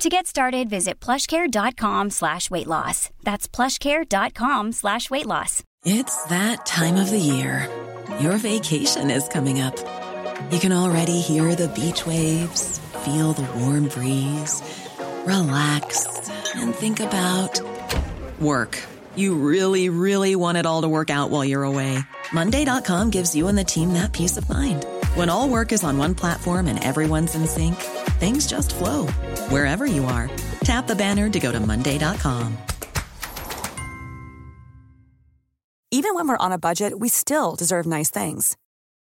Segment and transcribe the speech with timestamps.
[0.00, 3.10] To get started, visit plushcare.com slash weight loss.
[3.22, 5.62] That's plushcare.com slash weight loss.
[5.84, 7.68] It's that time of the year.
[8.18, 9.76] Your vacation is coming up.
[10.50, 14.62] You can already hear the beach waves, feel the warm breeze,
[15.26, 16.06] relax,
[16.54, 17.60] and think about
[18.40, 18.82] work.
[19.16, 21.98] You really, really want it all to work out while you're away.
[22.32, 24.86] Monday.com gives you and the team that peace of mind.
[25.14, 27.76] When all work is on one platform and everyone's in sync,
[28.20, 29.06] things just flow
[29.48, 30.30] wherever you are.
[30.62, 32.56] Tap the banner to go to Monday.com.
[35.90, 38.56] Even when we're on a budget, we still deserve nice things.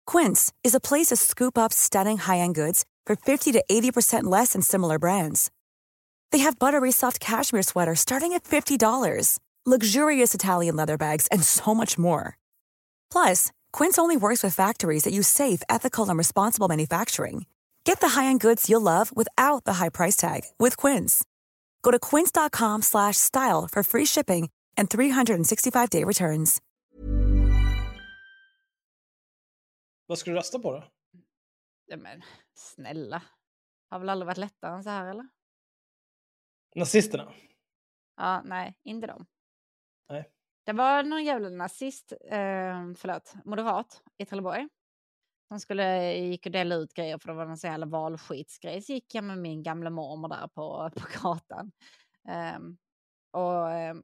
[0.05, 4.25] Quince is a place to scoop up stunning high end goods for 50 to 80%
[4.25, 5.49] less than similar brands.
[6.31, 11.73] They have buttery soft cashmere sweaters starting at $50, luxurious Italian leather bags, and so
[11.73, 12.37] much more.
[13.11, 17.45] Plus, Quince only works with factories that use safe, ethical, and responsible manufacturing.
[17.83, 21.23] Get the high-end goods you'll love without the high price tag with Quince.
[21.81, 26.61] Go to quince.com/style for free shipping and 365-day returns.
[30.07, 30.83] Vad ska du rösta på då?
[31.85, 32.23] Ja, men
[32.55, 33.21] snälla.
[33.89, 35.27] Har väl aldrig varit lättare än så här eller?
[36.75, 37.33] Nazisterna?
[38.17, 39.25] Ja, nej, inte dem.
[40.67, 44.67] Det var någon jävla nazist, eh, förlåt, moderat i Trelleborg.
[45.47, 48.81] Som skulle, eh, gick och delade ut grejer för det var någon sån jävla valskitsgrej.
[48.81, 51.71] Så gick jag med min gamla mormor där på, på gatan.
[52.29, 52.59] Eh,
[53.41, 53.95] och eh,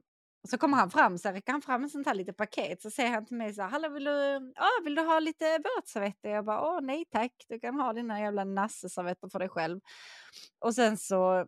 [0.48, 2.82] så kommer han fram, så räcker han fram en sånt här litet paket.
[2.82, 5.58] Så säger han till mig så här, hallå vill du, ah, vill du ha lite
[5.58, 6.28] våtservetter?
[6.28, 9.80] Jag bara, åh nej tack, du kan ha dina jävla nasseservetter för dig själv.
[10.58, 11.46] Och sen så,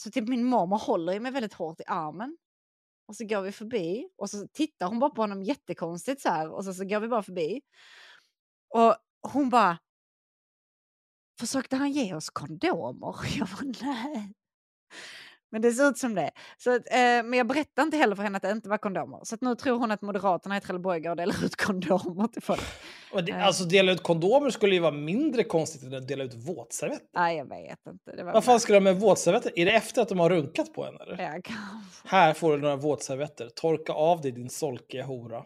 [0.00, 2.36] så typ min mormor håller ju mig väldigt hårt i armen.
[3.06, 6.50] Och så går vi förbi och så tittar hon bara på honom jättekonstigt så här
[6.50, 7.60] och så, så går vi bara förbi.
[8.68, 8.96] Och
[9.32, 9.78] hon bara,
[11.40, 13.16] försökte han ge oss kondomer?
[13.38, 14.32] Jag bara, nej.
[15.54, 16.30] Men det ser ut som det.
[16.58, 19.20] Så, eh, men jag berättar inte heller för henne att det inte var kondomer.
[19.22, 22.60] Så nu tror hon att Moderaterna i Trelleborg går och delar ut kondomer till folk.
[23.12, 26.34] Och det, alltså dela ut kondomer skulle ju vara mindre konstigt än att dela ut
[26.34, 27.06] våtservetter.
[27.14, 28.16] Nej, jag vet inte.
[28.16, 29.52] Det var Vad fan ska de med våtservetter?
[29.56, 31.22] Är det efter att de har runkat på en eller?
[31.22, 32.08] Ja, kanske.
[32.08, 33.48] Här får du några våtservetter.
[33.48, 35.42] Torka av dig din solkiga hora.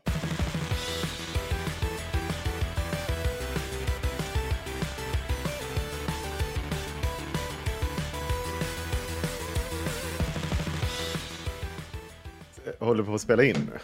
[12.78, 13.78] Håller på att spela in nu.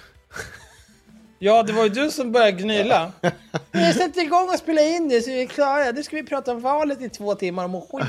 [1.39, 3.13] Ja, det var ju du som började gnyla.
[3.73, 5.91] Jag sätter igång och spelar in det så vi är klara.
[5.93, 8.07] Nu ska vi prata om valet i två timmar om skit.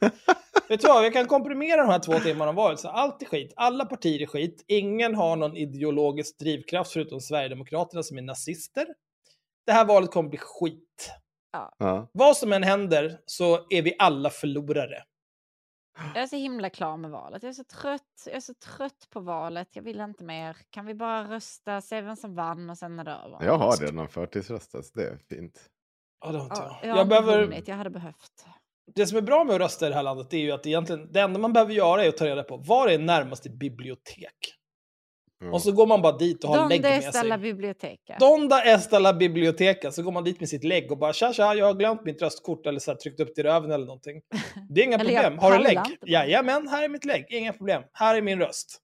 [0.68, 2.80] Vet du vad, vi kan komprimera de här två timmarna om valet.
[2.80, 8.02] Så allt är skit, alla partier är skit, ingen har någon ideologisk drivkraft förutom Sverigedemokraterna
[8.02, 8.86] som är nazister.
[9.66, 11.12] Det här valet kommer bli skit.
[11.78, 12.10] Ja.
[12.12, 15.02] Vad som än händer så är vi alla förlorare.
[16.14, 17.42] Jag är så himla klar med valet.
[17.42, 18.22] Jag är så trött.
[18.26, 19.76] Jag är så trött på valet.
[19.76, 20.56] Jag vill inte mer.
[20.70, 23.44] Kan vi bara rösta, se vem som vann och sen är det över?
[23.44, 25.68] Jag har redan förtidsröstat, det är fint.
[26.24, 26.90] Ja, det har inte Ja, jag.
[26.90, 27.42] jag Jag behöver...
[27.42, 27.68] vunnit.
[27.68, 28.46] Jag hade behövt.
[28.94, 31.12] Det som är bra med att rösta i det här landet är ju att egentligen,
[31.12, 34.54] det enda man behöver göra är att ta reda på var är närmaste bibliotek.
[35.42, 35.52] Ja.
[35.52, 37.42] Och så går man bara dit och har lägg Donde med está la sig.
[37.42, 38.16] biblioteca?
[38.20, 39.92] Donda esta la biblioteka.
[39.92, 42.22] Så går man dit med sitt lägg och bara tja tja, jag har glömt mitt
[42.22, 44.20] röstkort eller så här, tryckt upp det i röven eller någonting.
[44.68, 45.38] Det är inga problem.
[45.38, 45.78] Har du lägg?
[46.06, 47.26] Jajamän, här är mitt lägg.
[47.28, 47.82] Inga problem.
[47.92, 48.78] Här är min röst.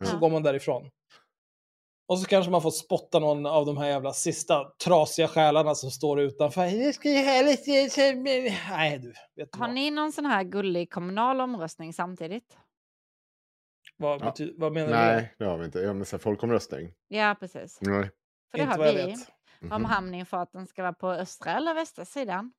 [0.00, 0.90] Och så går man därifrån.
[2.08, 5.90] Och så kanske man får spotta någon av de här jävla sista trasiga själarna som
[5.90, 6.86] står utanför.
[6.86, 7.70] Det ska ju här lite...
[8.70, 9.74] Nej du, vet du Har vad?
[9.74, 12.56] ni någon sån här gullig kommunal omröstning samtidigt?
[14.02, 14.26] Vad, Ja.
[14.30, 14.92] bety- vad menar du?
[14.94, 15.14] med det?
[15.16, 15.78] Nej, det har vi inte.
[15.78, 16.94] Ja, men så här, folkomröstning.
[17.08, 17.78] Ja, precis.
[17.80, 18.10] Nej.
[18.50, 18.94] För det Inte har vi.
[18.94, 19.18] vet.
[19.60, 19.84] Om Mhm.
[19.84, 22.52] hamninfarten ska vara på östra eller västra sidan.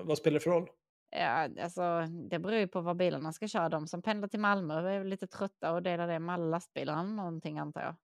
[0.00, 0.68] Vad spelar det för roll?
[1.16, 3.68] Ja, alltså, det beror ju på var bilarna ska köra.
[3.68, 7.02] De som pendlar till Malmö är lite trötta och delar det med alla lastbilar eller
[7.14, 7.94] någonting antar jag.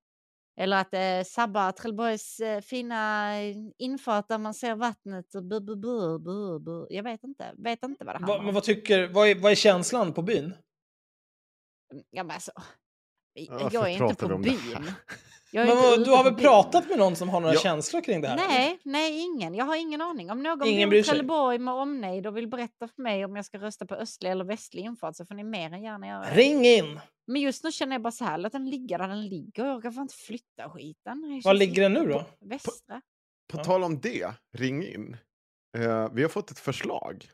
[0.61, 3.33] Eller att det eh, sabbar Trelleborgs eh, fina
[3.79, 5.35] infart där man ser vattnet.
[5.35, 6.87] Och bu, bu, bu, bu, bu.
[6.91, 7.53] Jag vet inte.
[7.57, 8.55] Vet inte vad det handlar Va, men om.
[8.55, 10.55] vad tycker, vad är, vad är känslan på byn?
[12.11, 12.53] Ja, men alltså,
[13.49, 14.59] Varför jag är inte pratar på byn.
[14.75, 14.95] här?
[15.51, 17.61] Jag är Men, du har på väl pratat med någon som har några Ja.
[17.61, 18.37] känslor kring det här?
[18.37, 19.55] Nej, nej, ingen.
[19.55, 20.31] Jag har ingen aning.
[20.31, 21.03] Om någon Ingen bor i.
[21.03, 24.45] Trelleborg med omnejd och vill berätta för mig om jag ska rösta på östlig eller
[24.45, 26.31] västlig infart så får ni mer än gärna göra det.
[26.35, 27.01] Ring in!
[27.27, 29.65] Men just nu känner jag bara så här, låt den ligga där den ligger.
[29.67, 31.41] Jag orkar fan inte flytta skiten.
[31.45, 32.25] Var ligger den nu då?
[32.41, 33.01] Västra.
[33.53, 33.65] På Ja.
[33.65, 35.17] tal om det, ring in.
[35.79, 37.31] Eh, vi har fått ett förslag.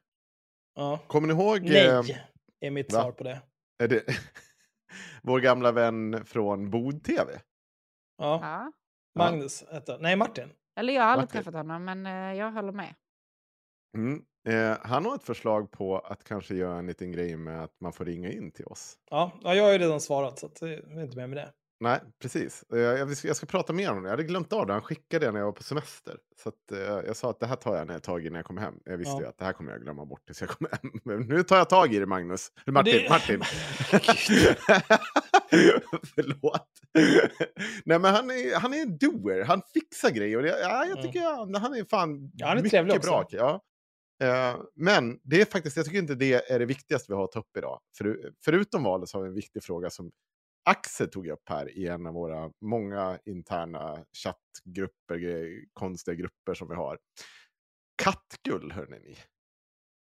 [0.75, 0.99] Ja.
[1.07, 1.57] Kommer ni ihåg?
[1.67, 2.23] eh, Nej,
[2.61, 3.03] är mitt va?
[3.03, 3.41] svar på det.
[3.83, 4.05] Är det
[5.23, 7.41] vår gamla vän från Bod-TV?
[8.19, 8.39] Ja.
[8.43, 8.73] Ja.
[9.15, 10.49] Magnus hette Nej, Martin.
[10.77, 11.43] Eller jag har aldrig Martin.
[11.43, 12.95] träffat honom, men eh, jag håller med.
[13.97, 14.25] Mm.
[14.49, 17.93] Eh, han har ett förslag på att kanske göra en liten grej med att man
[17.93, 18.99] får ringa in till oss.
[19.11, 21.53] Ja, ja jag har ju redan svarat så det är inte med med det.
[21.83, 22.65] Nej, precis.
[22.69, 24.07] Jag, ska, jag ska prata mer om det.
[24.09, 24.73] Jag hade glömt av det.
[24.73, 26.17] Han skickade det när jag var på semester.
[26.43, 28.39] Så att, eh, jag sa att det här tar jag när jag tag i när
[28.39, 28.75] jag kommer hem.
[28.85, 29.21] Jag visste Ja.
[29.21, 30.93] ju att det här kommer jag glömma bort tills jag kommer hem.
[31.05, 32.53] Men nu tar jag tag i det, Magnus.
[32.67, 32.93] Martin.
[33.03, 33.41] Det- Martin.
[36.15, 36.69] Förlåt.
[37.85, 39.45] Nej, men han är, han är en doer.
[39.45, 40.37] Han fixar grejer.
[40.37, 41.03] Och det, ja, jag Ja.
[41.03, 43.27] tycker han, han är fan Ja, han är mycket bra.
[43.31, 43.61] Ja.
[44.23, 47.33] Eh, men det är faktiskt, jag tycker inte det är det viktigaste vi har att
[47.33, 47.81] ta upp idag.
[47.99, 50.11] För, förutom valet så har vi en viktig fråga som
[50.65, 55.19] Axel tog upp här i en av våra många interna chattgrupper,
[55.73, 56.99] konstiga grupper som vi har.
[58.03, 59.17] Kattgull, hörni ni.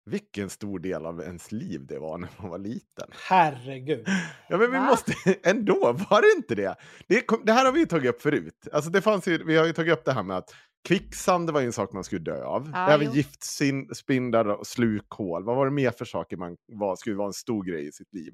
[0.05, 3.09] Vilken stor del av ens liv det var när man var liten.
[3.29, 4.07] Herregud.
[4.49, 4.85] Ja, men vi Va?
[4.85, 5.13] måste
[5.49, 6.75] ändå, var det inte det?
[7.07, 8.67] Det, kom, det här har vi ju tagit upp förut.
[8.71, 10.55] Alltså det fanns ju, vi har ju tagit upp det här med att
[10.87, 12.69] kvicksand var en sak man skulle dö av.
[12.73, 15.43] Ja, Även giftspindlar och slukhål.
[15.43, 18.13] Vad var det mer för saker man var, skulle vara en stor grej i sitt
[18.13, 18.33] liv?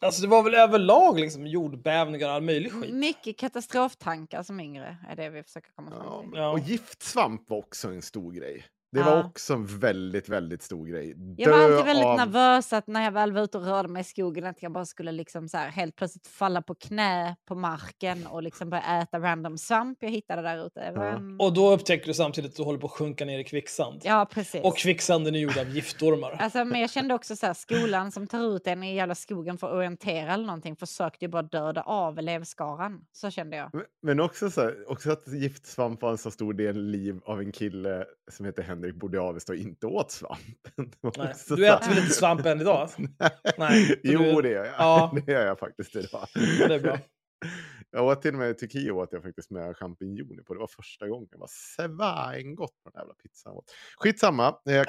[0.00, 2.94] Alltså det var väl överlag liksom jordbävningar och all möjlig skit.
[2.94, 6.38] Mycket katastroftankar som yngre är det vi försöker komma fram till.
[6.38, 6.50] Ja.
[6.50, 8.64] Och giftsvamp var också en stor grej.
[8.92, 9.04] Det Ja.
[9.04, 11.14] var också en väldigt, väldigt stor grej.
[11.36, 14.00] Jag var alltid väldigt av- nervös att när jag väl var ute och rörde mig
[14.00, 17.54] i skogen att jag bara skulle liksom så här helt plötsligt falla på knä på
[17.54, 20.90] marken och liksom börja äta random svamp jag hittade där ute.
[20.90, 21.12] Det var Ja.
[21.16, 24.00] en- Och då upptäcker du samtidigt att du håller på att sjunka ner i kvicksand.
[24.04, 24.60] Ja, precis.
[24.64, 26.30] Och kvicksanden är gjord av giftormar.
[26.40, 29.58] Alltså, men jag kände också så här, skolan som tar ut en i jävla skogen
[29.58, 33.00] för att orientera eller någonting försökte ju bara döda av elevskaran.
[33.12, 33.70] Så kände jag.
[33.74, 37.40] Men- Men också, så här, också att giftsvamp var en så stor del liv av
[37.40, 40.38] en kille som heter Henrik bodde i Avesta och inte åt svamp.
[40.76, 41.34] Det var Nej.
[41.48, 42.88] Du här- äter väl inte svamp än idag?
[43.58, 44.74] Nej, jo, du- det gör jag.
[44.78, 45.12] Ja.
[45.26, 46.26] Det gör jag faktiskt idag.
[46.68, 46.98] det är bra.
[47.90, 50.54] Jag åt till och med i Turkiet åt jag faktiskt med champinjoner på.
[50.54, 51.28] Det var första gången.
[51.32, 53.54] Det var svängott på den jävla pizzan.
[53.96, 54.48] Skitsamma.
[54.70, 54.84] Eh.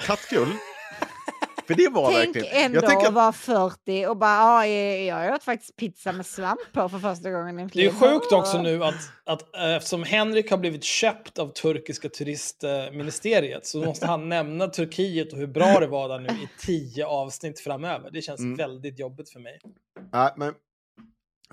[1.70, 2.66] För det var Tänk verkligen...
[2.66, 6.60] ändå jag tänker, att vara 40 och bara, ja, jag åt faktiskt pizza med svamp
[6.74, 10.52] på för första gången i Det är sjukt också nu att, att eh, eftersom Henrik
[10.52, 15.88] har blivit köpt av turkiska turistministeriet så måste han nämna Turkiet och hur bra det
[15.88, 18.10] var där nu i tio avsnitt framöver.
[18.12, 18.56] Det känns Mm.
[18.58, 19.60] väldigt jobbigt för mig.
[20.14, 20.54] Nej, men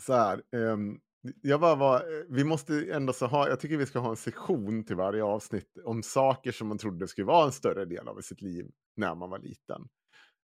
[0.00, 0.40] så här.
[0.56, 0.98] ehm,
[1.42, 4.84] jag bara var, vi måste ändå så ha, jag tycker vi ska ha en sektion
[4.84, 8.42] till varje avsnitt om saker som man trodde skulle vara en större del av sitt
[8.42, 8.66] liv
[8.96, 9.88] när man var liten.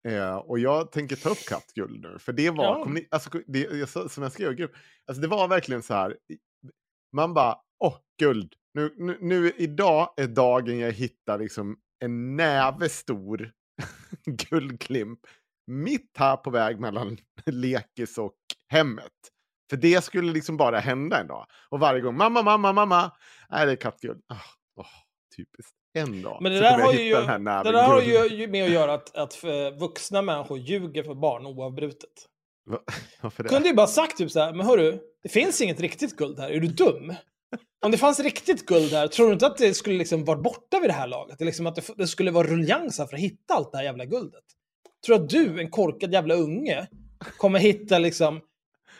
[0.07, 2.85] Eh, och jag tänker ta upp kattguld nu, för det var, Ja.
[2.87, 4.71] ni, alltså, det, som jag skrev i grupp,
[5.07, 6.17] alltså det var verkligen så här,
[7.15, 12.89] man bara, åh, guld, nu, nu, nu idag är dagen jag hittar liksom en näve
[12.89, 13.51] stor
[14.25, 15.19] guldklimp
[15.71, 18.35] mitt här på väg mellan lekis och
[18.71, 19.11] hemmet.
[19.69, 21.45] För det skulle liksom bara hända en dag.
[21.69, 23.11] Och varje gång, mamma, mamma, mamma,
[23.49, 24.21] nej det är kattguld.
[24.29, 24.87] Oh, oh,
[25.35, 25.76] typiskt.
[25.93, 27.13] En dag Men det där har ju,
[27.63, 29.43] det där har ju med att göra att, att
[29.79, 32.09] vuxna människor ljuger för barn oavbrutet.
[32.69, 32.79] Va-
[33.21, 33.49] Varför det?
[33.49, 36.49] Kunde ju bara sagt typ så här, men hörru, det finns inget riktigt guld här,
[36.49, 37.13] är du dum?
[37.85, 40.79] Om det fanns riktigt guld här, tror du inte att det skulle liksom vara borta
[40.79, 41.39] vid det här laget?
[41.39, 43.85] Det, liksom att det, det skulle vara ruljangs här för att hitta allt det här
[43.85, 44.43] jävla guldet.
[45.05, 46.87] Tror du att du, en korkad jävla unge,
[47.37, 48.41] kommer hitta liksom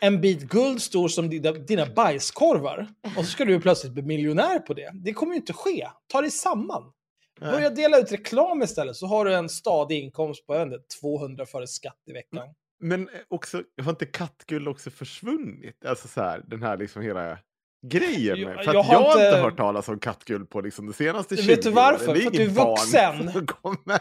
[0.00, 4.58] en bit guld stor som dina, dina bajskorvar och så ska du plötsligt bli miljonär
[4.58, 4.90] på det?
[4.94, 5.88] Det kommer ju inte ske.
[6.06, 6.92] Ta dig samman.
[7.40, 7.52] Nej.
[7.52, 11.66] Börja dela ut reklam istället så har du en stadig inkomst på inte, 200 före
[11.66, 12.48] skatt i veckan.
[12.80, 15.84] Men eh, också, har inte kattguld också försvunnit?
[15.84, 17.38] Alltså så här, den här liksom hela
[17.86, 18.40] grejen.
[18.40, 18.64] Med.
[18.64, 21.46] För jag har jag har inte hört talas om kattguld på liksom de senaste 20
[21.46, 22.10] Vet du varför?
[22.10, 22.20] åren.
[22.20, 23.46] För att du är vuxen.
[23.46, 23.98] kommer.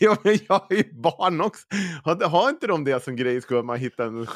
[0.00, 1.62] Ja, men jag är ju barn också.
[2.04, 4.26] Har, har inte de det som grej, skulle man hitta en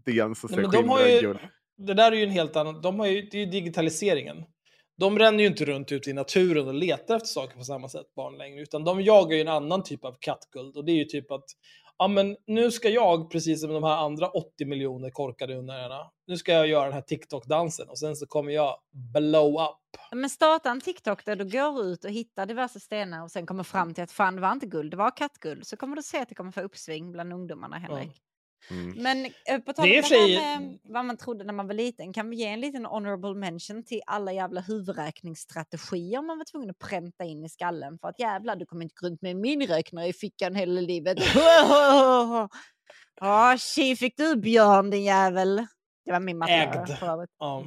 [0.00, 1.38] sten som har skimrar ju, guld?
[1.78, 2.82] det där är ju en helt annan...
[2.82, 4.36] De har ju, det är ju digitaliseringen.
[4.98, 8.14] De ränner ju inte runt ute i naturen och letar efter saker på samma sätt,
[8.16, 8.62] barn längre.
[8.62, 10.76] Utan de jagar ju en annan typ av kattguld.
[10.76, 11.44] Och det är ju typ att,
[12.02, 16.36] ja men nu ska jag, precis som de här andra 80 miljoner korkade ungarna, nu
[16.36, 18.76] ska jag göra den här TikTok-dansen och sen så kommer jag
[19.12, 20.00] blow up.
[20.12, 23.62] Men starta en TikTok där du går ut och hittar diverse stenar och sen kommer
[23.62, 25.66] fram till att fan det var inte guld, det var kattguld.
[25.66, 28.02] Så kommer du se att det kommer få uppsving bland ungdomarna, Henrik.
[28.02, 28.14] Mm.
[28.96, 31.52] Men eh, på tal Det om för det sig- här med vad man trodde när
[31.52, 36.38] man var liten, kan vi ge en liten honorable mention till alla jävla huvudräkningsstrategier man
[36.38, 39.22] var tvungen att pränta in i skallen för att jävlar, du kommer inte gå runt
[39.22, 41.18] med en miniräknare i fickan hela livet.
[43.20, 45.66] Ja, tji fick du Björn din jävel.
[46.04, 46.52] Det var min matte.
[46.52, 46.96] Ägd.
[47.38, 47.64] Ja.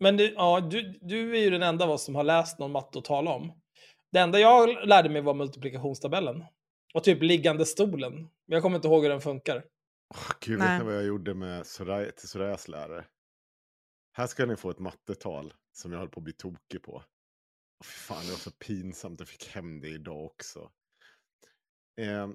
[0.00, 2.72] Men du, ja, du, du är ju den enda av oss som har läst någon
[2.72, 3.52] matte att tala om.
[4.12, 6.44] Det enda jag lärde mig var multiplikationstabellen.
[6.94, 8.12] Och typ liggande stolen.
[8.14, 9.64] Men jag kommer inte ihåg hur den funkar.
[10.14, 10.68] Åh, Gud, Nej.
[10.68, 13.04] vet ni vad jag gjorde med Soraya, till Sorayas lärare?
[14.12, 17.02] Här ska ni få ett mattetal som jag höll på att bli tokig på.
[17.84, 19.20] Fy fan, det var så pinsamt.
[19.20, 20.70] Jag fick hem det idag också.
[22.00, 22.28] Eh,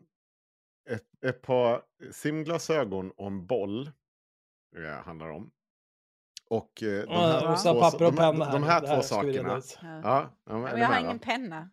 [0.90, 3.92] ett, ett par simglasögon och en boll
[4.78, 5.52] eh, handlar det om.
[6.50, 8.52] Och eh, de Ja, här, och så två, papper och de, här- penna här.
[8.54, 9.62] de här Det två sakerna.
[9.82, 10.02] Ja.
[10.46, 11.70] Ja, Men jag har ingen penna.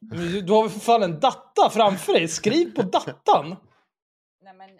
[0.00, 2.28] Du, du har väl för fan en datta framför dig?
[2.28, 3.56] Skriv på dattan!
[4.42, 4.70] Nej men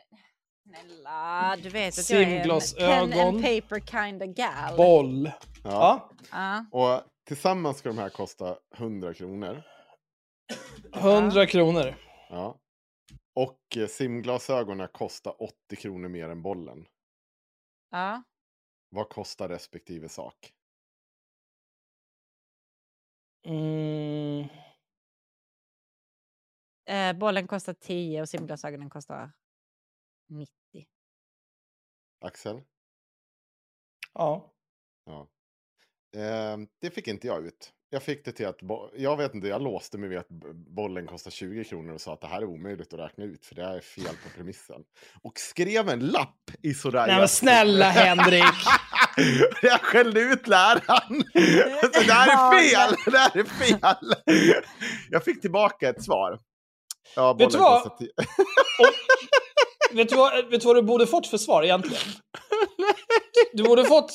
[0.74, 3.10] snälla, du vet att jag är en Simglasögon.
[3.10, 4.76] pen and paper kind of gal.
[4.76, 5.26] Boll.
[5.26, 5.40] Ja.
[5.64, 6.10] Ja.
[6.30, 6.64] Ja.
[6.70, 9.62] Och tillsammans ska de här kosta 100 kronor.
[10.94, 11.94] 100 kronor.
[12.28, 12.58] Ja.
[13.34, 16.86] Och eh, simglasögonen kostar 80 kronor mer än bollen.
[17.90, 18.22] ja.
[18.92, 20.52] Vad kostar respektive sak?
[23.46, 24.48] Mm.
[26.88, 29.32] Eh, bollen kostar 10 och simglasögonen kostar
[30.28, 30.59] 90.
[32.20, 32.60] Axel?
[34.14, 34.52] Ja.
[35.06, 35.28] Ja.
[36.16, 37.72] Eh, det fick inte jag ut.
[37.92, 38.58] Jag fick det till att,
[38.96, 42.20] jag vet inte, jag låste mig vid att bollen kostar 20 kronor och sa att
[42.20, 44.82] det här är omöjligt att räkna ut för det här är fel på premissen.
[45.22, 47.06] Och skrev en lapp i sådär.
[47.06, 48.44] Nej men snälla Henrik!
[49.62, 51.22] jag skällde ut läraren.
[51.94, 54.14] Så det här är fel, det här är fel.
[55.10, 56.38] Jag fick tillbaka ett svar.
[57.16, 58.08] Ja, bollen kostar 10.
[59.92, 62.02] vet, du vad, vet du vad du borde fått för svar egentligen?
[63.52, 64.12] Du borde fått...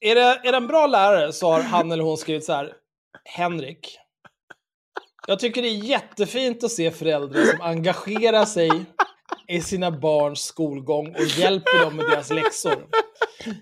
[0.00, 2.72] Är det, är det en bra lärare så har han eller hon skrivit så här.
[3.24, 3.98] Henrik.
[5.26, 8.70] Jag tycker det är jättefint att se föräldrar som engagerar sig
[9.48, 12.86] i sina barns skolgång och hjälper dem med deras läxor.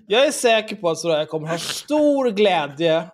[0.06, 3.10] Jag är säker på att Soraya kommer ha stor glädje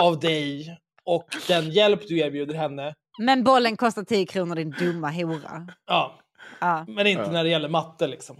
[0.00, 2.94] av dig och den hjälp du erbjuder henne.
[3.18, 5.68] Men bollen kostar 10 kronor din dumma hora.
[5.86, 6.20] Ja,
[6.88, 7.30] Men inte Ja.
[7.30, 8.36] när det gäller matte liksom.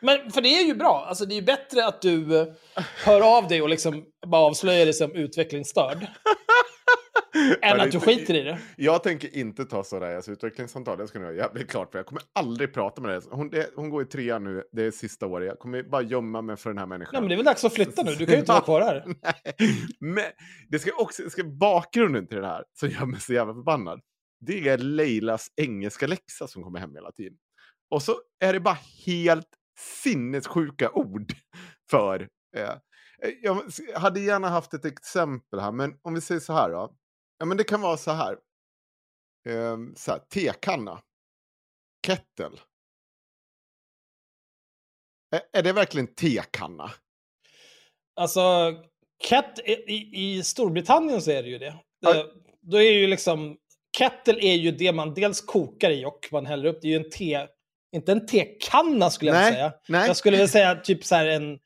[0.00, 1.04] Men för det är ju bra.
[1.08, 2.46] Alltså det är ju bättre att du eh,
[3.04, 6.06] hör av dig och liksom bara avslöjar dig som utvecklingsstörd.
[7.62, 8.58] än att du skiter i det.
[8.76, 11.98] Jag tänker inte ta Sorayas utvecklingssamtal, det ska ni jävligt klart för.
[11.98, 13.24] Jag kommer aldrig prata med henne.
[13.30, 15.46] Hon, det, hon går i trean nu, det är sista året.
[15.46, 17.10] Jag kommer bara gömma mig för den här människan.
[17.12, 18.14] Nej men det är väl dags att flytta nu.
[18.14, 19.04] Du kan ju inte vara kvar här.
[19.06, 19.34] Nej,
[20.00, 20.24] men
[20.68, 24.00] det ska också, det ska bakgrunden till det här som gör mig så jävla förbannad.
[24.40, 27.38] Det är Leilas engelska läxa som kommer hem hela tiden.
[27.92, 29.48] Och så är det bara helt
[30.02, 31.32] sinnessjuka ord
[31.90, 32.28] för...
[32.56, 32.74] Eh,
[33.42, 33.62] jag
[33.94, 36.96] hade gärna haft ett exempel här, men om vi säger så här då.
[37.38, 38.38] Ja, men det kan vara så här.
[39.48, 41.02] Eh, så här tekanna.
[42.06, 42.58] Kettle.
[45.52, 46.90] Är, det verkligen tekanna?
[48.14, 48.40] Alltså,
[49.28, 51.78] ket, i, i Storbritannien så är det ju det.
[52.00, 52.32] Det.
[52.60, 53.58] Då är ju liksom...
[53.98, 56.78] Kettle är ju det man dels kokar i och man häller upp.
[56.82, 57.48] Det är ju en te...
[57.92, 59.72] Inte en tekanna skulle jag Nej, säga.
[59.88, 60.06] nej.
[60.06, 61.58] Jag skulle väl säga typ så här en...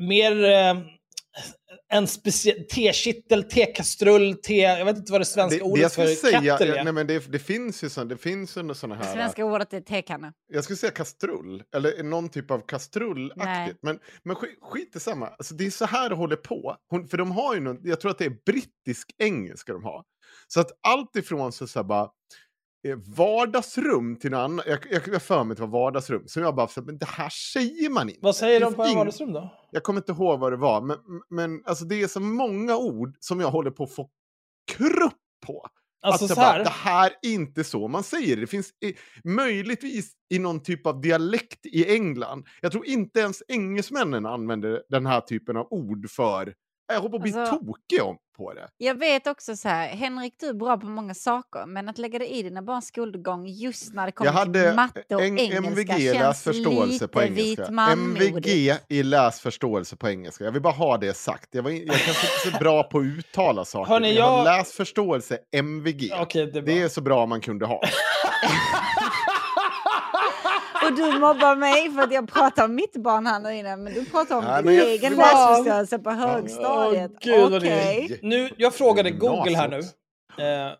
[0.00, 0.44] Mer...
[0.44, 0.74] Eh,
[1.88, 2.06] en
[2.74, 4.56] tekittel, tekastrull, te...
[4.56, 6.84] Jag vet inte vad det svenska det, ordet det jag för skulle säga, kettle är.
[6.84, 9.14] nej, men det, det finns ju såna, det finns ju såna Det här...
[9.14, 10.32] svenska ordet är tekanna.
[10.52, 13.78] Jag skulle säga kastrull, eller någon typ av kastrullaktigt.
[13.82, 15.26] Men, men skit, skit i samma.
[15.26, 16.76] Alltså, det är så här det håller på.
[16.90, 20.04] Hon, för de har ju någon, jag tror att det är brittisk engelska de har.
[20.48, 22.08] Så att allt ifrån så, så här bara
[22.94, 24.66] vardagsrum till något annat.
[24.66, 26.22] Jag, jag, jag för mig att det var vardagsrum.
[26.26, 28.20] Så jag bara, men det här säger man inte.
[28.22, 29.52] Vad säger de på ing- vardagsrum då?
[29.70, 30.96] Jag kommer inte ihåg vad det var, men,
[31.28, 34.10] men alltså, det är så många ord som jag håller på att få
[34.72, 35.12] krupp
[35.46, 35.66] på.
[36.02, 36.58] Alltså att så jag här.
[36.58, 38.42] Bara, det här är inte så man säger det.
[38.42, 42.46] Det finns i, möjligtvis i någon typ av dialekt i England.
[42.60, 46.54] Jag tror inte ens engelsmännen använder den här typen av ord för...
[46.88, 48.68] Jag håller på att bli Alltså- tokig om på det.
[48.76, 52.18] Jag vet också så här, Henrik du är bra på många saker, men att lägga
[52.18, 55.66] dig i dina barns skolgång just när det kommer Jag till matte och en, engelska
[55.66, 57.92] MVG känns läsförståelse på lite engelska.
[57.92, 60.44] MVG i läsförståelse på engelska.
[60.44, 61.48] Jag vill bara ha det sagt.
[61.50, 63.92] Jag, var jag kanske inte så bra på att uttala saker.
[63.92, 66.12] Hörni, men jag har jag- läsförståelse MVG.
[66.20, 67.80] Okej, det är det är så bra man kunde ha.
[70.86, 73.94] Och du mobbar mig för att jag pratar om mitt barn här nu innan, men
[73.94, 77.10] du pratar om Nej, din jag- egen läsförståelse på högstadiet.
[77.14, 77.18] Åh,
[77.50, 78.18] gud, är.
[78.22, 79.78] Nu, jag frågade Google här nu.
[80.44, 80.72] Eh,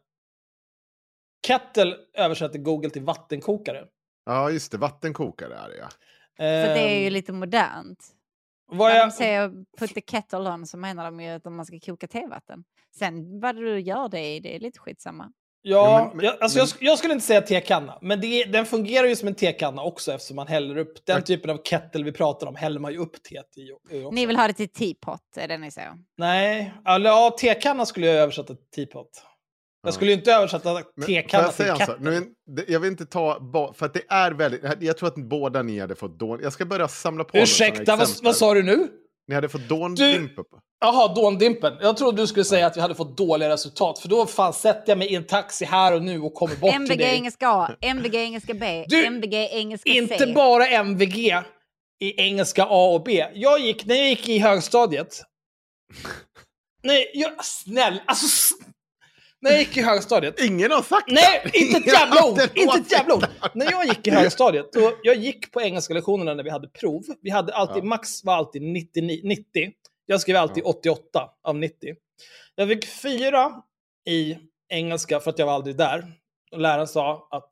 [1.46, 3.84] kettle översätter Google till vattenkokare.
[4.26, 4.78] Ja, just det.
[4.78, 5.88] Vattenkokare är det, ja.
[6.36, 8.06] För det är ju Ehm, lite modernt.
[8.66, 11.66] vad När jag, de säger put the kettle on så menar de ju att man
[11.66, 12.64] ska koka tevatten.
[12.98, 15.32] Sen vad du gör det i, det är lite skitsamma.
[15.68, 18.66] Ja, men- men- jag, alltså jag, sk- jag skulle inte säga tekanna, men det, den
[18.66, 22.04] fungerar ju som en tekanna också eftersom man häller upp den Jag- typen av kettle
[22.04, 23.72] vi pratar om, häller man ju upp teet i.
[23.72, 24.10] också.
[24.10, 25.92] Ni vill ha det till teapot, är det ni säger?
[26.18, 29.08] Nej, eller ja, tekanna skulle jag översätta till teapot.
[29.82, 29.92] Jag Ja.
[29.92, 31.96] skulle ju inte översätta Men tekanna jag till kettle.
[32.00, 33.40] Nu, en- det- jag vill inte ta...
[33.76, 34.62] För att det är väldigt...
[34.80, 36.40] Jag tror att båda ni hade fått dån...
[36.42, 38.88] Jag ska börja samla på Ursäkta, vad, vad sa du nu?
[39.28, 40.32] Ni hade fått dåndimp.
[40.80, 41.76] Jaha, dåndimpen.
[41.80, 44.84] Jag trodde du skulle säga att vi hade fått dåliga resultat, för då fan sätter
[44.86, 47.14] jag mig i en taxi här och nu och kommer bort till MVG dig.
[47.14, 49.98] engelska A, MVG engelska B, Du, MVG engelska C.
[49.98, 51.42] Inte bara MVG
[52.00, 53.26] i engelska A och B.
[53.34, 55.22] Jag gick, när jag gick i högstadiet...
[56.82, 58.54] Nej, jag, snäll, alltså...
[59.46, 60.40] När jag gick i högstadiet...
[60.40, 61.58] Ingen har sagt Nej, det!
[61.58, 62.38] inte ett Ingen jävla har ord!
[62.38, 63.24] haft en Inte ett jävla ord!
[63.54, 67.02] När jag gick i högstadiet, då, jag gick på engelska lektionerna när vi hade prov.
[67.22, 67.86] Vi hade alltid, Ja.
[67.88, 69.44] max var alltid 99, 90.
[70.06, 70.70] Jag skrev alltid Ja.
[70.70, 71.94] 88 av 90.
[72.54, 73.52] Jag fick fyra
[74.08, 74.36] i
[74.68, 76.04] engelska för att jag var aldrig där.
[76.52, 77.48] Och läraren sa att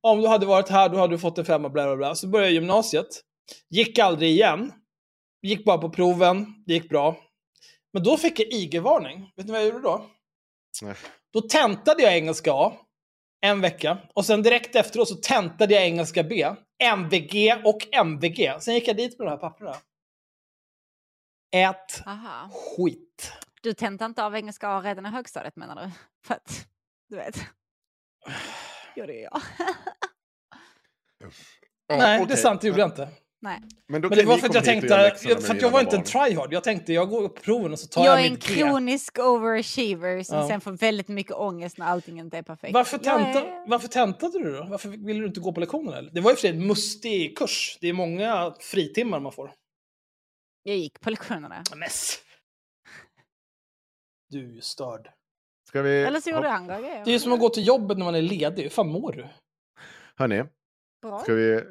[0.00, 2.14] om du hade varit här då hade du fått en femma, bla bla bla.
[2.14, 3.06] Så började jag gymnasiet.
[3.70, 4.72] Gick aldrig igen.
[5.42, 7.16] Gick bara på proven, det gick bra.
[7.92, 9.30] Men då fick jag IG-varning.
[9.36, 10.06] Vet ni vad jag gjorde då?
[10.82, 10.94] Nej.
[11.32, 12.72] Då tentade jag engelska A
[13.40, 18.56] en vecka och sen direkt efteråt så tentade jag engelska B, MVG och MVG.
[18.60, 19.76] Sen gick jag dit med de här papperna.
[21.52, 22.50] Ät Aha.
[22.52, 23.32] skit.
[23.62, 25.90] Du tentade inte av engelska A redan i högstadiet menar du?
[26.26, 26.68] För att,
[27.08, 27.36] du vet.
[28.96, 29.40] Gjorde jag.
[31.86, 33.08] Ja, Nej, det är sant, det gjorde jag inte.
[33.42, 33.60] Nej.
[33.88, 36.52] Men, Men det var för att jag tänkte, för att jag var inte en tryhard.
[36.52, 38.54] Jag tänkte, jag går på proven och så tar Jag jag, är en mitt G.
[38.54, 40.48] kronisk overachiever som Ja.
[40.48, 42.74] sen får väldigt mycket ångest när allting inte är perfekt.
[42.74, 44.64] Varför, tenta, är- varför tentade du då?
[44.70, 45.98] Varför ville du inte gå på lektionerna?
[45.98, 46.10] Eller?
[46.10, 47.78] Det var ju för sig en mustig kurs.
[47.80, 49.52] Det är många fritimmar man får.
[50.62, 51.62] Jag gick på lektionerna.
[51.76, 52.18] Mess.
[54.28, 55.10] Du är ju störd.
[55.68, 56.02] Ska vi...
[56.02, 57.04] Eller så gjorde grejer.
[57.04, 58.62] Det är ju som att gå till jobbet när man är ledig.
[58.62, 59.28] Hur fan mår du?
[60.16, 60.44] Hörni,
[61.02, 61.18] Bra.
[61.18, 61.52] ska vi...
[61.54, 61.62] eh,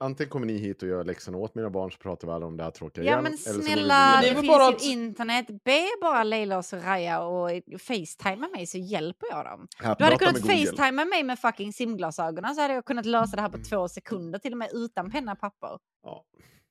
[0.00, 2.56] Antingen kommer ni hit och gör läxorna åt mina barn så pratar vi alla om
[2.56, 3.22] det här tråkiga Ja igen.
[3.22, 5.46] men eller så går vi snälla, det det, finns bara ju att- internet.
[5.64, 9.68] Be bara Leila och Soraya och facetima mig så hjälper jag dem.
[9.78, 13.42] Här, Du hade kunnat facetima mig med fucking simglasögonen så hade jag kunnat lösa det
[13.42, 15.78] här på två sekunder till och med utan penna och papper.
[16.02, 16.24] Ja.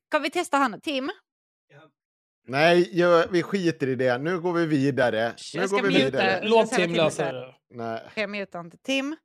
[0.10, 0.82] Ska vi testa han?
[0.82, 1.10] Tim?
[2.50, 4.18] Nej, jag, vi skiter i det.
[4.18, 5.18] Nu går vi vidare.
[5.54, 6.40] Jag Nu ska går vi vidare.
[6.44, 7.56] Låt Tim lösa det.
[7.70, 8.02] Nej.
[8.16, 8.78] Jag muta inte?
[8.78, 9.16] Tim?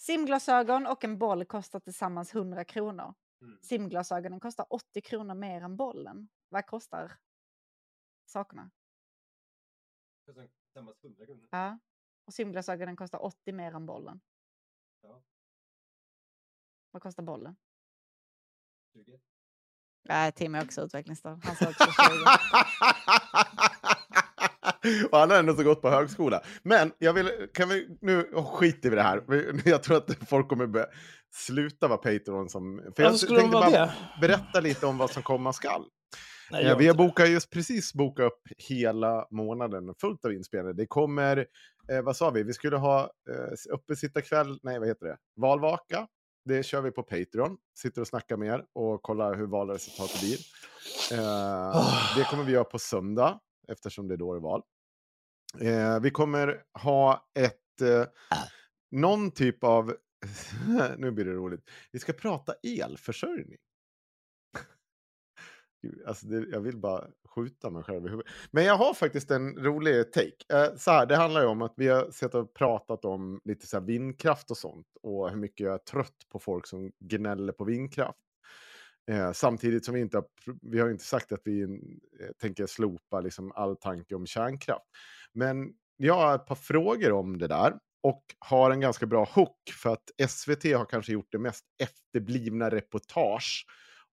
[0.00, 3.14] Simglasögon och en boll kostar tillsammans 100 kronor.
[3.42, 3.58] Mm.
[3.62, 6.28] Simglasögonen kostar 80 kronor mer än bollen.
[6.48, 7.12] Vad kostar
[8.26, 8.70] sakerna?
[11.50, 11.78] Ja.
[12.24, 14.20] Och simglasögonen kostar 80 mer än bollen.
[16.90, 17.56] Vad kostar bollen?
[18.92, 19.20] 20.
[20.02, 21.44] Nej, Tim är också utvecklingsstörd.
[21.44, 21.94] Han sa också 20.
[25.10, 26.42] Och han har ändå så gått på högskola.
[26.62, 29.22] Men jag vill, kan vi, nu oh, skiter vi i det här.
[29.68, 30.86] Jag tror att folk kommer börja
[31.34, 32.82] sluta vara Patreon som...
[32.96, 33.92] För jag skulle de tänkte bara det?
[34.20, 35.84] berätta lite om vad som komma skall.
[36.50, 40.74] Nej, Eh, jag vi har bokat just precis bokat upp hela månaden fullt av inspelningar.
[40.74, 41.46] Det kommer,
[41.92, 46.06] eh, vad sa vi, vi skulle ha eh, uppesittarkväll, nej vad heter det, valvaka.
[46.44, 47.56] Det kör vi på Patreon.
[47.78, 50.38] Sitter och snackar med er och kollar hur valresultatet blir.
[51.18, 52.16] Eh, Ah.
[52.16, 53.38] Det kommer vi göra på söndag
[53.70, 54.62] eftersom det är då det är val.
[55.60, 58.06] Eh, vi kommer ha ett, eh,
[58.90, 59.96] någon typ av,
[60.98, 63.58] nu blir det roligt, vi ska prata elförsörjning.
[65.82, 68.32] Gud, Alltså det, jag vill bara skjuta mig själv i huvudet.
[68.50, 70.44] Men jag har faktiskt en rolig take.
[70.52, 73.66] Eh, så här, det handlar ju om att vi har sett och pratat om lite
[73.66, 74.86] så vindkraft och sånt.
[75.02, 78.18] Och hur mycket jag är trött på folk som gnäller på vindkraft.
[79.10, 80.24] Eh, samtidigt som vi inte har,
[80.62, 81.68] vi har inte sagt att vi eh,
[82.40, 84.86] tänker slopa liksom all tanke om kärnkraft.
[85.32, 87.74] Men jag har ett par frågor om det där.
[88.02, 92.70] Och har en ganska bra hook för att SVT har kanske gjort det mest efterblivna
[92.70, 93.66] reportage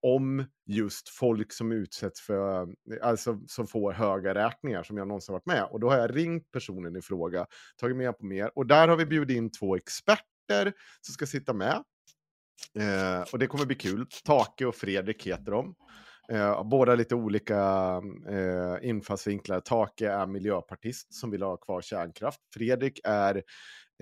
[0.07, 2.69] om just folk som utsätts för,
[3.03, 5.65] alltså som får höga räkningar som jag någonsin varit med.
[5.65, 8.51] Och då har jag ringt personen i fråga, tagit med på mer.
[8.55, 11.85] Och där har vi bjudit in två experter som ska sitta med.
[12.79, 14.07] Eh, och det kommer bli kul.
[14.25, 15.75] Take och Fredrik heter de.
[16.33, 17.61] Eh, båda lite olika
[18.29, 19.61] eh, infallsvinklar.
[19.61, 22.41] Take är miljöpartist som vill ha kvar kärnkraft.
[22.55, 23.37] Fredrik är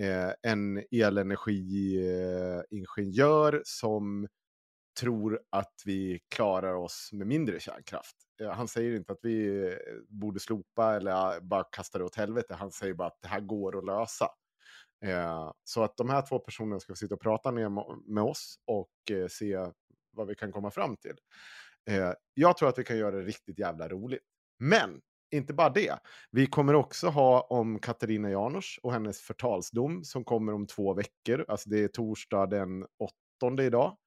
[0.01, 4.27] eh, en elenergiingenjör som
[4.99, 8.15] tror att vi klarar oss med mindre kärnkraft.
[8.41, 9.73] Eh, han säger inte att vi eh,
[10.07, 12.55] borde slopa eller ah, bara kasta det åt helvete.
[12.59, 14.27] Han säger bara att det här går att lösa.
[15.03, 17.71] Eh, Så att de här två personerna ska sitta och prata med,
[18.05, 19.57] med oss och eh, se
[20.11, 21.15] vad vi kan komma fram till.
[21.89, 24.23] Eh, Jag tror att vi kan göra det riktigt jävla roligt.
[24.59, 25.99] Men inte bara det.
[26.31, 31.45] Vi kommer också ha om Katarina Janouch och hennes förtalsdom som kommer om två veckor.
[31.47, 33.97] Alltså det är torsdag den åttonde idag.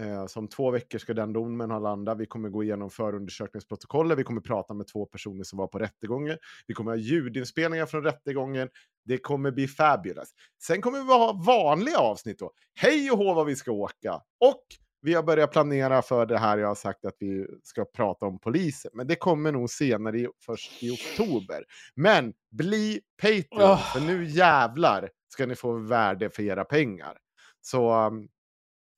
[0.00, 2.18] Eh, så om två veckor ska den domen ha landat.
[2.18, 4.18] Vi kommer gå igenom förundersökningsprotokollet.
[4.18, 6.38] Vi kommer prata med två personer som var på rättegången.
[6.66, 8.68] Vi kommer ha ljudinspelningar från rättegången.
[9.04, 10.28] Det kommer bli fabulous.
[10.62, 12.50] Sen kommer vi ha vanliga avsnitt då.
[12.74, 14.14] Hej och hå vad vi ska åka.
[14.40, 14.62] Och
[15.02, 18.38] vi har börjat planera för det här jag har sagt att vi ska prata om
[18.38, 18.90] polisen.
[18.94, 21.64] Men det kommer nog senare, i, först i oktober.
[21.94, 23.92] Men bli Patreon, Oh.
[23.92, 27.16] för nu jävlar ska ni få värde för era pengar.
[27.60, 28.28] Så, um,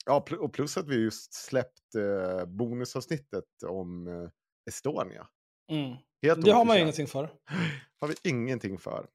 [0.06, 4.30] ja, och plus att vi just släppt eh, bonusavsnittet om eh,
[4.68, 5.26] Estonia.
[5.70, 5.96] Mm.
[6.22, 7.30] Helt Det har man ju ingenting för.
[8.00, 9.06] har vi ingenting för.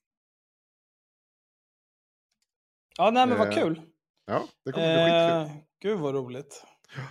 [2.97, 3.81] Ja, nej men vad Eh, kul.
[4.25, 5.57] Ja, det kommer bli skitkul.
[5.57, 6.63] Eh, gud vad roligt.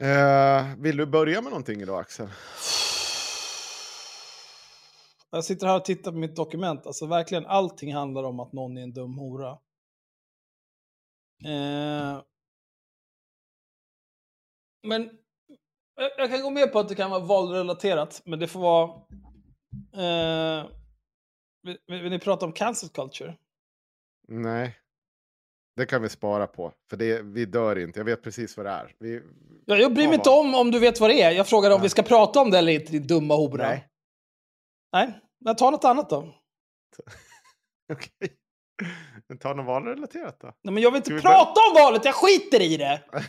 [0.00, 2.28] Eh, vill du börja med någonting idag Axel?
[5.30, 6.86] Jag sitter här och tittar på mitt dokument.
[6.86, 9.58] Alltså verkligen allting handlar om att någon är en dum hora.
[11.44, 12.22] Eh,
[14.82, 15.10] men
[16.16, 18.90] jag, kan gå med på att det kan vara valrelaterat, men det får vara...
[19.92, 20.66] Eh,
[21.62, 23.36] vill, vill ni prata om cancel culture?
[24.28, 24.78] Nej.
[25.76, 28.00] Det kan vi spara på, för det, vi dör inte.
[28.00, 28.94] Jag vet precis vad det är.
[28.98, 29.22] Vi,
[29.70, 31.30] Ja, jag bryr mig inte om om du vet vad det är.
[31.30, 33.68] Jag frågar om vi ska prata om det eller inte, din dumma hora.
[33.68, 33.88] Nej.
[34.92, 36.18] Nej, men ta något annat då.
[37.92, 38.32] Okej.
[39.28, 40.52] Men ta något valrelaterat då.
[40.62, 43.02] Nej, men jag vill inte prata om valet, jag skiter i det!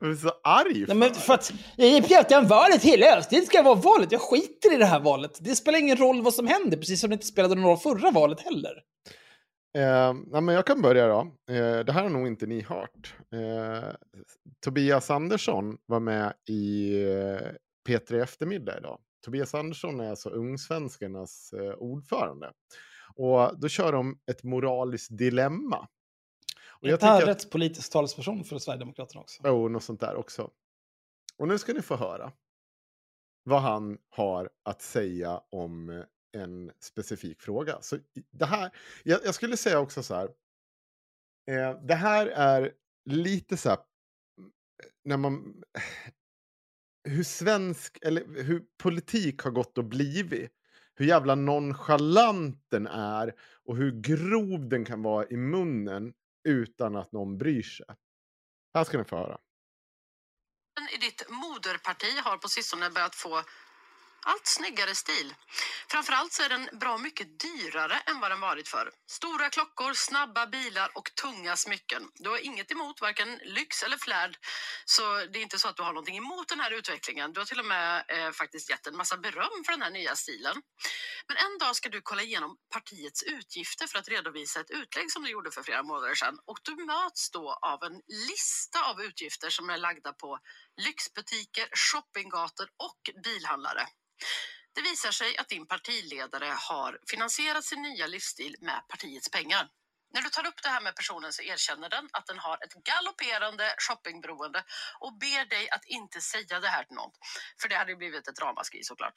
[0.00, 3.62] Jag är så arg Nej, men för att jag pratar om valet hela avsnittet ska
[3.62, 4.12] vara valet.
[4.12, 5.38] Jag skiter i det här valet.
[5.40, 8.10] Det spelar ingen roll vad som händer, precis som det inte spelade någon roll förra
[8.10, 8.82] valet heller.
[9.76, 11.20] Eh, ja, men jag kan börja då.
[11.50, 13.14] Eh, det här har nog inte ni hört.
[13.32, 13.90] Eh,
[14.64, 17.40] Tobias Andersson var med i eh,
[17.88, 18.98] P3 Eftermiddag idag.
[19.24, 22.52] Tobias Andersson är alltså Ungsvenskarnas eh, ordförande.
[23.14, 25.88] Och då kör de ett moraliskt dilemma.
[26.90, 29.42] Jag tycker att, rättspolitisk talesperson för Sverigedemokraterna också.
[29.48, 30.50] oh, något sånt där också.
[31.38, 32.32] Och nu ska ni få höra
[33.44, 36.04] vad han har att säga om eh,
[36.42, 37.78] en specifik fråga.
[37.80, 37.98] Så
[38.30, 38.70] det här,
[39.04, 40.28] jag, jag skulle säga också så här.
[41.50, 42.72] Eh, det här är
[43.04, 43.78] lite så här.
[44.38, 44.50] mm,
[45.04, 45.62] När man.
[47.08, 50.52] Hur svensk, eller hur politik har gått och blivit.
[50.94, 56.12] Hur jävla nonchalant den är och hur grov den kan vara i munnen
[56.46, 57.86] utan att någon bryr sig.
[58.74, 59.38] Här ska ni få höra.
[60.94, 63.42] i ditt moderparti har på sistone börjat få
[64.26, 65.34] allt snyggare stil.
[65.90, 68.90] Framförallt så är den bra mycket dyrare än vad den varit förr.
[69.10, 72.02] Stora klockor, snabba bilar och tunga smycken.
[72.14, 74.38] Du har inget emot varken lyx eller flärd,
[74.84, 77.32] så det är inte så att du har någonting emot den här utvecklingen.
[77.32, 80.16] Du har till och med eh, faktiskt gett en massa beröm för den här nya
[80.16, 80.62] stilen.
[81.28, 85.22] Men en dag ska du kolla igenom partiets utgifter för att redovisa ett utlägg som
[85.22, 86.38] du gjorde för flera månader sedan.
[86.46, 90.38] Och du möts då av en lista av utgifter som är lagda på
[90.76, 93.86] lyxbutiker, shoppinggator och bilhandlare.
[94.74, 99.68] Det visar sig att din partiledare har finansierat sin nya livsstil med partiets pengar.
[100.14, 102.74] När du tar upp det här med personen så erkänner den att den har ett
[102.74, 104.64] galopperande shoppingberoende
[105.00, 107.10] och ber dig att inte säga det här till någon.
[107.60, 109.14] För det hade ju blivit ett ramaskri såklart.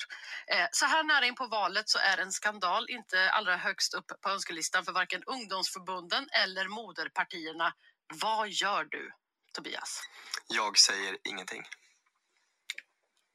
[0.48, 4.08] Eh, Så här nära in på valet så är en skandal inte allra högst upp
[4.22, 7.74] på önskelistan för varken ungdomsförbunden eller moderpartierna.
[8.14, 9.12] Vad gör du,
[9.54, 10.02] Tobias?
[10.48, 11.64] Jag säger ingenting.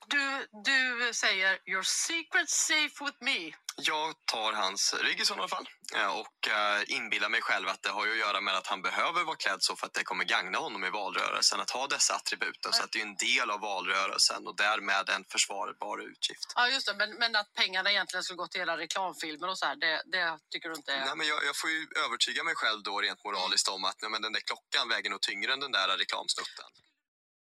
[0.07, 3.55] Du, du säger “Your secret safe with me”.
[3.77, 7.89] Jag tar hans rygg i sådana fall eh, och eh, inbillar mig själv att det
[7.91, 10.59] har att göra med att han behöver vara klädd så för att det kommer gagna
[10.59, 12.73] honom i valrörelsen att ha dessa attributen.
[12.73, 16.53] Så att det är en del av valrörelsen och därmed en försvarbar utgift.
[16.57, 16.95] Ja, just det.
[16.95, 20.39] Men, men att pengarna egentligen skulle gå till era reklamfilmer och så här, det, det
[20.51, 21.05] tycker du inte är...
[21.05, 24.11] Nej, men jag, jag får ju övertyga mig själv då rent moraliskt om att nej,
[24.11, 26.69] men den där klockan väger nog tyngre än den där reklamsnutten.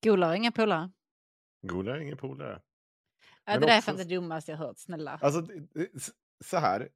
[0.05, 0.91] Golar har inga polare.
[1.67, 2.63] Goda är ingen polare.
[3.45, 5.19] Ja, Men det där är också- fan det dummaste jag hört, snälla.
[5.23, 5.47] Alltså,
[6.45, 6.89] så här.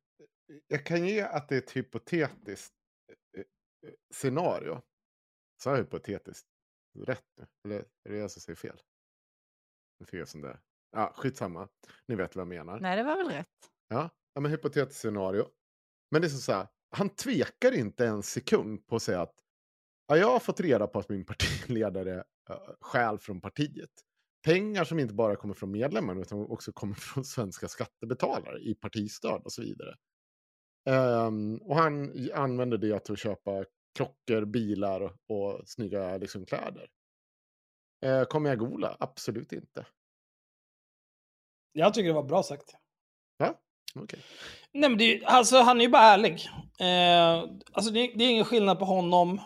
[0.67, 2.75] Jag kan ge att det är ett hypotetiskt
[3.37, 4.83] eh, eh, scenario.
[5.63, 6.47] Så är hypotetiskt
[6.99, 7.47] rätt nu?
[7.65, 8.81] Eller är det jag som säger fel?
[10.01, 10.61] Nu fick jag sån där.
[10.91, 11.69] Ja, skitsamma.
[12.07, 12.81] Ni vet vad jag menar.
[12.81, 13.71] Nej, det var väl rätt.
[13.89, 15.49] Ja, ja men hypotetiskt scenario.
[16.11, 16.69] Men det är så här.
[16.91, 19.35] Han tvekar inte en sekund på att säga att
[20.07, 24.05] ja, jag har fått reda på att min partiledare uh, stjäl från partiet.
[24.43, 29.43] Pengar som inte bara kommer från medlemmarna utan också kommer från svenska skattebetalare i partistöd
[29.45, 29.95] och så vidare.
[30.89, 36.89] Ehm, och han använder det till att köpa klockor, bilar och, snygga liksom, kläder.
[38.07, 38.97] Uh, kommer jag gola?
[39.01, 39.87] Absolut inte.
[41.73, 42.75] Jag tycker det var bra sagt.
[43.95, 44.21] Okej.
[44.73, 46.49] Nej, men det, är ju- alltså, han är ju bara ärlig.
[46.81, 49.41] Eh, alltså, det, det är ingen skillnad på honom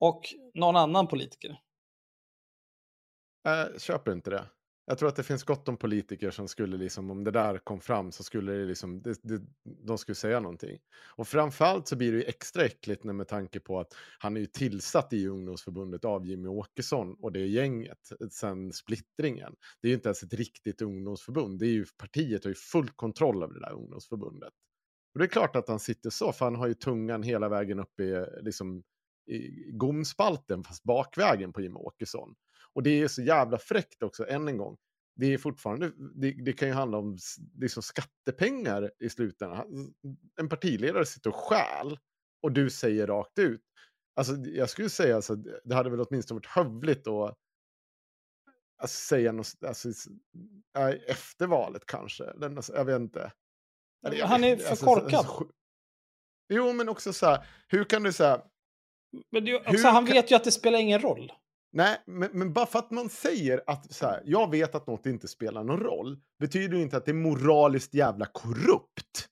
[0.00, 1.60] och någon annan politiker.
[3.44, 4.46] Jag köper inte det.
[4.86, 7.80] Jag tror att det finns gott om politiker som skulle liksom, om det där kom
[7.80, 10.78] fram så skulle det liksom, det, det, de skulle säga någonting.
[11.16, 14.40] Och framförallt så blir det ju extra äckligt när med tanke på att han är
[14.40, 19.54] ju tillsatt i ungdomsförbundet av Jimmy Åkesson och det gänget sen splittringen.
[19.80, 22.90] Det är ju inte ens ett riktigt ungdomsförbund, det är ju partiet har ju full
[22.90, 24.52] kontroll över det där ungdomsförbundet.
[25.14, 27.80] Och det är klart att han sitter så, för han har ju tungan hela vägen
[27.80, 28.82] upp i, liksom,
[29.26, 32.34] i gomspalten, fast bakvägen på Jimmy Åkesson.
[32.74, 34.76] Och det är så jävla fräckt också, än en gång.
[35.16, 37.18] Det är fortfarande, det, det kan ju handla om
[37.60, 39.94] liksom skattepengar i slutändan.
[40.40, 41.98] En partiledare sitter och stjäl
[42.42, 43.62] och du säger rakt ut.
[44.16, 45.34] Alltså jag skulle säga alltså,
[45.64, 47.38] det hade väl åtminstone varit hövligt att
[48.82, 49.88] alltså, säga något, alltså,
[50.72, 52.24] ja, efter valet kanske.
[52.24, 53.32] Den, alltså, jag vet inte.
[54.06, 55.14] Eller Han är för alltså, korkad.
[55.14, 55.46] alltså,
[56.48, 58.42] jo, men också så här, hur kan du säga,
[59.30, 61.32] Men det, ju- Hur också, han vet ju att det spelar ingen roll.
[61.76, 65.06] Nej, men, men bara för att man säger att så här, jag vet att något
[65.06, 69.28] inte spelar någon roll, betyder ju inte att det är moraliskt jävla korrupt.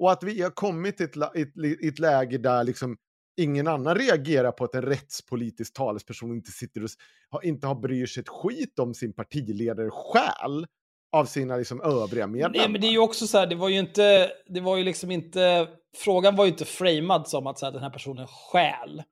[0.00, 2.96] Och att vi har kommit till ett, ett, i ett läge där liksom
[3.36, 6.86] ingen annan reagerar på att en rättspolitisk talesperson inte sitter
[7.30, 10.66] och inte har bryr sig ett skit om sin partiledare själ
[11.12, 12.58] av sina liksom övriga medlemmar.
[12.58, 14.84] Nej, men det är ju också så här, det var ju inte, det var ju
[14.84, 19.02] liksom inte, frågan var ju inte framad som att så här, den här personen stjäl.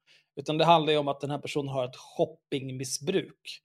[0.40, 3.60] Utan det handlar ju om att den här personen har ett shoppingmissbruk.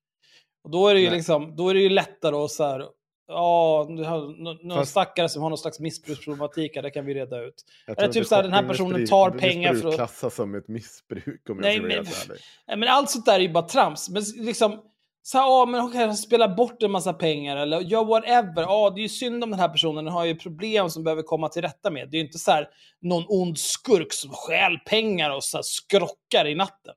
[0.63, 1.15] Och då är det ju Nej.
[1.17, 2.85] liksom, då är det ju lättare att så här,
[3.27, 7.65] ja, någon Fast- stackare som har någon slags missbruksproblematik, här, det kan vi reda ut.
[7.87, 11.49] Eller typ så här, den här personen tar pengar för att- klassas som ett missbruk
[11.49, 12.05] om jag ska men-.
[12.67, 14.09] Nej, men allt sånt där är ju bara trams.
[14.09, 14.81] Men liksom,
[15.27, 18.61] så här, ja men okej, han spelar bort en massa pengar eller gör whatever.
[18.61, 21.23] Ja, det är ju synd om den här personen, den har ju problem som behöver
[21.23, 22.11] komma till rätta med.
[22.11, 22.69] Det är ju inte så här
[23.01, 26.93] någon ond skurk som stjäl pengar och så här skrockar i natten.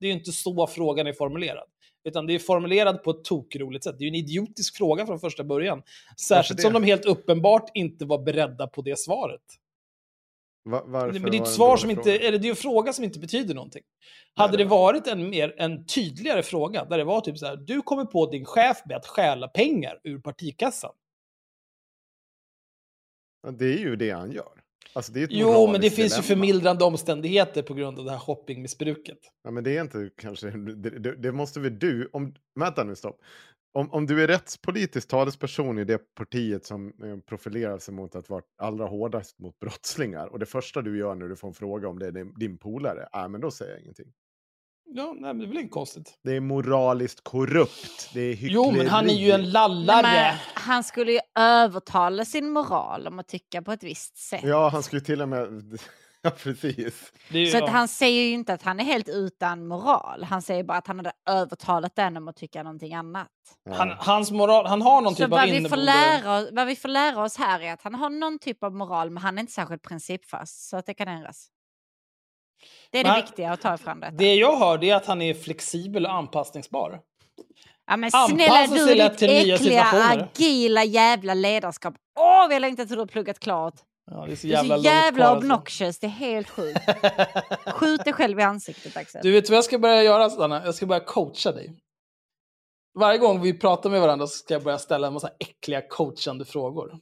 [0.00, 1.68] Det är ju inte så frågan är formulerad.
[2.04, 3.94] Utan det är formulerad på ett tokroligt sätt.
[3.98, 5.82] Det är ju en idiotisk fråga från första början.
[6.28, 9.42] Särskilt som de helt uppenbart inte var beredda på det svaret.
[10.64, 13.04] Va- varför Men det är ett svar som inte, eller det är en fråga som
[13.04, 13.82] inte betyder någonting.
[14.34, 17.82] Hade det varit en, mer, en tydligare fråga, där det var typ så här, du
[17.82, 20.92] kommer på din chef med att stjäla pengar ur partikassan.
[23.42, 24.62] Ja, Det är ju det han gör.
[24.94, 26.22] Alltså, det Jo, men det finns ju dilemma.
[26.22, 29.18] förmildrande omständigheter på grund av det här shoppingmissbruket.
[29.44, 30.50] Ja, men det är inte kanske...
[30.50, 32.10] Det, det, det måste väl du...
[32.12, 33.20] Om, vänta nu, stopp.
[33.74, 38.30] Om, om du är rättspolitisk talesperson i det partiet som eh, profilerar sig mot att
[38.30, 41.88] vara allra hårdast mot brottslingar och det första du gör när du får en fråga
[41.88, 44.12] om det är din, din polare, ja, men då säger jag ingenting.
[44.94, 46.18] Ja, nej, men det är väl inget konstigt.
[46.22, 48.10] Det är moraliskt korrupt.
[48.14, 48.52] Det är hyckleri.
[48.52, 50.02] Jo, men han är ju en lallare.
[50.02, 54.40] Nej, han skulle ju övertala sin moral om att tycka på ett visst sätt.
[54.44, 55.78] Ja, han skulle till och med...
[56.24, 57.12] Ja, precis.
[57.28, 60.24] Det ju, Så att han säger ju inte att han är helt utan moral.
[60.24, 63.28] Han säger bara att han hade övertalat den om att tycka någonting annat.
[63.64, 63.74] Ja.
[63.74, 65.84] han, hans moral, han har någon Så typ av vad vi, får inneboende...
[65.84, 68.74] lära, oss- vad vi får lära oss här är att han har någon typ av
[68.74, 70.68] moral, men han är inte särskilt principfast.
[70.68, 71.46] Så att det kan ändras.
[72.90, 74.12] Det är det Men- viktiga att ta fram detta.
[74.12, 77.00] Det jag hör det är att han är flexibel och anpassningsbar.
[77.86, 81.94] Ja, men snälla du, ditt till nya äckliga, agila jävla ledarskap.
[82.20, 83.74] Åh, vi har längtat till du har pluggat klart.
[84.10, 85.46] Ja, det är så Du är jävla, så långt jävla kvar, alltså.
[85.46, 86.80] obnoxious, det är helt sjukt.
[87.66, 89.20] Skjut dig själv i ansiktet Axel.
[89.24, 90.62] Du vet vad jag ska börja göra, Sanna?
[90.64, 91.76] Jag ska börja coacha dig.
[92.98, 96.44] Varje gång vi pratar med varandra så ska jag börja ställa en massa äckliga coachande
[96.44, 96.98] frågor.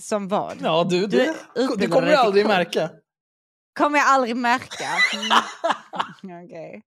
[0.00, 0.56] Som vad?
[0.62, 2.54] Ja, du, Du det, utbildar det kommer du till aldrig coach.
[2.56, 2.90] märka.
[3.78, 4.84] Kommer jag aldrig märka.
[6.24, 6.44] Mm.
[6.44, 6.82] Okej.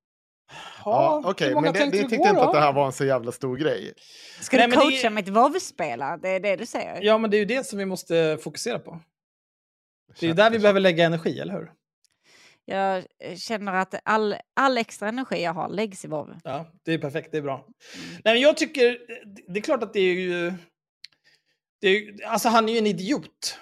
[0.86, 2.48] Ja, hur Okej, många men det, tänkte ni du tyckte inte då?
[2.48, 3.94] att det här var en så jävla stor grej.
[4.42, 6.18] Ska Nej, du men det- coacha mitt vovspela?
[6.18, 7.00] Det är det du säger?
[7.02, 9.00] Ja, men det är ju det som vi måste fokusera på.
[10.20, 11.72] Det är ju där vi behöver lägga energi, eller hur?
[12.66, 16.36] Jag eh, känner att all, all extra energi jag har läggs i vov.
[16.44, 17.68] Ja, det är perfekt, det är bra.
[18.24, 18.98] Nej, men jag tycker,
[19.54, 20.54] det är klart att det är ju...
[21.82, 23.60] Det är, ju- alltså han är ju en idiot.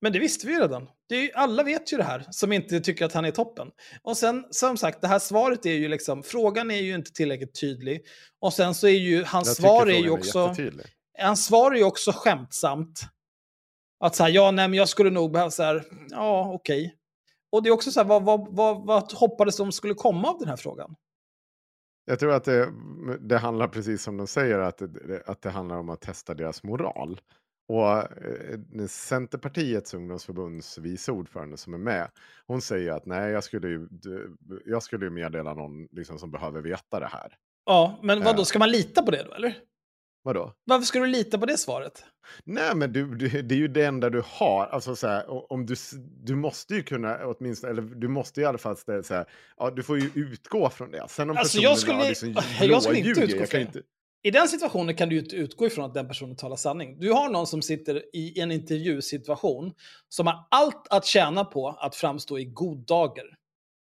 [0.00, 0.88] Men det visste vi ju redan.
[1.08, 3.68] Det är, alla vet ju det här, som inte tycker att han är toppen.
[4.02, 7.60] Och sen, som sagt, det här svaret är ju liksom, frågan är ju inte tillräckligt
[7.60, 8.00] tydlig.
[8.40, 10.54] Och sen så är ju, hans Jag svar är ju också...
[11.18, 13.00] hans svar är ju också skämtsamt.
[14.00, 16.94] Att säga, ja, nej, men jag skulle nog behöva så här, ja, okej.
[17.52, 20.38] Och det är också så här, vad, vad, vad, vad hoppades de skulle komma av
[20.38, 20.94] den här frågan?
[22.04, 22.72] Jag tror att det,
[23.20, 26.62] det handlar precis som de säger, att det, att det handlar om att testa deras
[26.62, 27.20] moral.
[27.68, 32.10] Och eh, Centerpartiets ungdomsförbunds vice ordförande som är med,
[32.46, 33.88] hon säger att nej, jag skulle ju,
[34.66, 37.36] jag skulle ju meddela någon liksom, som behöver veta det här.
[37.66, 38.44] Ja, men vad då Ja.
[38.44, 39.56] ska man lita på det då, eller?
[40.26, 40.52] Vadå?
[40.64, 42.04] Varför ska du lita på det svaret?
[42.44, 44.66] Nej, men du, du, det är ju det enda du har.
[44.66, 45.74] Alltså, så här, om du,
[46.24, 49.70] du måste ju kunna åtminstone, eller du måste i alla fall ställa så här, ja,
[49.70, 51.06] du får ju utgå från det.
[51.08, 53.82] Sen om Alltså, jag skulle- liksom jag skulle inte utgå från inte,
[54.22, 56.98] I den situationen kan du ju inte utgå ifrån att den personen talar sanning.
[57.00, 59.72] Du har någon som sitter i en intervjusituation
[60.08, 63.24] som har allt att tjäna på att framstå i god dager.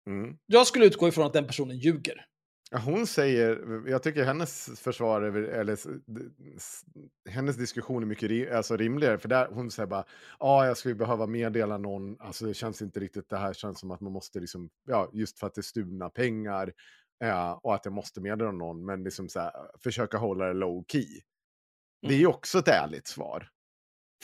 [0.07, 0.37] mm.
[0.45, 2.25] Jag skulle utgå ifrån att den personen ljuger.
[2.83, 5.77] Hon säger, jag tycker hennes försvar, eller
[7.29, 9.17] hennes diskussion är mycket alltså rimligare.
[9.17, 10.05] För där hon säger bara,
[10.39, 13.91] ja jag skulle behöva meddela någon, alltså det känns inte riktigt, det här känns som
[13.91, 16.73] att man måste liksom, ja just för att det är stulna pengar.
[17.17, 20.85] Ja, och att jag måste meddela någon, men liksom så här, försöka hålla det low
[20.87, 21.21] key.
[22.01, 23.49] Det är ju också ett ärligt svar.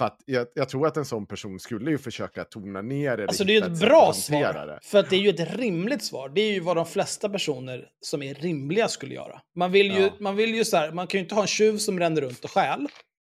[0.01, 3.23] För att jag, jag tror att en sån person skulle ju försöka tona ner det.
[3.27, 4.53] Alltså det är ju ett bra att svar.
[4.67, 4.79] det.
[4.83, 6.29] För att det är ju ett rimligt svar.
[6.29, 9.41] Det är ju vad de flesta personer som är rimliga skulle göra.
[9.55, 10.09] Man vill ju, Ja.
[10.19, 12.43] man vill ju så här, man kan ju inte ha en tjuv som ränner runt
[12.43, 12.87] och stjäl.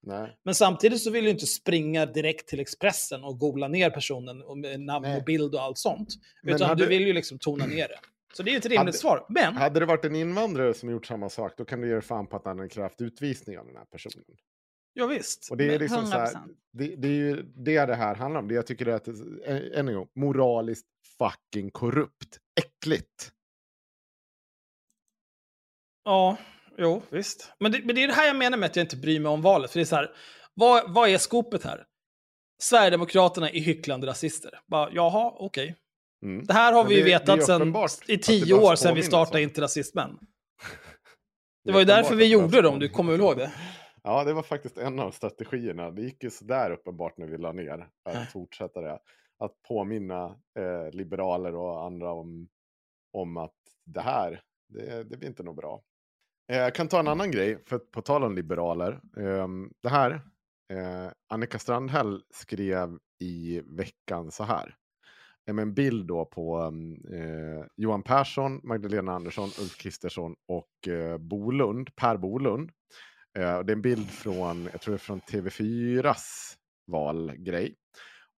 [0.03, 0.37] Nej.
[0.45, 4.79] Men samtidigt så vill du inte springa direkt till Expressen och googla ner personen med
[4.79, 5.17] namn Nej.
[5.17, 6.09] och bild och allt sånt.
[6.43, 7.99] Men Utan hade- du vill ju liksom tona ner det.
[8.33, 9.25] Så det är ju ett rimligt Hade- svar.
[9.29, 12.01] Men, Hade det varit en invandrare som gjort samma sak, då kan du ge dig
[12.03, 14.23] fan på att han hade krävt utvisning av den här personen.
[14.97, 15.51] Ja visst.
[15.51, 16.55] Och det är liksom så här, 100%.
[16.73, 18.47] det, det är ju det det här handlar om.
[18.47, 22.39] Det jag tycker är att, det- än än en gång, moraliskt fucking korrupt.
[22.59, 23.31] Äckligt.
[26.03, 26.37] Ja,
[26.77, 27.51] jo, visst.
[27.59, 29.29] Men det, men det är det här jag menar med att jag inte bryr mig
[29.29, 29.71] om valet.
[29.71, 30.11] För det är så här,
[30.53, 31.85] vad, vad är skopet här?
[32.61, 34.59] Sverigedemokraterna är hycklande rasister.
[34.67, 35.75] Bara, jaha, okej.
[36.23, 36.45] Mm.
[36.45, 39.37] Det här har Men vi ju vetat sedan uppenbart i tio år sedan vi startade
[39.37, 39.43] om.
[39.43, 40.19] Inte rasismen.
[41.63, 43.51] Det var ju därför vi gjorde det, om du kommer ihåg det?
[44.07, 45.91] Ja, det var faktiskt en av strategierna.
[45.91, 47.89] Det gick ju sådär uppenbart när vi la ner.
[48.03, 48.99] Att fortsätta det.
[49.39, 50.25] Att påminna
[50.59, 52.49] eh, liberaler och andra om,
[53.13, 55.81] om att det här, det, det blir inte något bra.
[56.51, 59.01] Eh, jag kan ta en annan grej, för på tal om liberaler.
[59.17, 60.11] ehm, det här,
[60.73, 64.75] eh, Annika Strandhäll skrev i veckan så här.
[65.47, 70.87] Eh, Med en bild då på mm, eh, Johan Persson, Magdalena Andersson, Ulf Kristersson och
[70.87, 72.71] eh, Bolund, Per Bolund.
[73.37, 76.53] Eh, det är en bild från, jag tror det är från TV4s
[76.87, 77.75] valgrej.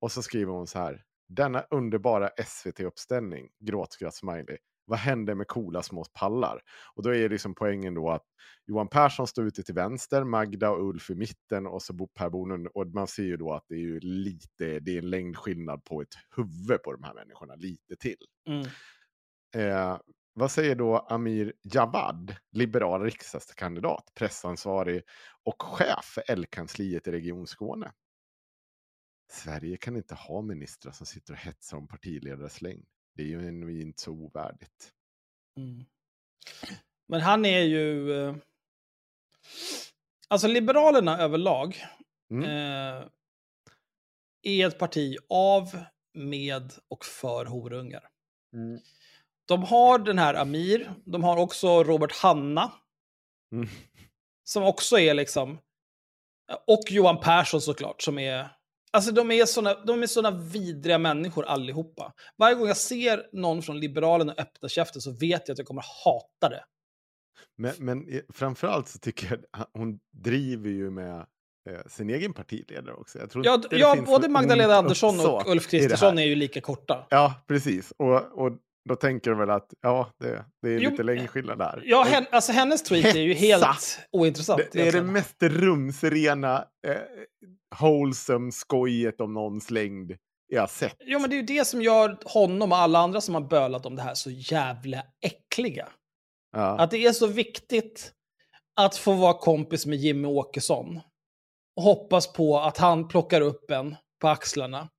[0.02, 1.04] Och så skriver hon så här.
[1.30, 4.58] Denna underbara SVT-uppställning, gråtskratt-smiley.
[4.86, 6.62] Vad hände med coola små pallar?
[6.96, 8.24] Och då är liksom poängen då att
[8.66, 12.30] Johan Persson står ute till vänster, Magda och Ulf i mitten och så Bo- Per
[12.30, 12.68] Bolund.
[12.68, 16.02] Och man ser ju då att det är ju lite, det är en längdskillnad på
[16.02, 18.26] ett huvud på de här människorna, lite till.
[18.50, 18.66] Mm.
[19.56, 20.00] Eh,
[20.38, 25.04] vad säger då Amir Javad, liberal riksdagskandidat, pressansvarig
[25.44, 27.92] och chef för L-kansliet i Region Skåne?
[29.32, 32.86] Sverige kan inte ha ministrar som sitter och hetsar om partiledares längd.
[33.16, 34.92] Det är ju genuint så ovärdigt.
[35.58, 35.86] Mm.
[37.08, 38.14] Men han är ju...
[38.14, 38.36] eh,
[40.28, 41.78] Alltså Liberalerna överlag
[42.32, 42.44] Mm.
[42.44, 43.08] eh,
[44.42, 45.78] är ett parti av,
[46.14, 48.10] med och för horungar.
[48.54, 48.80] Mm.
[49.48, 52.72] De har den här Amir, de har också Robert Hanna,
[53.52, 53.68] Mm.
[54.44, 55.58] som också är liksom...
[56.68, 58.50] Och Johan Persson såklart, som är...
[58.92, 62.14] Alltså de är såna, de är såna vidriga människor allihopa.
[62.38, 65.86] Varje gång jag ser någon från Liberalerna öppna käften så vet jag att jag kommer
[66.06, 66.64] hata det.
[67.58, 71.26] Men, men framförallt så tycker jag att hon driver ju med
[71.70, 73.20] eh, sin egen partiledare också.
[73.20, 75.68] Jag tror Ja, ja både Magdalena Andersson och Ulf.
[75.68, 77.08] Kristersson är ju lika korta.
[77.10, 77.94] Ja, precis.
[77.98, 78.52] Och, och
[78.88, 81.84] då tänker de väl att ja, det, det är Jo, lite längdskillnad där.
[81.86, 83.66] Ja, hen, alltså hennes tweet är ju Hetsa!
[83.66, 84.58] helt ointressant.
[84.58, 86.98] det, det är det mest rumsrena, eh,
[87.80, 90.96] wholesome skojet om någons längd jag sett.
[91.00, 93.86] Jo, men det är ju det som gör honom och alla andra som har bölat
[93.86, 95.88] om det här så jävla äckliga.
[96.52, 96.80] Ja.
[96.80, 98.12] Att det är så viktigt
[98.76, 101.00] att få vara kompis med Jimmy Åkesson.
[101.76, 104.90] Och hoppas på att han plockar upp en på axlarna.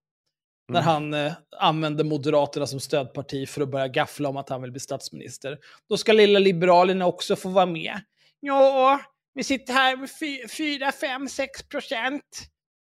[0.68, 0.84] När Mm.
[0.92, 4.80] han eh, använder Moderaterna som stödparti för att börja gaffla om att han vill bli
[4.80, 5.58] statsminister.
[5.88, 8.00] Då ska lilla Liberalerna också få vara med.
[8.40, 9.00] Ja,
[9.34, 10.10] vi sitter här med
[10.50, 12.22] 4, 5, 6 procent.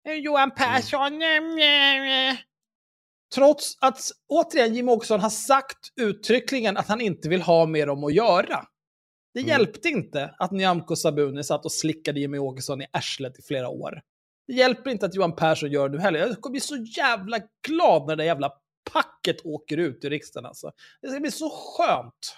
[0.08, 1.22] Eh, Johan Persson...
[1.22, 2.36] eh, eh.
[3.36, 8.04] Trots att, återigen, Jimmy Åkesson har sagt uttryckligen att han inte vill ha med dem
[8.04, 8.66] att göra.
[9.34, 9.50] Det Mm.
[9.50, 14.02] hjälpte inte att Nyamko Sabuni satt och slickade Jimmy Åkesson i arslet i flera år.
[14.50, 16.20] Det hjälper inte att Johan Persson gör det nu heller.
[16.20, 18.52] Jag kommer bli så jävla glad när det jävla
[18.92, 20.72] packet åker ut i riksdagen alltså.
[21.02, 22.36] Det ska bli så skönt.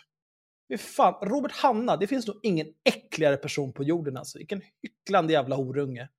[0.78, 4.38] Fan, Robert Hanna, det finns nog ingen äckligare person på jorden alltså.
[4.38, 6.10] Vilken hycklande jävla horunge.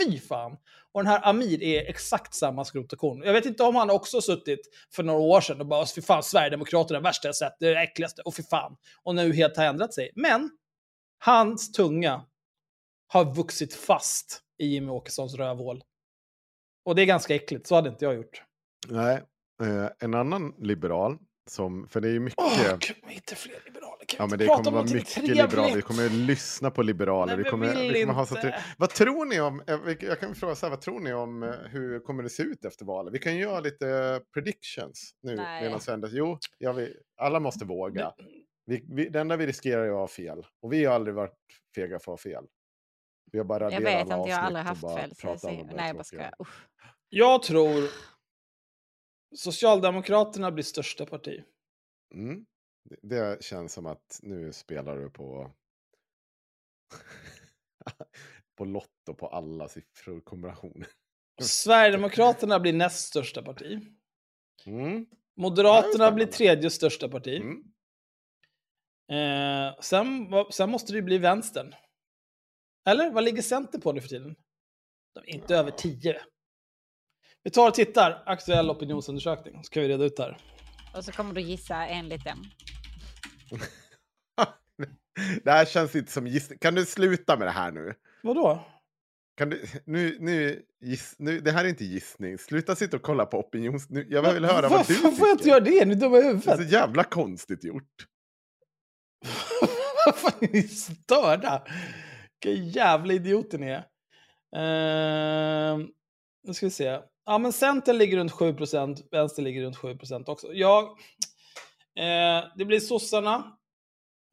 [0.00, 0.56] Fy fan!
[0.92, 3.22] Och den här Amir är exakt samma skrot och korn.
[3.24, 4.60] Jag vet inte om han också suttit
[4.94, 7.74] för några år sedan och bara fy fan, Sverigedemokraterna det värsta jag sett, det är
[7.74, 8.76] det äckligaste, och fy fan.
[9.02, 10.10] Och nu helt har ändrat sig.
[10.14, 10.50] Men
[11.18, 12.24] hans tunga
[13.06, 15.82] har vuxit fast i Jimmy Åkessons rövhål.
[16.84, 18.42] Och det är ganska äckligt, så hade inte jag gjort.
[18.88, 19.22] Nej,
[19.62, 21.18] eh, en annan liberal
[21.50, 22.38] som, för det är ju mycket...
[22.38, 24.04] Åh, gud, men inte fler liberaler.
[24.06, 25.36] Kan Ja, men det prata kommer om vara mycket trevligt?
[25.36, 25.76] liberaler.
[25.76, 27.36] Vi kommer lyssna på liberaler.
[27.36, 28.52] Nej, vi kommer, vill vi kommer ha så.
[28.78, 31.50] Vad tror ni om, eh, jag kan fråga så här, vad tror ni om eh,
[31.50, 33.14] hur kommer det se ut efter valet?
[33.14, 35.62] Vi kan ju göra lite predictions nu Nej.
[35.62, 36.10] medan sändes.
[36.12, 38.12] Jo, jag vill, alla måste våga.
[38.66, 40.46] Vi, vi, det enda vi riskerar är att ha fel.
[40.62, 41.36] Och vi har aldrig varit
[41.74, 42.44] fega för att ha fel.
[43.32, 45.14] Vi har bara Jag vet inte, jag har aldrig haft fel.
[45.16, 46.32] Så jag nej, jag bara.
[46.40, 46.68] Usch.
[47.08, 47.90] Jag tror
[49.36, 51.44] Socialdemokraterna blir största parti.
[52.14, 52.46] Mm.
[53.02, 55.52] Det- känns som att nu spelar du på
[58.56, 60.88] på Lotto på alla siffror kombinationer.
[61.42, 63.80] Sverigedemokraterna blir näst största parti.
[64.66, 65.06] Mm.
[65.36, 67.40] Moderaterna blir tredje största parti.
[67.40, 67.64] Mm.
[69.10, 71.74] Eh, sen, sen måste det ju bli vänstern.
[72.88, 73.10] Eller?
[73.10, 74.34] Vad ligger Centern på nu för tiden?
[75.14, 76.20] De är inte över 10.
[77.42, 78.22] Vi tar och tittar.
[78.26, 79.64] Aktuell opinionsundersökning.
[79.64, 80.38] Ska vi reda ut det här.
[80.94, 82.38] Och så kommer du gissa enligt den.
[85.44, 86.58] Det här känns inte som gissning.
[86.58, 87.94] Kan du sluta med det här nu?
[88.22, 88.64] Vadå?
[89.36, 92.38] Kan du, nu, nu, giss, nu, det här är inte gissning.
[92.38, 93.90] Sluta sitta och kolla på opinions...
[93.90, 95.50] Nu, jag vill höra vad du Varför får jag inte tycker.
[95.56, 95.84] göra det?
[95.84, 96.56] Ni är dumma i Det är huvudet.
[96.56, 98.06] så jävla konstigt gjort.
[100.06, 101.62] Vad fan är ni störda?
[102.44, 103.84] Vilka jävla idioter ni är.
[104.56, 105.86] Uh,
[106.42, 107.00] nu ska vi se.
[107.24, 110.52] Ja, men Centern ligger runt 7% vänster ligger runt 7% också.
[110.52, 113.58] Jag, uh, det blir sossarna,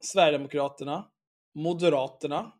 [0.04, 1.08] Sverigedemokraterna,
[1.54, 2.52] Moderaterna,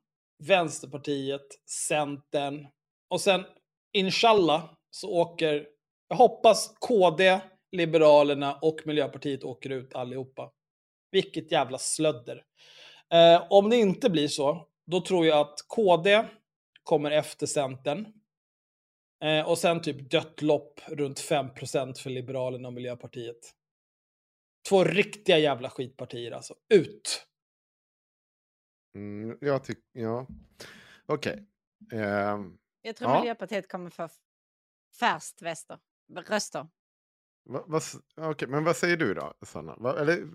[0.44, 1.47] Vänsterpartiet,
[1.86, 2.66] Centern
[3.11, 3.44] och sen
[3.92, 5.66] inshallah så åker,
[6.09, 7.40] jag hoppas KD,
[7.72, 10.51] Liberalerna och Miljöpartiet åker ut allihopa.
[11.11, 12.42] Vilket jävla slödder.
[13.12, 16.28] Eh, om det inte blir så, då tror jag att KD
[16.82, 18.12] kommer efter Centern.
[19.24, 23.55] Eh, och sen typ dött lopp runt 5% för Liberalerna och Miljöpartiet.
[24.68, 26.55] Två riktiga jävla skitpartier alltså.
[26.74, 27.26] Ut!
[28.95, 29.82] Mm, jag tycker...
[29.93, 30.26] Ja.
[31.07, 31.47] Okej.
[31.93, 33.20] Ehm, Jag tror Ja.
[33.20, 34.09] Miljöpartiet kommer få
[35.01, 35.78] färst väster.
[36.28, 36.66] Röster.
[37.47, 39.74] Vad, s- okej, men vad säger du då, Sanna?
[39.78, 40.26] Vad, eller,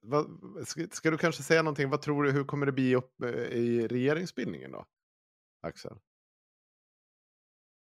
[0.00, 0.26] vad,
[0.68, 1.90] ska, ska du kanske säga någonting?
[1.90, 4.86] Vad tror du, hur kommer det bli upp eh, i regeringsbildningen då?
[5.62, 5.92] Axel?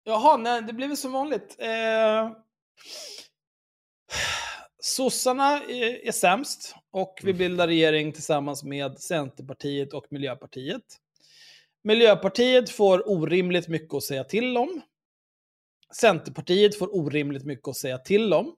[0.05, 1.57] Jaha, nej, det blir väl som vanligt.
[1.59, 2.31] Eh...
[4.83, 7.39] Sossarna är, är sämst och vi Mm.
[7.39, 10.83] bildar regering tillsammans med Centerpartiet och Miljöpartiet.
[11.83, 14.81] Miljöpartiet får orimligt mycket att säga till om.
[16.01, 18.57] Centerpartiet får orimligt mycket att säga till om.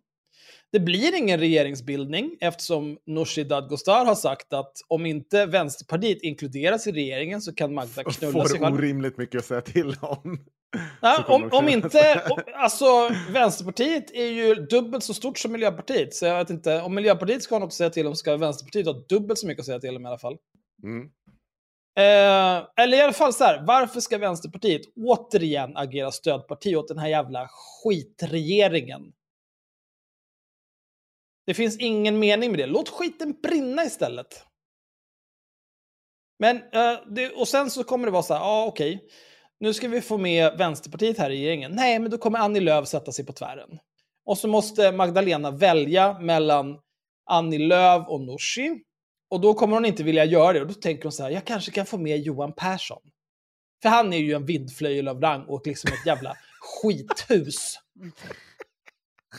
[0.73, 6.93] Det blir ingen regeringsbildning eftersom Nooshi Dadgostar har sagt att om inte Vänsterpartiet inkluderas i
[6.93, 8.75] regeringen så kan Magda knulla sig Får själv.
[8.75, 10.39] orimligt mycket att säga till om.
[11.03, 16.15] Ja, om, om inte, om, alltså Vänsterpartiet är ju dubbelt så stort som Miljöpartiet.
[16.15, 18.87] Så jag vet inte, om Miljöpartiet ska ha något att säga till om ska Vänsterpartiet
[18.87, 20.37] ha dubbelt så mycket att säga till om i alla fall.
[20.83, 21.11] Mm.
[21.99, 26.99] Eh, eller i alla fall så här, varför ska Vänsterpartiet återigen agera stödparti åt den
[26.99, 29.13] här jävla skitregeringen?
[31.47, 32.67] Det finns ingen mening med det.
[32.67, 34.45] Låt skiten brinna istället.
[36.39, 39.09] Men, eh, och sen så kommer det vara så här, ja okej,
[39.61, 41.73] nu ska vi få med Vänsterpartiet här i regeringen.
[41.73, 43.79] Nej, men då kommer Annie Lööf sätta sig på tvären.
[44.27, 46.79] Och så måste Magdalena välja mellan
[47.31, 48.83] Annie Lööf och Nooshi.
[49.31, 50.61] Och då kommer hon inte vilja göra det.
[50.61, 53.03] Och då tänker hon så här, jag kanske kan få med Johan Persson.
[53.83, 57.79] För han är ju en vindflöjel av rang och liksom ett jävla skithus.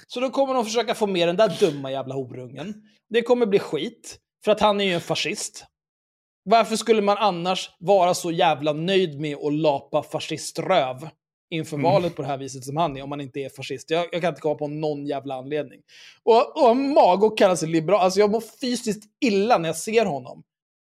[0.08, 2.74] Så då kommer de försöka få med den där dumma jävla horungen.
[3.10, 5.66] Det kommer bli skit, för att han är ju en fascist.
[6.44, 11.10] Varför skulle man annars vara så jävla nöjd med att lapa fasciströv
[11.50, 11.92] inför Mm.
[11.92, 13.90] valet på det här viset som han är, om man inte är fascist?
[13.90, 15.80] Jag, jag kan inte komma på någon jävla anledning.
[16.24, 18.02] Och, och mag att kalla sig liberal.
[18.02, 20.44] Alltså jag mår fysiskt illa när jag ser honom.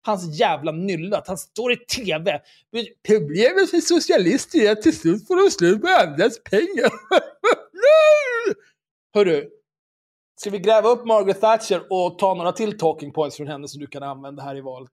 [0.05, 2.41] Hans jävla nylle, att han står i tv.
[3.07, 6.91] Problemet för socialister är att till slut får de slut på andras pengar.
[9.14, 9.49] Hörru,
[10.36, 13.82] ska vi gräva upp Margaret Thatcher och ta några till talking points från henne som
[13.82, 14.91] du kan använda här i valet?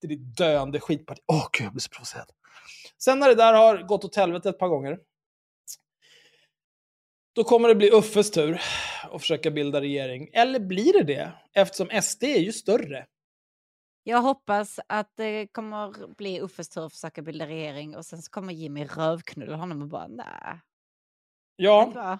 [0.00, 1.20] Till ditt döende skitparti.
[1.26, 2.30] Åh gud, jag blir så provocerad.
[2.98, 4.98] Sen när det där har gått åt helvete ett par gånger.
[7.34, 8.60] Då kommer det bli Uffes tur
[9.10, 10.28] att försöka bilda regering.
[10.32, 11.32] Eller blir det det?
[11.52, 13.06] Eftersom SD är ju större.
[14.02, 18.30] Jag hoppas att det kommer bli Uffes tur att försöka bilda regering och sen så
[18.30, 20.60] kommer Jimmy rövknulla honom och bara nej.
[21.56, 22.18] Ja,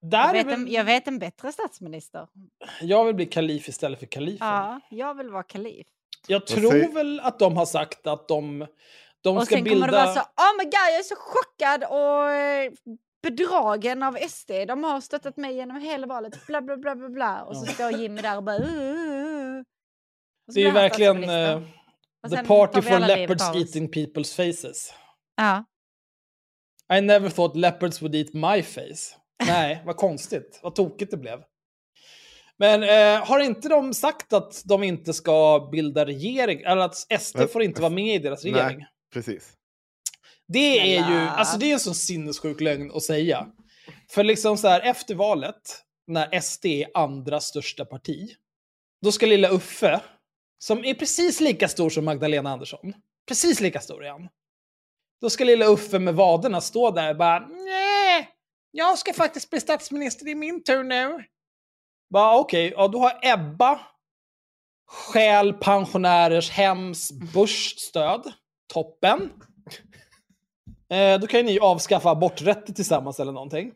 [0.00, 2.28] Jag, vet en, jag vet en bättre statsminister.
[2.80, 4.46] Jag vill bli kalif istället för kalifen.
[4.46, 5.86] Ja, jag vill vara kalif.
[6.26, 8.66] Jag tror väl att de har sagt att de,
[9.20, 9.76] De och ska sen bilda...
[9.76, 12.72] kommer det vara så, oh my god jag är så chockad och eh,
[13.22, 14.50] bedragen av SD.
[14.68, 17.42] De har stöttat mig genom hela valet, bla bla bla bla bla.
[17.42, 17.72] Och så Ja.
[17.72, 18.58] står Jimmy där och bara...
[18.58, 19.62] Uh, uh, uh.
[20.48, 21.16] Och Det är verkligen
[22.22, 24.94] Och the party for leopards eating people's faces.
[25.36, 25.64] Ja.
[26.92, 29.16] I never thought leopards would eat my face.
[29.46, 30.60] Nej, vad konstigt.
[30.62, 31.42] Vad tokigt det blev.
[32.58, 36.60] Men eh, har inte de sagt att de inte ska bilda regering?
[36.60, 38.78] Eller att SD Men- får inte vara med i deras regering?
[38.78, 39.52] Nej, precis.
[40.48, 43.46] Det är ju, alltså det är en sån sinnessjuk lögn att säga.
[44.10, 48.28] För liksom så här, efter valet, när SD är andra största parti,
[49.02, 50.00] då ska lilla Uffe,
[50.58, 52.92] som är precis lika stor som Magdalena Andersson,
[53.28, 54.28] precis lika stor han.
[55.20, 57.87] Då ska lilla Uffe med vaderna stå där och bara nej,
[58.70, 61.24] jag ska faktiskt bli statsminister, är min tur nu.
[62.10, 63.80] Bara okej, ja då har Ebba
[64.90, 68.32] stjäl pensionärers hems börsstöd.
[68.72, 69.30] Toppen.
[70.90, 73.72] Eh, då kan ju ni avskaffa aborträtten tillsammans eller någonting.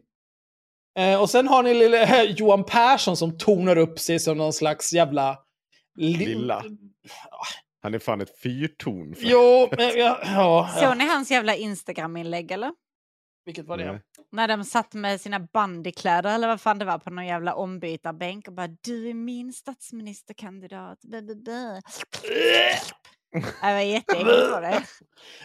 [0.98, 4.92] Eh, och sen har ni lille Johan Persson som tonar upp sig som någon slags
[4.92, 5.38] jävla...
[5.98, 6.64] li- Lilla.
[7.82, 9.14] Han är fan ett fyrtorn.
[9.18, 10.94] Jo, men, ja, ja, Såg ja.
[10.94, 12.72] ni hans jävla Instagram-inlägg eller?
[13.44, 13.92] Vilket var det?
[13.92, 14.00] Nej.
[14.32, 18.48] När de satt med sina bandykläder eller vad fan det var på någon jävla ombytarbänk
[18.48, 20.98] och bara du är min statsministerkandidat.
[21.02, 21.20] Det
[24.50, 24.68] var det.
[24.70, 24.82] Jag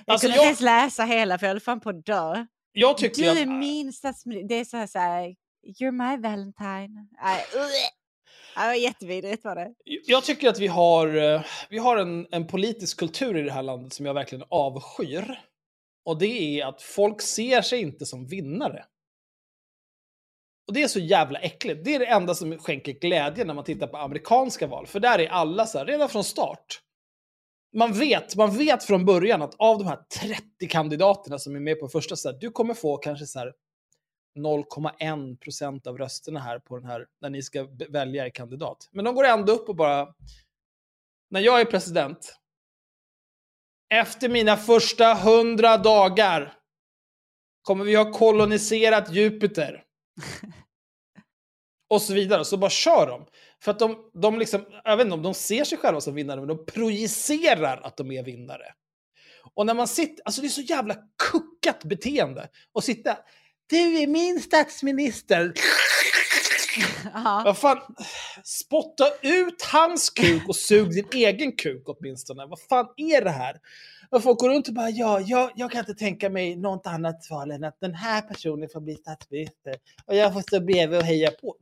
[0.08, 2.46] Alltså, kunde jag- inte ens läsa hela för jag höll fan på att dö.
[2.72, 3.38] Jag tycker Du att...
[3.38, 4.48] är min statsminister.
[4.48, 5.36] Det är så här, så här
[5.80, 7.08] you're my valentine.
[7.22, 7.46] Nej.
[8.56, 9.74] Det var jättevidrigt var det.
[10.06, 13.64] Jag tycker att vi har, eh, vi har en, en politisk kultur i det här
[13.64, 15.40] landet som jag verkligen avskyr.
[16.08, 18.86] Och det är att folk ser sig inte som vinnare.
[20.68, 21.86] Och det är så jävla äckligt.
[21.86, 24.88] Det är det enda som skänker glädje när man tittar på amerikanska val.
[24.88, 26.82] För där är alla så här, redan från start.
[27.74, 31.80] Man vet, man vet från början att av de här 30 kandidaterna som är med
[31.80, 33.54] på första, så här, du kommer få kanske så här
[34.40, 38.90] 0,1 procent av rösterna här på den här, när ni ska välja er kandidat.
[38.92, 40.14] Men de går ändå upp och bara,
[41.30, 42.38] när jag är president,
[43.94, 46.54] efter mina första hundra dagar
[47.62, 49.84] kommer vi ha koloniserat Jupiter.
[51.90, 52.46] och så vidare.
[52.46, 53.26] Så bara kör de.
[53.64, 56.40] För att de, de liksom, jag vet inte om de ser sig själva som vinnare,
[56.40, 58.74] men de projicerar att de är vinnare.
[59.56, 60.96] Och när man sitter, alltså det är så jävla
[61.32, 62.50] kuckat beteende.
[62.74, 63.18] Och sitta,
[63.70, 65.54] du är min statsminister.
[67.14, 67.42] Ja.
[67.46, 67.78] Vad fan,
[68.44, 72.46] spotta ut hans kuk och sug din egen kuk åtminstone.
[72.46, 73.56] Vad fan är det här?
[74.10, 77.28] Och folk går runt och bara, ja, jag, jag kan inte tänka mig något annat
[77.30, 79.76] val än att den här personen får bli statsminister.
[80.06, 81.56] Och jag får stå bredvid och heja på.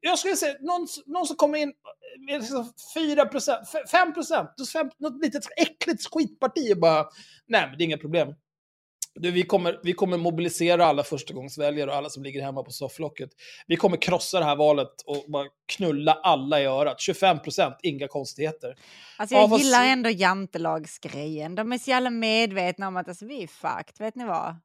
[0.00, 1.72] Jag skulle säga, någon, någon som kommer in
[2.28, 4.50] med liksom 4 procent, 5 procent,
[4.98, 7.06] något litet äckligt skitparti och bara,
[7.46, 8.34] nej men det är inga problem.
[9.14, 13.30] Du, vi, kommer, vi kommer mobilisera alla förstagångsväljare och alla som ligger hemma på sofflocket.
[13.66, 17.00] Vi kommer krossa det här valet och bara knulla alla i örat.
[17.00, 18.74] 25 procent, inga konstigheter.
[19.18, 21.54] Alltså Ja, jag vad gillar sy- ändå jantelagsgrejen.
[21.54, 24.56] De är så jävla medvetna om att alltså, vi är fucked, vet ni vad?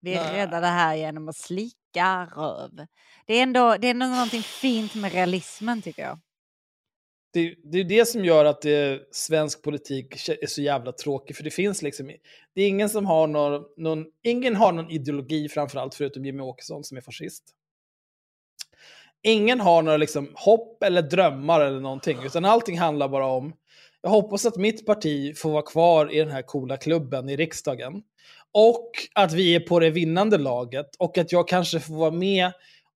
[0.00, 0.32] Vi Nej.
[0.36, 2.86] räddar det här genom att slicka röv.
[3.26, 6.18] Det är ändå, det är ändå någonting fint med realismen tycker jag.
[7.32, 11.36] Det, det är det som gör att det, svensk politik är så jävla tråkig.
[11.36, 12.12] För det finns liksom,
[12.54, 16.84] det är ingen som har någon, någon ingen har någon ideologi framförallt förutom Jimmy Åkesson
[16.84, 17.44] som är fascist.
[19.22, 23.52] Ingen har några liksom hopp eller drömmar eller någonting, utan allting handlar bara om
[24.02, 28.02] jag hoppas att mitt parti får vara kvar i den här coola klubben i riksdagen.
[28.52, 32.52] Och att vi är på det vinnande laget och att jag kanske får vara med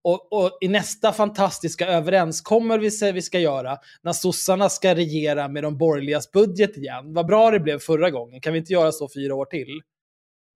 [0.07, 5.79] och, och i nästa fantastiska överenskommelse vi ska göra när sossarna ska regera med de
[5.79, 7.15] borgerligas budget igen.
[7.15, 8.41] Vad bra det blev förra gången.
[8.41, 9.83] Kan vi inte göra så fyra år till?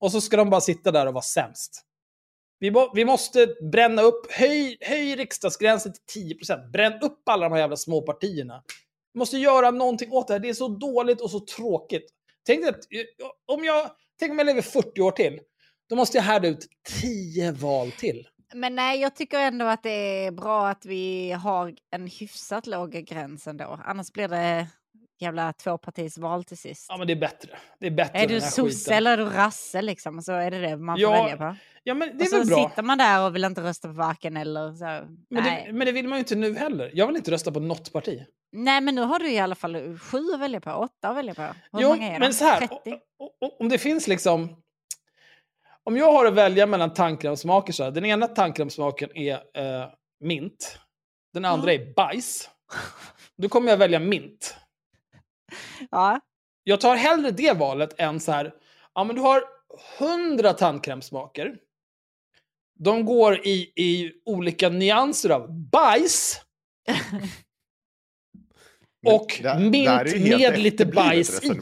[0.01, 1.83] Och så ska de bara sitta där och vara sämst.
[2.59, 6.71] Vi, må, vi måste bränna upp, höj, höj riksdagsgränsen till 10%.
[6.71, 8.63] Bränn upp alla de här jävla småpartierna.
[9.13, 10.41] Vi måste göra någonting åt det här.
[10.41, 12.11] Det är så dåligt och så tråkigt.
[12.47, 12.79] Tänk att
[13.47, 15.41] om jag, tänk om jag lever 40 år till.
[15.89, 16.69] Då måste jag härda ut
[17.03, 18.27] 10 val till.
[18.55, 22.91] Men nej, jag tycker ändå att det är bra att vi har en hyfsat låg
[22.93, 23.81] gräns ändå.
[23.85, 24.67] Annars blir det
[25.21, 26.87] jävla tvåpartisval till sist.
[26.89, 27.51] Ja, men det är bättre.
[27.81, 30.23] Det är bättre är du sosse eller är du rasse liksom?
[30.23, 31.57] Så är det det man får Ja, välja på.
[31.85, 32.69] Ja, men det och är väl så bra.
[32.69, 34.85] sitter man där och vill inte rösta på varken eller så.
[34.85, 35.09] Men
[35.45, 35.65] nej.
[35.67, 36.91] det, men det vill man ju inte nu heller.
[36.95, 38.23] Jag vill inte rösta på något parti.
[38.53, 41.35] nej, men nu har du i alla fall sju att välja på, åtta att välja
[41.35, 41.43] på.
[41.43, 42.19] Hur jo, många är de?
[42.19, 42.59] men så här.
[42.59, 42.75] 30?
[43.19, 44.57] o- o- Om det finns liksom...
[45.85, 47.91] Om jag har att välja mellan tandkrämssmaker så här.
[47.91, 49.89] Den ena tandkrämssmaken är eh,
[50.21, 50.79] mint.
[51.33, 52.51] Den andra är bajs.
[53.37, 54.57] Då kommer jag välja mint.
[55.91, 56.21] Ja.
[56.65, 58.55] Jag tar hellre det valet än så här.
[58.95, 59.45] Ja, men du har
[59.99, 61.57] 100 tandkrämsmaker.
[62.79, 66.41] De går i, i olika nyanser av bajs.
[69.07, 71.49] Och där- mint där med lite bajs i.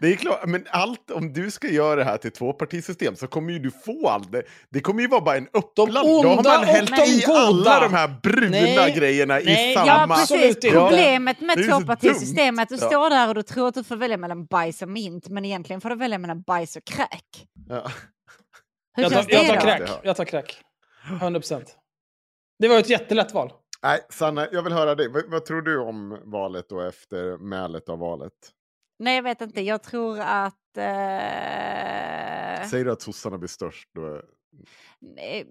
[0.00, 3.52] Det är klart, men allt, om du ska göra det här till tvåpartisystem så kommer
[3.52, 4.32] ju du få allt.
[4.32, 6.22] Det, det kommer ju vara bara en uppblandning.
[6.22, 7.38] Då har man hällt de i goda.
[7.38, 10.14] alla de här bruna Nej, grejerna nej, i ja, samma...
[10.18, 10.70] Ja, precis.
[10.72, 12.88] Problemet med Det är tvåpartisystemet, du dumt.
[12.88, 15.80] står där och du tror att du får välja mellan bajs och mint, men egentligen
[15.80, 17.46] får du välja mellan bajs och kräk.
[17.68, 17.90] Ja.
[18.96, 19.84] Hur Jag tar, känns det jag tar då?
[19.88, 20.00] Ja.
[20.04, 20.56] Jag tar crack.
[21.20, 21.64] 100%.
[22.58, 23.52] Det var ett jättelätt val.
[23.82, 25.08] Nej, Sanna, jag vill höra dig.
[25.08, 28.32] Vad, vad tror du om valet och efter mälet av valet?
[28.98, 29.60] Nej, jag vet inte.
[29.60, 30.76] Jag tror att...
[30.76, 32.68] Eh...
[32.68, 33.88] Säger du att sossarna blir störst?
[33.94, 34.22] Då...
[35.00, 35.46] Nej,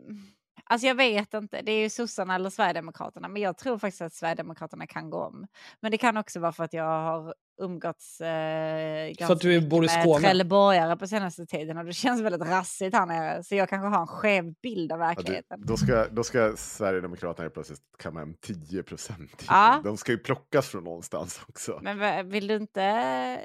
[0.72, 4.14] Alltså jag vet inte, det är ju sossarna eller Sverigedemokraterna, men jag tror faktiskt att
[4.14, 5.48] Sverigedemokraterna kan gå om.
[5.80, 9.84] Men det kan också vara för att jag har umgåtts eh, ganska att du bor
[9.84, 10.20] i med Skåne.
[10.20, 14.02] Trelleborgare på senaste tiden och det känns väldigt rassigt här nere, så jag kanske har
[14.02, 15.64] en skev bild av Ja, du, verkligheten.
[15.66, 19.44] då, ska, då ska Sverigedemokraterna plötsligt kamma hem 10 procent.
[19.48, 19.82] Ja.
[19.84, 21.80] De ska ju plockas från någonstans också.
[21.82, 22.82] Men vill du inte...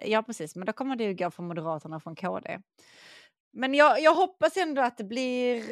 [0.04, 0.56] Ja, precis.
[0.56, 2.58] Men då kommer du gå från Moderaterna och från KD.
[3.52, 5.64] Men jag, jag hoppas ändå att det blir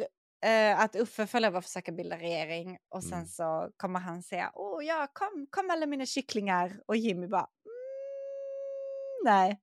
[0.45, 3.25] eh, att Uffe får lov att försöka bilda regering och sen Mm.
[3.27, 9.35] så kommer han säga åh ja, kom, kom alla mina kycklingar och Jimmy bara mm,
[9.35, 9.61] nej.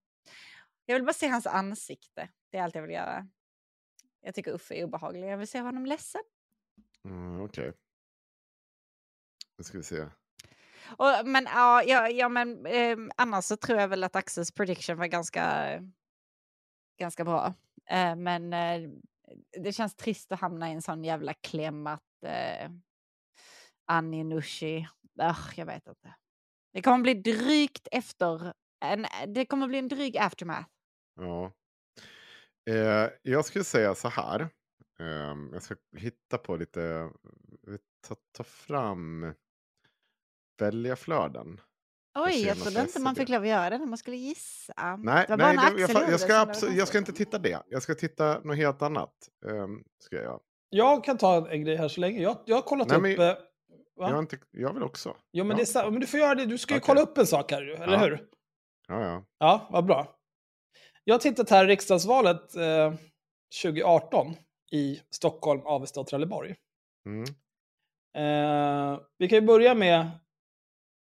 [0.87, 2.29] Jag vill bara se hans ansikte.
[2.51, 3.29] Det är allt jag vill göra.
[4.21, 5.29] Jag tycker Uffe är obehaglig.
[5.29, 6.23] Jag vill se honom ledsen.
[7.05, 7.73] Mm, Okej.
[9.59, 10.07] Nu ska vi se.
[10.97, 14.99] Och, men ja, ja, ja men eh, annars så tror jag väl att Axels prediction
[14.99, 15.69] var ganska,
[16.99, 17.55] ganska bra.
[17.87, 18.91] Eh, men eh,
[19.63, 22.71] det känns trist att hamna i en sån jävla kläm att eh,
[23.87, 24.89] Annie Nushi,
[25.23, 26.15] Ugh, jag vet inte.
[26.73, 28.53] Det kommer bli drygt efter,
[28.85, 30.69] en, det kommer bli en dryg aftermath.
[31.15, 31.53] Ja.
[32.71, 34.41] Eh, jag skulle säga så här.
[34.99, 37.11] eh, jag ska hitta på lite,
[38.09, 39.35] ta, ta fram
[40.59, 41.61] väljarflöden.
[42.15, 44.97] Oj, jag trodde inte man fick lov att göra det när man skulle gissa.
[44.99, 47.63] Nej, det var bara nej det, jag, jag, ska absolut, jag ska inte titta det.
[47.69, 49.15] Jag ska titta något helt annat.
[49.45, 50.41] Um, ska jag.
[50.71, 52.21] Jag kan ta en grej här så länge.
[52.23, 53.03] Jag, jag har kollat Nej, upp...
[53.19, 53.37] men- eh,
[53.97, 55.17] Jag, inte, jag vill också.
[55.33, 55.65] Jo, men, Ja.
[55.65, 56.47] det är, men du får göra det.
[56.47, 57.99] Du ska ju kolla upp en sak här, eller Ja.
[57.99, 58.25] hur?
[58.89, 59.25] Ja, ja.
[59.39, 60.17] Ja, vad bra.
[61.05, 62.95] Jag har tittat här i riksdagsvalet eh,
[63.63, 64.35] 2018
[64.73, 66.55] i Stockholm, Avesta och Trelleborg.
[67.07, 67.25] Mm.
[68.17, 70.11] Eh, vi kan ju börja med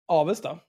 [0.08, 0.60] Avesta.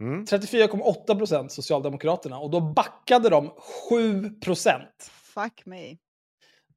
[0.00, 0.24] Mm.
[0.24, 3.50] 34,8 procent Socialdemokraterna och då backade de
[3.90, 5.10] 7 procent.
[5.34, 5.96] Fuck me.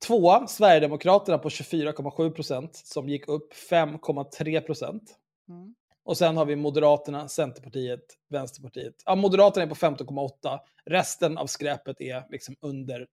[0.07, 5.17] Tvåa, Sverigedemokraterna på 24,7 procent som gick upp 5,3 procent.
[5.49, 5.75] Mm.
[6.03, 8.95] Och sen har vi Moderaterna, Centerpartiet, Vänsterpartiet.
[9.05, 10.59] Ja, Moderaterna är på 15,8.
[10.85, 13.07] Resten av skräpet är liksom under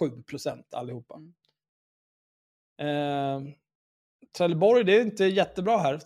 [0.00, 1.20] 7 procent allihopa.
[2.82, 3.40] Eh,
[4.38, 6.00] Trelleborg, det är inte jättebra här,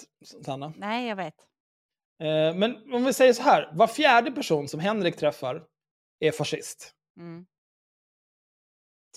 [0.45, 0.73] Sanna.
[0.77, 1.50] Nej, jag vet.
[2.21, 5.63] Eh, men om vi säger så här, var fjärde person som Henrik träffar
[6.21, 6.91] är fascist.
[7.19, 7.47] Mm.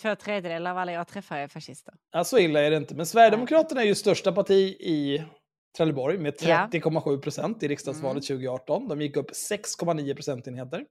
[0.01, 1.93] Två tredjedelar av alla jag träffar är fascister.
[2.11, 2.95] Ja, så illa är det inte.
[2.95, 5.23] Men Sverigedemokraterna är ju största parti i
[5.77, 6.69] Trelleborg med Ja.
[6.71, 8.87] 30,7 procent i riksdagsvalet 2018.
[8.87, 10.85] De gick upp 6,9 procentenheter.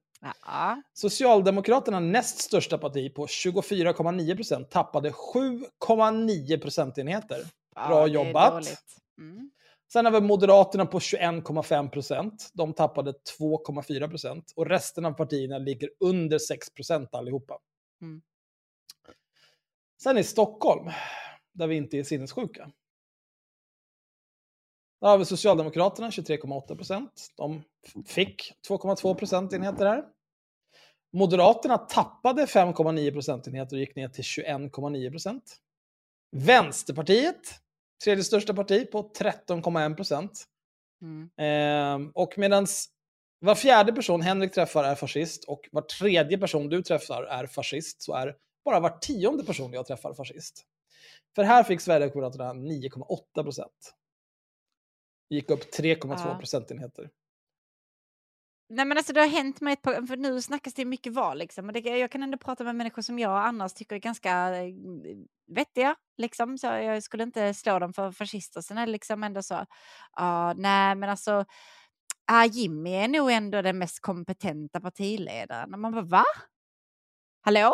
[0.46, 0.82] Ja.
[0.92, 7.44] Socialdemokraterna, näst största parti på 24,9 procent, tappade 7,9 procentenheter.
[7.74, 8.84] Ja, Bra är jobbat.
[9.18, 9.50] Mm.
[9.92, 12.50] Sen har vi Moderaterna på 21,5 procent.
[12.54, 14.52] De tappade 2,4 procent.
[14.56, 17.58] Och resten av partierna ligger under 6 procent allihopa.
[18.02, 18.22] Mm.
[20.02, 20.90] Sen i Stockholm,
[21.52, 22.72] där vi inte är sinnessjuka.
[25.00, 27.28] Där har vi Socialdemokraterna 23,8 procent.
[27.36, 27.62] De
[28.06, 30.04] fick 2,2 procentenheter här.
[31.12, 35.56] Moderaterna tappade 5,9 procentenheter och gick ner till 21,9 procent.
[36.30, 37.61] Vänsterpartiet,
[38.04, 40.44] tredje största parti, på 13,1 procent.
[41.02, 41.30] Mm.
[41.36, 42.66] Ehm, och medan
[43.40, 48.02] var fjärde person Henrik träffar är fascist och var tredje person du träffar är fascist
[48.02, 50.66] så är bara var tionde person jag träffar fascist.
[51.34, 53.94] För här fick Sverigedemokraterna 9,8 procent.
[55.30, 56.36] Gick upp 3,2 Ja.
[56.38, 57.10] procentenheter.
[58.74, 61.38] Nej men alltså det har hänt mig ett par, för nu snackas det mycket val
[61.38, 61.66] liksom.
[61.66, 64.74] Och det, jag kan ändå prata med människor som jag annars tycker är ganska eh,
[65.46, 66.58] vettiga liksom.
[66.58, 68.60] Så jag skulle inte slå dem för fascister.
[68.60, 69.66] Sen är det liksom ändå så,
[70.16, 71.44] ja nej men alltså,
[72.26, 75.74] ah, Jimmy är nog ändå den mest kompetenta partiledaren.
[75.74, 76.24] Och man bara va?
[77.40, 77.72] Hallå?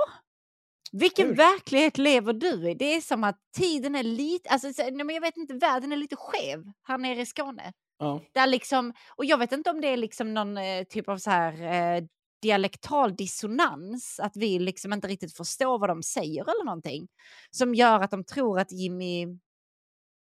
[0.93, 1.35] Vilken Hur?
[1.37, 2.75] verklighet lever du i?
[2.75, 6.73] Det är som att tiden är lite, alltså jag vet inte, världen är lite skev
[6.83, 7.73] här nere i Skåne.
[7.99, 8.21] Ja.
[8.33, 11.31] Där liksom, och jag vet inte om det är liksom någon eh, typ av så
[11.31, 12.05] här eh,
[12.43, 17.09] dialektal dissonans, att vi liksom inte riktigt förstår vad de säger eller någonting,
[17.51, 19.23] som gör att de tror att Jimmy...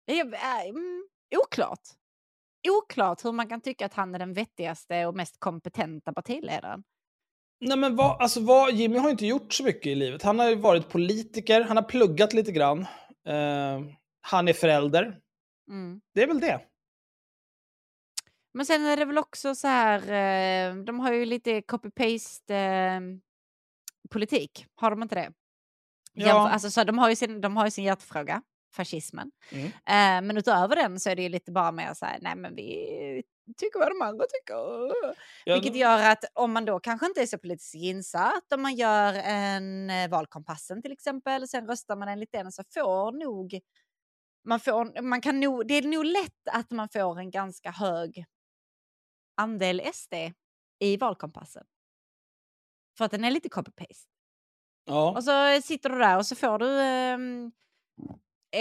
[0.06, 1.80] Är, är, mm, oklart.
[2.68, 6.82] Oklart hur man kan tycka att han är den vettigaste och mest kompetenta partiledaren.
[7.60, 10.22] Nej men vad, alltså vad, Jimmy har inte gjort så mycket i livet.
[10.22, 12.80] Han har ju varit politiker, han har pluggat lite grann.
[13.26, 13.80] Eh,
[14.20, 15.18] han är förälder.
[15.70, 16.00] Mm.
[16.14, 16.60] Det är väl det.
[18.52, 23.00] Men sen är det väl också så här, eh, de har ju lite copy-paste eh,
[24.10, 25.32] politik, har de inte det?
[26.12, 26.48] Ja.
[26.48, 28.42] Alltså, så de, har ju sin, de har ju sin hjärtefråga,
[28.74, 29.30] fascismen.
[29.50, 29.66] Mm.
[29.66, 32.54] Eh, men utöver den så är det ju lite bara mer så här, nej men
[32.54, 33.22] vi
[33.56, 34.92] tycker vad de andra tycker.
[35.44, 38.74] Ja, Vilket gör att om man då kanske inte är så politiskt insatt, om man
[38.74, 43.60] gör en eh, valkompassen till exempel, sen röstar man enligt den så får nog
[44.44, 48.24] man får, man kan nog, det är nog lätt att man får en ganska hög
[49.40, 50.14] andel SD
[50.78, 51.64] i valkompassen.
[52.98, 54.08] För att den är lite copy-paste.
[54.84, 55.10] ja.
[55.10, 57.52] Och så sitter du där och så får du ehm,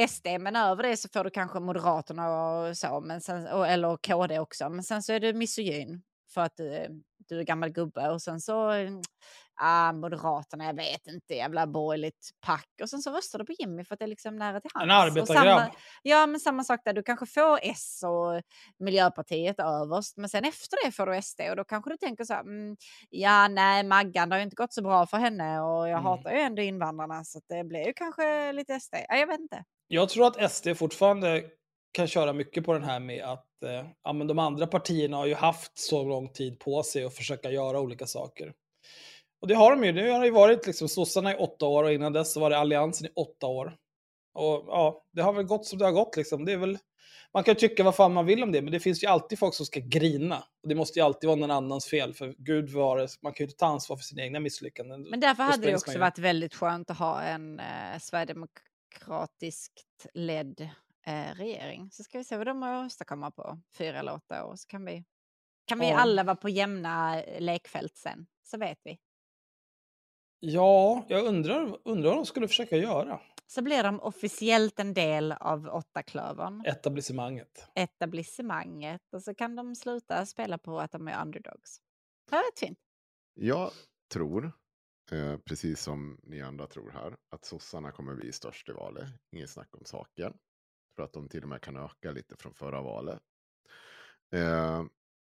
[0.07, 3.97] SD, men över det så får du kanske Moderaterna och så, men sen, och, eller
[3.97, 4.69] KD också.
[4.69, 6.01] Men sen så är du misogyn
[6.33, 8.71] för att du, du är gammal gubbe och sen så,
[9.59, 12.67] ah, Moderaterna, jag vet inte, jävla borgerligt pack.
[12.81, 14.83] Och sen så röstar du på Jimmy för att det är liksom nära till hands.
[14.83, 15.71] En arbetargrabb.
[16.03, 16.93] Ja, men samma sak där.
[16.93, 18.41] Du kanske får S och
[18.79, 22.33] Miljöpartiet överst, men sen efter det får du SD och då kanske du tänker så
[22.33, 22.77] här, mm,
[23.09, 26.03] ja, nej, Maggan, det har ju inte gått så bra för henne och jag Mm.
[26.03, 28.93] hatar ju ändå invandrarna så det blir ju kanske lite SD.
[29.09, 29.63] Ja, jag vet inte.
[29.87, 31.43] Jag tror att SD fortfarande
[31.91, 35.25] kan köra mycket på den här med att eh, ja, men de andra partierna har
[35.25, 38.53] ju haft så lång tid på sig att försöka göra olika saker.
[39.41, 39.91] Och det har de ju.
[39.91, 42.49] Nu har det ju varit liksom sossarna i åtta år och innan dess så var
[42.49, 43.77] det alliansen i åtta år.
[44.33, 46.45] Och ja, det har väl gått som det har gått liksom.
[46.45, 46.77] Det är väl,
[47.33, 49.53] man kan tycka vad fan man vill om det, men det finns ju alltid folk
[49.53, 50.43] som ska grina.
[50.63, 53.47] Och det måste ju alltid vara någon annans fel, för gud vare, man kan ju
[53.47, 55.01] inte ta ansvar för sina egna misslyckanden.
[55.09, 60.61] Men därför hade det också varit väldigt skönt att ha en eh, sverigedemokratiskt ledd
[61.05, 61.89] eh, regering.
[61.91, 64.55] Så ska vi se vad de åstadkommer på fyra eller åtta år.
[64.55, 65.03] Så kan vi,
[65.65, 65.97] kan vi Ja.
[65.97, 68.97] alla vara på jämna eh, lekfält sen, så vet vi.
[70.39, 73.19] Ja, jag undrar, undrar vad de skulle försöka göra.
[73.47, 77.67] Så blir de officiellt en del av åttaklövern, Etablissemanget.
[77.75, 81.81] etablissemanget, och så kan de sluta spela på att de är underdogs.
[82.29, 82.79] Det var rätt fint.
[83.33, 83.71] Jag
[84.13, 84.51] tror,
[85.11, 89.07] eh, precis som ni andra tror här, att sossarna kommer bli störst i valet.
[89.31, 90.33] Inget snack om saken.
[90.95, 93.19] Tror att de till och med kan öka lite från förra valet.
[94.33, 94.83] Eh,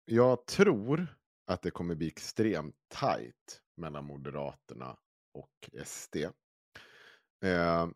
[0.05, 1.07] jag tror
[1.47, 4.97] att det kommer bli extremt tajt mellan Moderaterna
[5.33, 6.15] och SD.
[7.45, 7.87] Eh,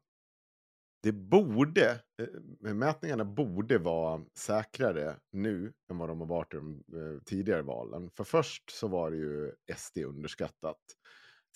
[1.03, 6.57] det borde, eh, eh, mätningarna borde vara säkrare nu än vad de har varit i
[6.57, 8.09] de eh, tidigare valen.
[8.09, 10.79] För först så var det ju SD underskattat.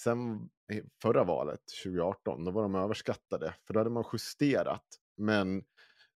[0.01, 0.49] Sen
[1.01, 3.55] förra valet, 2018, då var de överskattade.
[3.67, 4.85] För då hade man justerat.
[5.17, 5.63] Men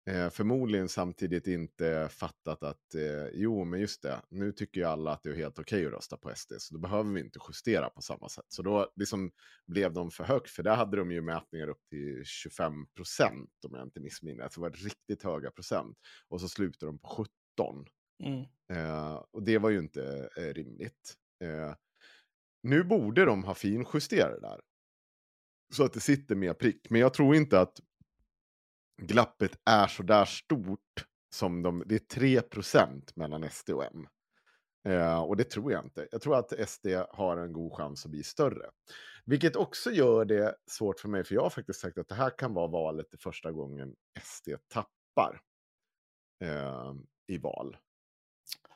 [0.06, 5.12] eh, förmodligen samtidigt inte fattat att eh, jo, men just det, nu tycker ju alla
[5.12, 7.90] att det är helt okej att rösta på SD, så då behöver vi inte justera
[7.90, 8.44] på samma sätt.
[8.48, 9.30] Så då liksom
[9.66, 13.74] blev de för högt, för där hade de ju mätningar upp till 25 procent, om
[13.74, 14.48] jag inte missminner mig.
[14.54, 15.98] Det var riktigt höga procent.
[16.28, 17.86] Och så slutade de på 17.
[18.24, 18.44] Mm.
[18.72, 21.14] Eh, och det var ju inte eh, rimligt.
[21.44, 21.74] Eh,
[22.62, 24.60] nu borde de ha finjusterat det där.
[25.74, 26.90] Så att det sitter mer prick.
[26.90, 27.80] Men jag tror inte att
[29.02, 31.82] glappet är så där stort som de...
[31.86, 34.06] Det är 3% mellan SD och M.
[34.88, 36.08] Eh, och det tror jag inte.
[36.10, 38.70] Jag tror att SD har en god chans att bli större.
[39.24, 42.38] Vilket också gör det svårt för mig, för jag har faktiskt sagt att det här
[42.38, 45.40] kan vara valet det första gången SD tappar
[46.44, 46.94] eh,
[47.26, 47.76] i val.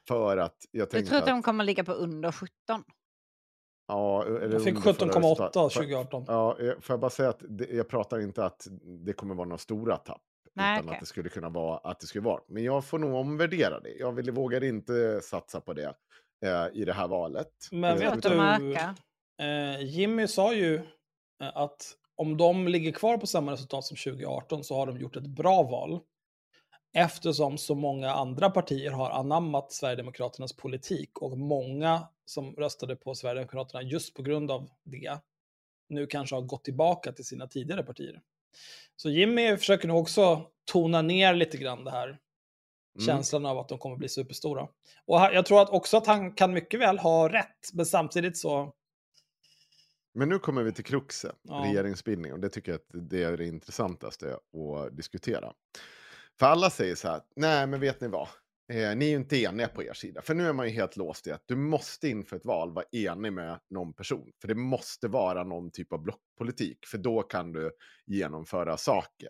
[0.09, 1.29] För att jag Du tänkte tror att att...
[1.29, 2.51] de kommer ligga på under 17?
[3.91, 6.25] Ja, eller Jag fick under förra 17,8 resultat- 2018.
[6.29, 8.67] Ja, eh, får jag bara säga att det, jag pratar inte att
[9.07, 10.21] det kommer vara några stora tapp.
[10.55, 10.95] Nej, utan okej.
[10.97, 12.41] att det skulle kunna vara att det skulle vara.
[12.49, 13.91] Men jag får nog omvärdera det.
[13.91, 15.95] Jag vill, vågar inte satsa på det
[16.47, 17.49] eh, i det här valet.
[17.71, 18.75] Men Eh, vet att utan- du,
[19.45, 20.75] eh, Jimmy sa ju
[21.43, 25.17] eh, att om de ligger kvar på samma resultat som 2018 så har de gjort
[25.17, 26.01] ett bra val.
[26.93, 33.83] Eftersom så många andra partier har anammat Sverigedemokraternas politik och många som röstade på Sverigedemokraterna
[33.83, 35.19] just på grund av det
[35.89, 38.21] nu kanske har gått tillbaka till sina tidigare partier.
[38.97, 42.19] Så Jimmy försöker nog också tona ner lite grann det här
[42.95, 43.07] Mm.
[43.07, 44.69] känslan av att de kommer bli superstora.
[45.07, 48.73] Och jag tror att också att han kan mycket väl ha rätt, men samtidigt så...
[50.15, 51.55] Men nu kommer vi till kruxet, Ja.
[51.65, 52.33] regeringsbildning.
[52.33, 55.53] Och det tycker jag att det är det intressantaste att diskutera.
[56.41, 58.29] För alla säger så här, nej men vet ni vad?
[58.73, 60.23] Eh, ni är ju inte eniga på er sida.
[60.23, 62.85] För nu är man ju helt låst i att du måste inför ett val vara
[62.93, 64.33] enig med någon person.
[64.41, 66.87] För det måste vara någon typ av blockpolitik.
[66.87, 67.71] För då kan du
[68.07, 69.29] genomföra saker.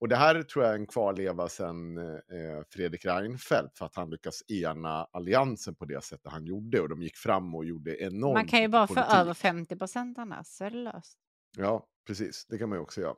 [0.00, 3.78] Och det här tror jag är en kvarleva sedan eh, Fredrik Reinfeldt.
[3.78, 6.80] För att han lyckas ena alliansen på det sättet han gjorde.
[6.80, 9.76] Och de gick fram och gjorde enormt Man kan ju mycket bara få över 50
[9.76, 11.18] procent annars, så är det löst.
[11.56, 12.46] Ja, precis.
[12.48, 13.16] Det kan man ju också göra.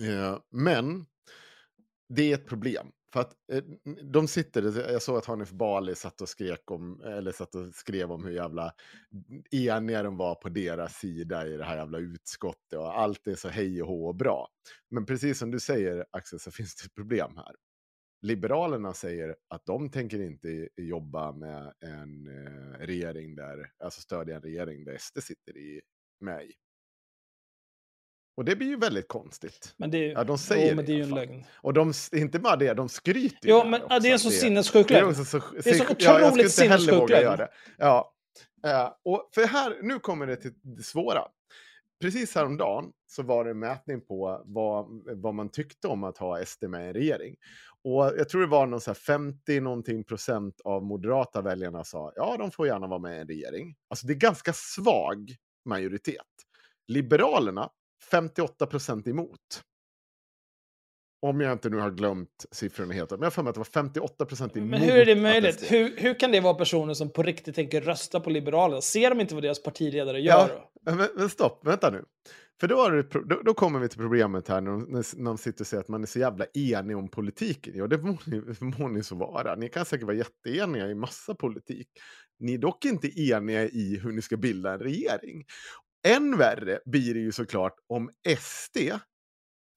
[0.00, 1.06] Eh, men
[2.14, 2.92] det är ett problem.
[3.12, 3.64] För att eh,
[4.12, 7.74] de sitter, eh, jag såg att Hanif Bali satt och skrek om, eller satt och
[7.74, 8.74] skrev om hur jävla
[9.50, 13.48] eniga de var på deras sida i det här jävla utskottet och allt är så
[13.48, 14.48] hej och hå och bra.
[14.90, 17.54] Men precis som du säger Axel så finns det ett problem här.
[18.22, 24.42] Liberalerna säger att de tänker inte jobba med en eh, regering där, alltså stödja en
[24.42, 25.80] regering där SD sitter i,
[26.20, 26.52] med i.
[28.34, 29.74] Och det blir ju väldigt konstigt.
[29.76, 31.44] Men det, är- Ja, de säger jo, men det är ju en lögn.
[31.54, 34.18] Och de, inte bara det, de skryter ju där men också ja, det är en
[34.18, 35.14] så sinnessjuk det är lögn.
[35.24, 37.24] så, Det är så ja, jag otroligt inte heller sinnessjuk våga lögn.
[37.24, 37.48] göra det.
[37.78, 38.12] Ja.
[38.66, 41.22] Eh, och för här, nu kommer det till det svåra.
[42.00, 44.86] Precis häromdagen så var det en mätning på vad,
[45.22, 47.36] vad man tyckte om att ha SD med i en regering.
[47.84, 52.12] Och jag tror det var någon så här 50 någonting procent av moderata väljarna sa
[52.16, 53.74] ja, de får gärna vara med i en regering.
[53.90, 56.16] Alltså det är ganska svag majoritet.
[56.88, 57.70] Liberalerna
[58.12, 59.38] 58 procent emot.
[61.26, 63.10] Om jag inte nu har glömt siffrorna helt.
[63.10, 64.70] Men jag för mig att det var 58 procent emot.
[64.70, 65.60] Men hur är det möjligt?
[65.60, 68.80] SD Hur, hur kan det vara personer som på riktigt tänker rösta på Liberalerna?
[68.80, 70.68] Ser de inte vad deras partiledare gör?
[70.84, 72.04] Ja, men, men stopp, vänta nu.
[72.60, 75.60] För då, det, då, då kommer vi till problemet här när de, när de sitter
[75.60, 77.72] och säger att man är så jävla enig om politiken.
[77.76, 79.54] Ja, det må ni, må ni så vara.
[79.54, 81.88] Ni kan säkert vara jätteeniga i massa politik.
[82.38, 85.44] Ni är dock inte eniga i hur ni ska bilda en regering.
[86.08, 88.76] Än värre blir det ju såklart om SD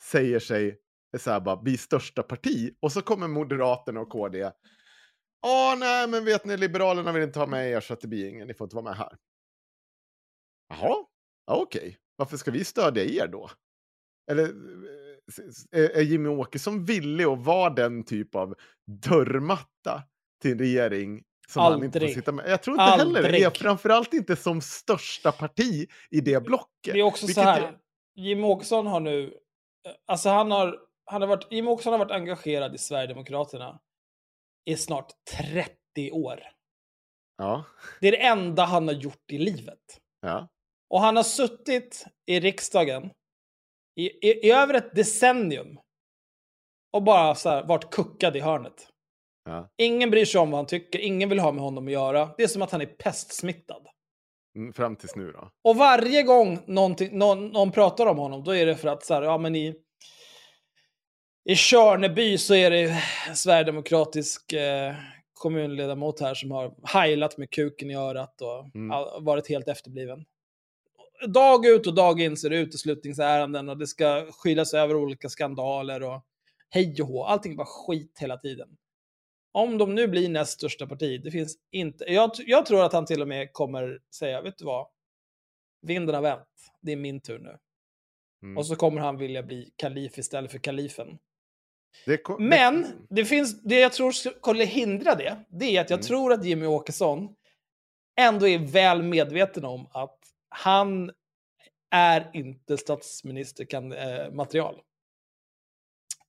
[0.03, 0.79] säger sig
[1.17, 4.51] så här bara, bli största parti och så kommer Moderaterna och KD.
[5.41, 8.29] Ja, nej, men vet ni, Liberalerna vill inte ha med er så att det blir
[8.29, 9.17] ingen, ni får inte vara med här.
[10.69, 11.05] Jaha,
[11.45, 11.97] ja, okej.
[12.15, 13.49] Varför ska vi stödja er då?
[14.31, 14.53] Eller
[15.71, 18.55] är är Jimmy Åkesson villig att vara den typ av
[18.87, 20.03] dörrmatta
[20.41, 22.15] till en regering som han inte får Aldrig.
[22.15, 22.49] sitta med?
[22.49, 23.27] Jag tror inte heller det.
[23.27, 23.57] Aldrig.
[23.57, 26.93] Framförallt inte som största parti i det blocket.
[26.93, 27.61] Det är också så här.
[27.61, 27.77] är-
[28.15, 29.33] Jimmy Åkesson har nu...
[30.05, 30.79] Alltså han har...
[31.05, 33.79] Han har varit, Jimmy Åkesson har varit engagerad i Sverigedemokraterna
[34.65, 36.39] i snart 30 år.
[37.37, 37.63] Ja,
[38.01, 39.79] Det är det enda han har gjort i livet.
[40.21, 40.47] ja.
[40.89, 43.09] Och han har suttit i riksdagen
[43.95, 45.79] i, i, i över ett decennium
[46.93, 48.87] och bara så här, varit kuckad i hörnet.
[49.45, 49.69] Ja.
[49.77, 52.29] Ingen bryr sig om vad han tycker, ingen vill ha med honom att göra.
[52.37, 53.87] Det är som att han är pestsmittad.
[54.55, 55.49] Mm, Fram tills nu då.
[55.63, 56.95] Och varje gång någon,
[57.51, 59.75] någon pratar om honom, då är det för att så här, ja men i,
[61.49, 63.03] i Körneby så är det
[63.35, 64.93] sverigedemokratisk eh,
[65.33, 69.23] kommunledamot här som har heilat med kuken i örat och Mm.
[69.23, 70.25] varit helt efterbliven.
[71.27, 75.29] Dag ut och dag in så är det uteslutningsärenden och det ska skylas över olika
[75.29, 76.21] skandaler och
[76.69, 77.23] hej och hå.
[77.23, 78.67] Allting bara skit hela tiden.
[79.55, 82.05] Om de nu blir näst största parti, det finns inte...
[82.05, 84.87] Jag, jag tror att han till och med kommer säga, vet du vad?
[85.81, 86.47] Vinden har vänt.
[86.81, 87.57] Det är min tur nu.
[88.43, 88.57] Mm.
[88.57, 91.17] Och så kommer han vilja bli kalif istället för kalifen.
[92.05, 95.97] Det Men det- det, finns, det jag tror skulle hindra det, det är att jag
[95.97, 96.07] Mm.
[96.07, 97.35] tror att Jimmy Åkesson
[98.19, 101.11] ändå är väl medveten om att han
[101.91, 104.81] är inte statsministermaterial.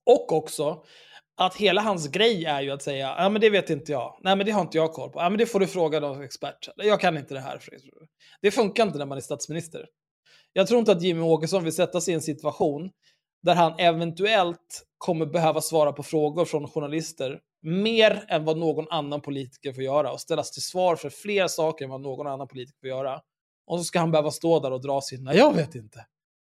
[0.05, 0.83] Och också
[1.37, 4.35] att hela hans grej är ju att säga, ja men det vet inte jag, nej
[4.35, 6.69] men det har inte jag koll på, ja men det får du fråga någon expert,
[6.75, 7.61] jag kan inte det här.
[8.41, 9.85] Det funkar inte när man är statsminister.
[10.53, 12.89] Jag tror inte att Jimmy Åkesson vill sätta sig i en situation
[13.43, 19.21] där han eventuellt kommer behöva svara på frågor från journalister mer än vad någon annan
[19.21, 22.79] politiker får göra och ställas till svar för fler saker än vad någon annan politiker
[22.79, 23.21] får göra.
[23.67, 26.05] Och så ska han behöva stå där och dra sin, nej jag vet inte.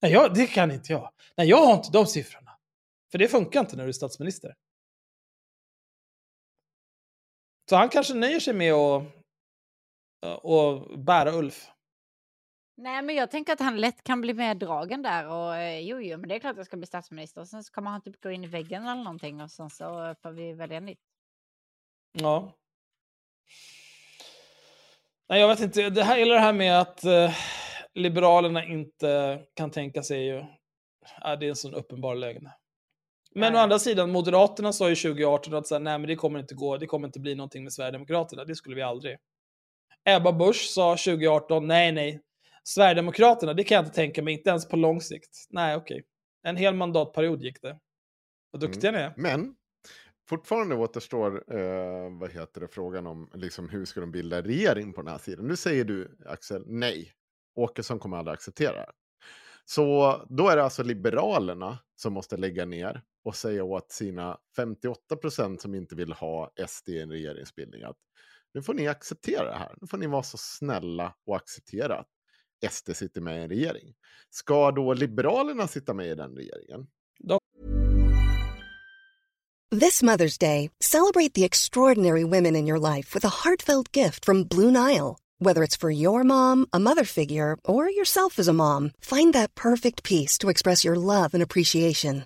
[0.01, 1.09] Nej, jag, det kan inte jag.
[1.37, 2.51] Nej, jag har inte de siffrorna.
[3.11, 4.53] För det funkar inte när du är statsminister.
[7.71, 9.03] Så han kanske nöjer sig med att
[10.41, 11.71] och bära Ulf.
[12.77, 16.17] Nej, men jag tänker att han lätt kan bli meddragen där och eh, jo, jo,
[16.17, 17.41] men det är klart att jag ska bli statsminister.
[17.41, 20.05] Och sen så kommer han typ gå in i väggen eller någonting och sen så
[20.05, 20.99] eh, får vi välja nytt.
[22.11, 22.51] Ja.
[25.29, 25.89] Nej, jag vet inte.
[25.89, 27.31] Det här, hela det här med att eh,
[27.93, 30.45] Liberalerna inte kan tänka sig ju...
[31.21, 32.49] Ja, det är en sån uppenbar lögn.
[33.35, 36.15] Men Ja, å andra sidan, Moderaterna sa ju 2018 att så här, nej, men det
[36.15, 36.77] kommer inte gå.
[36.77, 38.45] Det kommer inte bli någonting med Sverigedemokraterna.
[38.45, 39.17] Det skulle vi aldrig.
[40.05, 42.21] Ebba Busch sa 2018, nej, nej.
[42.63, 45.47] Sverigedemokraterna, det kan jag inte tänka mig, inte ens på lång sikt.
[45.49, 46.03] Nej, okej.
[46.43, 47.79] En hel mandatperiod gick det.
[48.51, 49.13] Vad duktiga ni är.
[49.17, 49.55] Men
[50.29, 55.01] fortfarande återstår eh, vad heter det, frågan om liksom, hur ska de bilda regering på
[55.01, 55.47] den här sidan.
[55.47, 57.11] Nu säger du, Axel, nej.
[57.55, 58.91] Åkesson kommer aldrig acceptera det.
[59.65, 65.15] Så då är det alltså Liberalerna som måste lägga ner och säga åt sina 58
[65.15, 67.97] procent som inte vill ha SD i en regeringsbildning att
[68.53, 69.75] nu får ni acceptera det här.
[69.81, 72.07] Nu får ni vara så snälla och acceptera att
[72.73, 73.93] SD sitter med i en regering.
[74.29, 76.87] Ska då Liberalerna sitta med i den regeringen?
[79.79, 84.43] This Mother's Day, celebrate the extraordinary women in your life with a heartfelt gift from
[84.43, 85.17] Blue Nile.
[85.39, 89.55] Whether it's for your mom, a mother figure, or yourself as a mom, find that
[89.55, 92.25] perfect piece to express your love and appreciation.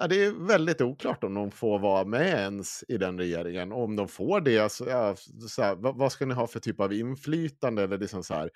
[0.00, 3.72] Ja, det är väldigt oklart om de får vara med ens i den regeringen.
[3.72, 5.16] Och om de får det, så, ja,
[5.48, 7.82] så här, vad, vad ska ni ha för typ av inflytande?
[7.82, 8.50] Eller liksom så här.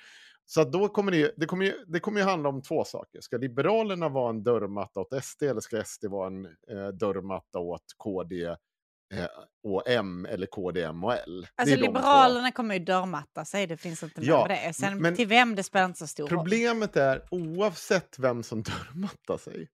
[0.47, 3.21] Så då kommer det, det, kommer ju, det kommer ju handla om två saker.
[3.21, 7.85] Ska Liberalerna vara en dörrmatta åt SD eller ska SD vara en eh, dörrmatta åt
[7.97, 8.57] KD eh,
[9.65, 11.47] och M eller KD, M och L?
[11.55, 11.87] Alltså de två.
[11.87, 14.73] Liberalerna kommer ju dörrmatta sig, det finns inte Ja, med det.
[14.73, 16.39] Sen men till vem det spelar inte så stor roll.
[16.39, 19.69] Problemet är oavsett vem som dörrmattar sig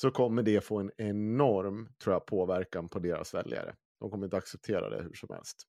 [0.00, 3.74] så kommer det få en enorm tror jag, påverkan på deras väljare.
[4.00, 5.62] De kommer inte acceptera det hur som helst.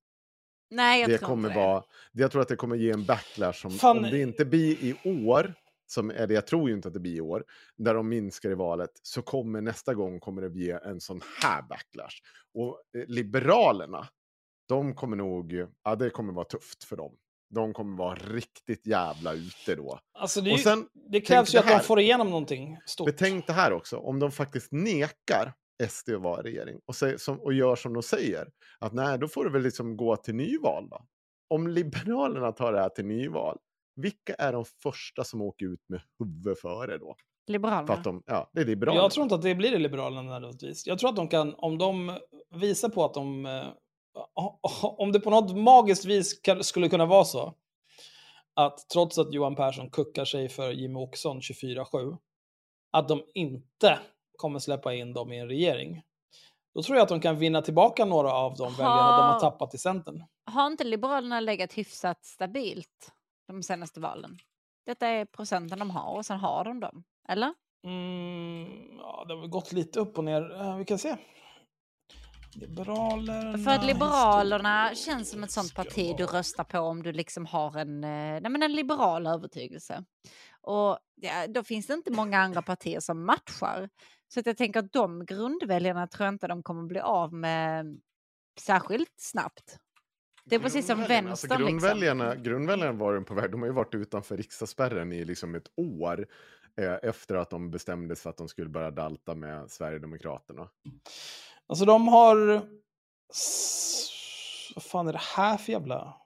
[0.70, 1.66] Nej, jag det tror kommer inte det.
[1.66, 3.98] vara, jag tror att det kommer ge en backlash som Fan.
[3.98, 5.54] om det inte blir i år,
[5.88, 7.46] som, eller jag tror ju inte att det blir i år,
[7.78, 11.62] där de minskar i valet, så kommer nästa gång kommer det ge en sån här
[11.62, 12.16] backlash.
[12.54, 14.08] Och eh, Liberalerna,
[14.68, 17.18] de kommer nog, ja det kommer vara tufft för dem.
[17.54, 20.00] De kommer vara riktigt jävla ute då.
[20.20, 23.06] Alltså det, sen, det krävs ju det att de får igenom någonting stort.
[23.06, 25.54] Betänk det här också, om de faktiskt nekar
[25.90, 28.48] SD att vara regering och, säger, som, och gör som de säger,
[28.80, 31.06] att nej, då får det väl liksom gå till nyval då.
[31.50, 33.58] Om Liberalerna tar det här till nyval,
[33.96, 37.16] vilka är de första som åker ut med huvud före då?
[37.46, 37.94] För Liberalerna.
[37.94, 39.04] att de, ja, det är Liberalerna.
[39.04, 40.88] Jag tror inte att det blir det Liberalerna nödvändigtvis.
[40.88, 42.18] Jag tror att de kan, om de
[42.56, 43.46] visar på att de...
[44.98, 47.54] Om det på något magiskt vis skulle kunna vara så,
[48.54, 52.18] att trots att Johan Persson kuckar sig för Jimmie Åkesson 24-7,
[52.92, 54.00] att de inte
[54.38, 56.02] kommer släppa in dem i en regering.
[56.76, 59.40] Då tror jag att de kan vinna tillbaka några av de väljarna de har Ha.
[59.40, 60.24] tappat i Centern.
[60.46, 63.12] Har inte Liberalerna legat hyfsat stabilt
[63.48, 64.38] de senaste valen?
[64.86, 67.04] Detta är procenten de har och sen har de dem.
[67.30, 67.54] Eller?
[67.86, 70.62] Mm, ja, det har gått lite upp och ner.
[70.62, 71.16] Eh, vi kan se.
[72.56, 73.58] Liberalerna...
[73.58, 77.78] För att Liberalerna känns som ett sånt parti du röstar på om du liksom har
[77.78, 80.04] en, eh, nej men en liberal övertygelse.
[80.62, 83.90] Och ja, då finns det inte många andra partier som matchar.
[84.34, 88.00] Så att jag tänker att de grundväljarna tror jag inte de kommer bli av med
[88.60, 89.78] särskilt snabbt.
[90.46, 91.50] Det är precis som alltså vänstern.
[91.50, 91.68] liksom.
[91.68, 95.72] grundväljarna, grundväljarna var de på väg, de har ju varit utanför riksdagsspärren i liksom ett
[95.78, 96.28] år
[96.78, 100.70] eh, efter att de bestämde sig för att de skulle börja dalta med Sverigedemokraterna.
[101.72, 102.38] Alltså de har...
[104.76, 106.18] Vad fan är det här för jävla...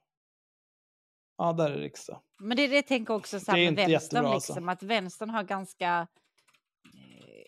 [1.38, 2.22] Ja, där är riksdag.
[2.40, 4.54] Men det är det jag tänker också så här med inte vänstern, jättebra, alltså.
[4.54, 6.08] liksom, att vänstern har ganska...
[6.86, 7.46] eh,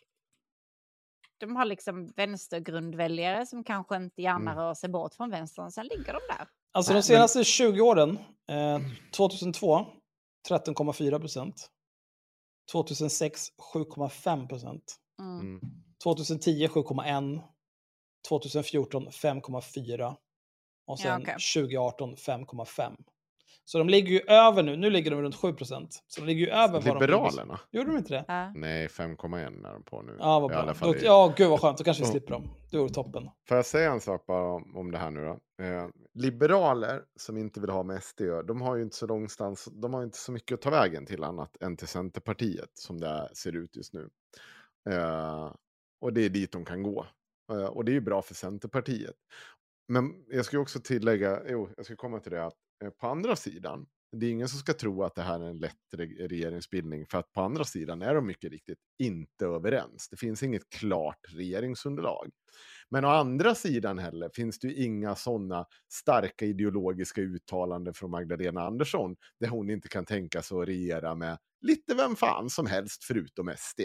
[1.37, 4.63] De har liksom vänstergrundväljare som kanske inte gärna Mm.
[4.63, 6.47] rör sig bort från vänstern, sen ligger de där.
[6.71, 8.19] Alltså de senaste 20 åren,
[8.49, 8.79] eh,
[9.15, 9.85] 2002
[10.49, 11.69] 13,4 procent.
[12.71, 14.95] 2006 7,5 procent.
[15.19, 15.39] Mm.
[15.39, 15.61] Mm.
[16.03, 17.41] 2010 7,1.
[18.29, 20.07] 2014 5,4.
[20.09, 20.17] Och
[20.85, 21.35] Ja, sen okej.
[21.53, 22.95] 2018 5,5.
[23.65, 26.03] Så de ligger ju över nu, nu ligger de runt 7 procent.
[26.07, 27.59] Så de ligger ju över vad de Liberalerna?
[27.71, 28.25] Gjorde de inte det?
[28.27, 28.51] Ja.
[28.55, 30.15] Nej, 5,1 är de på nu.
[30.19, 30.73] Ja, vad I alla bra.
[30.73, 31.77] fall Då, i- ja, gud vad skönt.
[31.77, 32.11] Då kanske vi Ja.
[32.11, 32.49] slipper dem.
[32.71, 33.29] Det vore toppen.
[33.47, 35.63] Får jag säga en sak bara om, om det här nu då?
[35.63, 39.93] Eh, liberaler som inte vill ha med SD de har ju inte så långstans, de
[39.93, 43.29] har ju inte så mycket att ta vägen till annat än till Centerpartiet som det
[43.33, 44.09] ser ut just nu.
[44.89, 45.53] Eh,
[46.01, 47.05] och det är dit de kan gå.
[47.51, 49.15] Eh, och det är ju bra för Centerpartiet.
[49.87, 53.35] Men jag ska också tillägga, jo, jag ska komma till det, att eh, på andra
[53.35, 57.17] sidan det är ingen som ska tro att det här är en lätt regeringsbildning, för
[57.17, 60.09] att på andra sidan är de mycket riktigt inte överens.
[60.09, 62.29] Det finns inget klart regeringsunderlag.
[62.89, 68.61] Men å andra sidan heller finns det ju inga sådana starka ideologiska uttalanden från Magdalena
[68.61, 73.03] Andersson, där hon inte kan tänka sig att regera med lite vem fan som helst
[73.03, 73.81] förutom SD.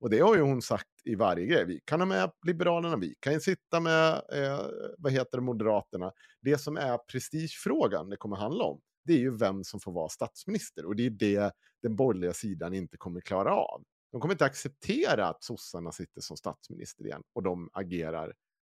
[0.00, 1.64] Och det har ju hon sagt i varje grej.
[1.64, 4.66] Vi kan ha med Liberalerna, vi kan ju sitta med, eh,
[4.98, 6.12] vad heter det, Moderaterna.
[6.40, 10.08] Det som är prestigefrågan det kommer handla om, det är ju vem som får vara
[10.08, 10.86] statsminister.
[10.86, 13.84] Och det är det den borgerliga sidan inte kommer klara av.
[14.12, 18.34] De kommer inte acceptera att sossarna sitter som statsminister igen och de agerar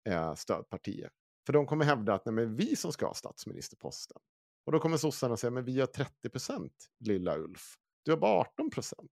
[0.08, 1.10] eh, stödpartier.
[1.46, 4.18] För de kommer hävda att nej, men vi som ska ha statsministerposten.
[4.66, 7.74] Och då kommer sossarna säga, men vi har 30 procent, lilla Ulf.
[8.04, 9.10] Du har bara 18 procent.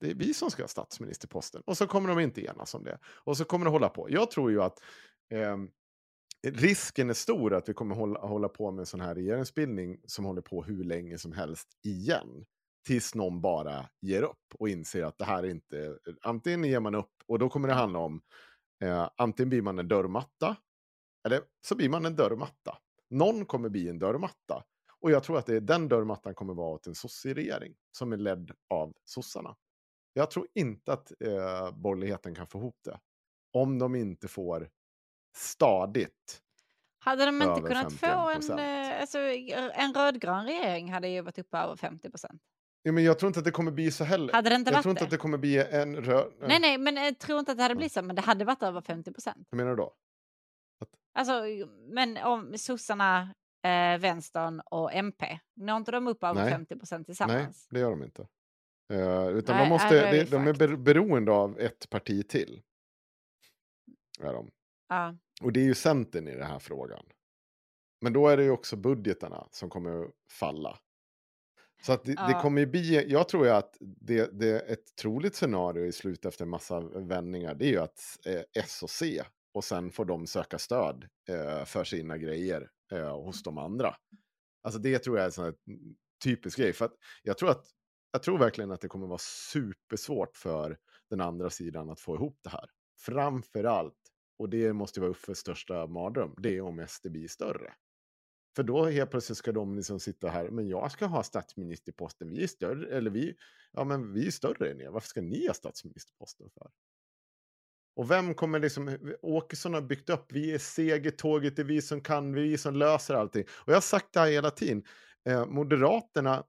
[0.00, 1.62] Det är vi som ska ha statsministerposten.
[1.66, 2.98] Och så kommer de inte enas om det.
[3.06, 4.10] Och så kommer det hålla på.
[4.10, 4.78] Jag tror ju att
[5.30, 5.56] eh,
[6.46, 10.24] risken är stor att vi kommer hålla, hålla på med en sån här regeringsbildning som
[10.24, 12.44] håller på hur länge som helst igen.
[12.86, 15.98] Tills någon bara ger upp och inser att det här är inte...
[16.22, 18.20] Antingen ger man upp och då kommer det handla om
[18.82, 20.56] eh, antingen blir man en dörrmatta
[21.26, 22.78] eller så blir man en dörrmatta.
[23.10, 24.64] Någon kommer bli en dörrmatta.
[25.00, 28.16] Och jag tror att det är den dörrmattan kommer vara åt en sosseregering som är
[28.16, 29.56] ledd av sossarna.
[30.18, 32.98] Jag tror inte att eh, borgerligheten kan få ihop det.
[33.52, 34.68] Om de inte får
[35.36, 36.42] stadigt.
[36.98, 38.52] Hade de inte kunnat få 51%.
[38.52, 39.18] en, eh, alltså,
[39.74, 42.42] en rödgrön regering hade ju varit uppe över 50 procent.
[42.82, 44.32] Ja, men jag tror inte att det kommer bli så heller.
[44.32, 45.04] Hade det inte jag tror inte det?
[45.04, 46.32] att det kommer bli en röd...
[46.40, 48.62] Nej, nej, men jag tror inte att det hade blivit så, men det hade varit
[48.62, 49.48] över 50 procent.
[49.50, 49.92] Vad menar du då?
[51.14, 51.42] Alltså,
[51.88, 56.50] men om sossarna, eh, vänstern och MP, når inte de upp över Nej.
[56.50, 57.68] 50 procent Nej, tillsammans?
[57.70, 58.26] det gör de inte.
[58.92, 62.62] Eh, utan Nej, de, måste, är det, de är beroende av ett parti till.
[64.20, 64.50] Är de.
[64.88, 65.16] Ja.
[65.42, 67.04] Och det är ju Centern i den här frågan.
[68.00, 70.78] Men då är det ju också budgetarna som kommer att falla.
[71.82, 72.40] Så att det, det Ja.
[72.42, 76.44] kommer ju bli, jag tror ju att det, det ett troligt scenario i slutet efter
[76.44, 79.22] en massa vändningar, det är ju att eh, S och C,
[79.54, 83.96] och sen får de söka stöd eh, för sina grejer eh, hos de andra.
[84.62, 85.54] Alltså det tror jag är en sån här
[86.24, 87.64] typisk grej, för att jag tror att
[88.12, 89.18] jag tror verkligen att det kommer vara
[89.52, 90.78] supersvårt för
[91.10, 92.70] den andra sidan att få ihop det här.
[92.98, 93.98] Framför allt,
[94.38, 97.72] och det måste vara Uffes största mardröm, det är om SD blir större.
[98.56, 102.42] För då helt plötsligt ska de liksom sitta här, men jag ska ha statsministerposten, vi
[102.42, 103.36] är större, eller vi,
[103.72, 106.70] ja men vi är större än er, varför ska ni ha statsministerposten för?
[107.96, 112.00] Och vem kommer liksom, Åkesson har byggt upp, vi är segertåget, det är vi som
[112.00, 113.44] kan, vi är vi som löser allting.
[113.48, 114.84] Och jag har sagt det här hela tiden,
[115.26, 116.44] eh, Moderaterna,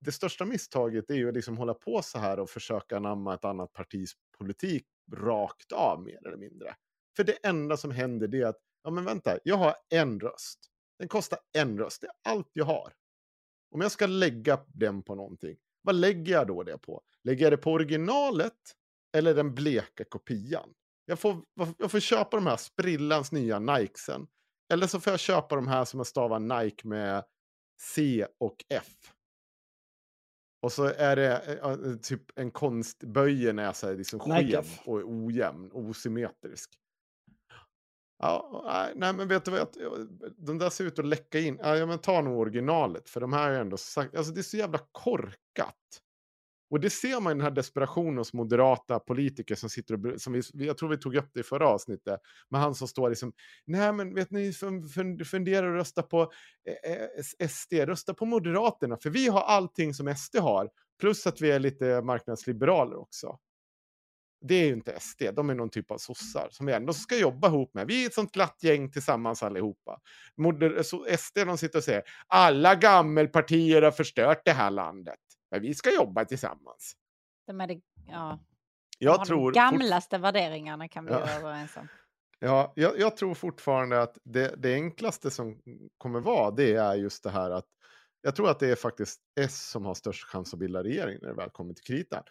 [0.00, 3.44] det största misstaget är ju att liksom hålla på så här och försöka anamma ett
[3.44, 6.76] annat partis politik rakt av mer eller mindre.
[7.16, 10.58] För det enda som händer det är att, ja men vänta, jag har en röst.
[10.98, 12.92] Den kostar en röst, det är allt jag har.
[13.74, 17.02] Om jag ska lägga den på någonting, vad lägger jag då det på?
[17.24, 18.54] Lägger jag det på originalet
[19.16, 20.74] eller den bleka kopian?
[21.04, 21.42] Jag får,
[21.78, 24.26] jag får köpa de här sprillans nya Nikesen.
[24.72, 27.24] Eller så får jag köpa de här som jag stavar Nike med
[27.80, 29.12] C och F.
[30.62, 34.66] Och så är det eh, eh, typ en konst, böjen är så här liksom skev
[34.84, 36.70] och ojämn, osymmetrisk.
[38.22, 39.68] Ja, nej, nej, men vet du vad?
[40.36, 41.58] De där ser ut att läcka in.
[41.62, 44.56] Ja, men ta nog originalet, för de här är ändå sagt, alltså det är så
[44.56, 46.02] jävla korkat.
[46.70, 50.32] Och det ser man i den här desperationen hos moderata politiker som sitter och, som
[50.32, 53.32] vi, jag tror vi tog upp det i förra avsnittet, med han som står liksom,
[53.64, 56.32] nej men vet ni, fundera och funderar rösta på
[56.84, 61.40] eh, eh, SD, rösta på Moderaterna, för vi har allting som SD har, plus att
[61.40, 63.38] vi är lite marknadsliberaler också.
[64.40, 67.16] Det är ju inte SD, de är någon typ av sossar som vi ändå ska
[67.16, 67.86] jobba ihop med.
[67.86, 70.00] Vi är ett sånt glatt gäng tillsammans allihopa.
[70.36, 75.27] Moder så SD de sitter och säger alla gammelpartier har förstört det här landet.
[75.50, 76.96] Men vi ska jobba tillsammans.
[77.46, 78.38] De är det, ja.
[78.98, 81.18] Jag tror, de fort- gamlaste värderingarna kan vi Ja.
[81.18, 81.88] vara överens om.
[82.38, 85.60] ja, jag, jag tror fortfarande att det, det enklaste som
[85.98, 87.66] kommer vara det är just det här att
[88.22, 91.28] jag tror att det är faktiskt S som har störst chans att bilda regering när
[91.28, 92.22] det väl kommer till kritan.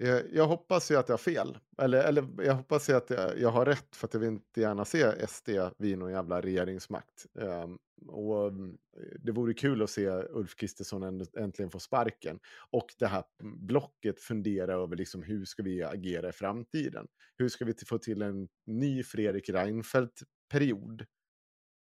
[0.00, 1.58] Eh, jag hoppas ju att jag har fel.
[1.78, 4.60] Eller, eller jag hoppas ju att jag, jag har rätt för att jag vill inte
[4.60, 5.48] gärna se SD
[5.78, 7.26] vid någon jävla regeringsmakt.
[7.34, 8.78] Um, och mm,
[9.18, 12.38] det vore kul att se Ulf Kristersson äntligen få sparken.
[12.70, 17.06] Och det här mm, blocket fundera över liksom hur ska vi agera i framtiden.
[17.36, 21.06] Hur ska vi få till en ny Fredrik Reinfeldt-period?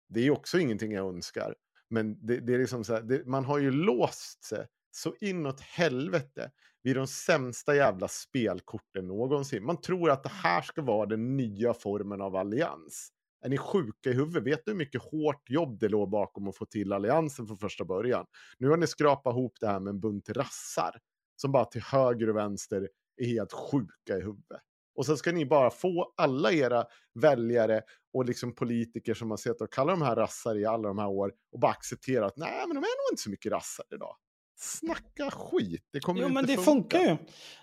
[0.09, 1.55] Det är också ingenting jag önskar.
[1.91, 4.67] Men det, det är liksom så här, det, man har ju låst sig
[4.97, 6.51] så inåt helvete
[6.83, 9.65] vid de sämsta jävla spelkorten någonsin.
[9.65, 13.09] Man tror att det här ska vara den nya formen av allians.
[13.45, 14.45] Är ni sjuka i huvudet?
[14.45, 17.85] Vet du hur mycket hårt jobb det låg bakom att få till alliansen från första
[17.85, 18.27] början?
[18.59, 20.99] Nu har ni skrapat ihop det här med en bunt rassar
[21.37, 24.61] som bara till höger och vänster är helt sjuka i huvudet.
[24.95, 27.83] Och så ska ni bara få alla era väljare
[28.13, 31.09] och liksom politiker som har sett och kallar de här rassar i alla de här
[31.09, 34.17] år och bara acceptera att nej, men de är nog inte så mycket rassar idag.
[34.57, 36.65] Snacka skit, det kommer Jo, inte men det funka.
[36.71, 37.17] funkar ju.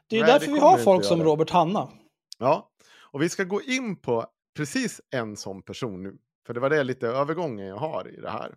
[0.08, 1.24] Det är Nej, därför vi har folk som.
[1.24, 1.90] Robert Hanna.
[2.38, 2.70] Ja,
[3.12, 4.26] och vi ska gå in på
[4.58, 6.18] precis en sån person nu.
[6.48, 8.56] För det var det lite övergången jag har i det här.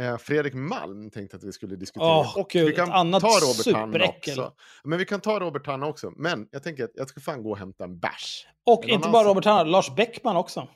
[0.00, 2.08] Eh, Fredrik Malm tänkte att vi skulle diskutera.
[2.18, 4.52] Åh, och gud, vi kan ta Robert Hanna också.
[4.84, 6.12] Men vi kan ta Robert Hanna också.
[6.16, 8.46] Men jag tänker att jag ska fan gå och hämta en bärs.
[8.66, 10.68] Och inte bara som- Robert Hanna, Lars Bäckman också.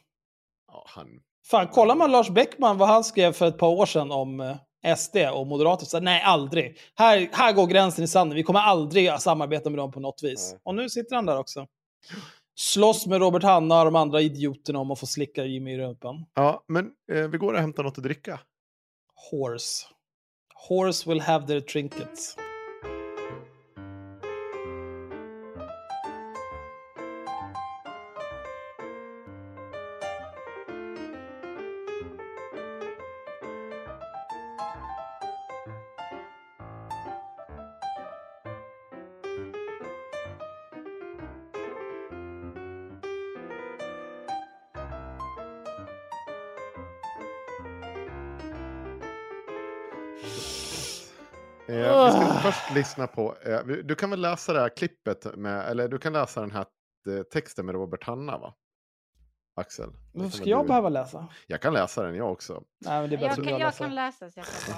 [0.72, 1.06] Ja, han...
[1.46, 4.56] Fan, kollar man Lars Bäckman vad han skrev för ett par år sedan om eh,
[4.96, 6.78] SD och Moderater, så nej, aldrig.
[6.94, 8.36] Här, här går gränsen i sanden.
[8.36, 10.50] Vi kommer aldrig att samarbeta med dem på något vis.
[10.52, 10.60] Nej.
[10.64, 11.66] Och nu sitter han där också.
[12.58, 16.26] Slåss med Robert Hanna och de andra idioterna om att få slicka Jimmy i rumpan.
[16.34, 18.40] Ja, men eh, vi går och hämtar något att dricka.
[19.30, 19.86] Horse.
[20.68, 22.36] Horse will have their trinkets.
[52.76, 56.40] Lyssna på, eh, du kan väl läsa det här klippet med, eller du kan läsa
[56.40, 56.66] den här
[57.08, 58.54] eh, texten med Robert Hanna va?
[59.60, 59.90] Axel?
[60.14, 61.28] Varför ska jag du- behöva läsa?
[61.46, 62.62] Jag kan läsa den jag också.
[62.84, 63.84] Nej, men det är Jag kan, jag jag läser.
[63.84, 64.74] kan läsa så jag kan.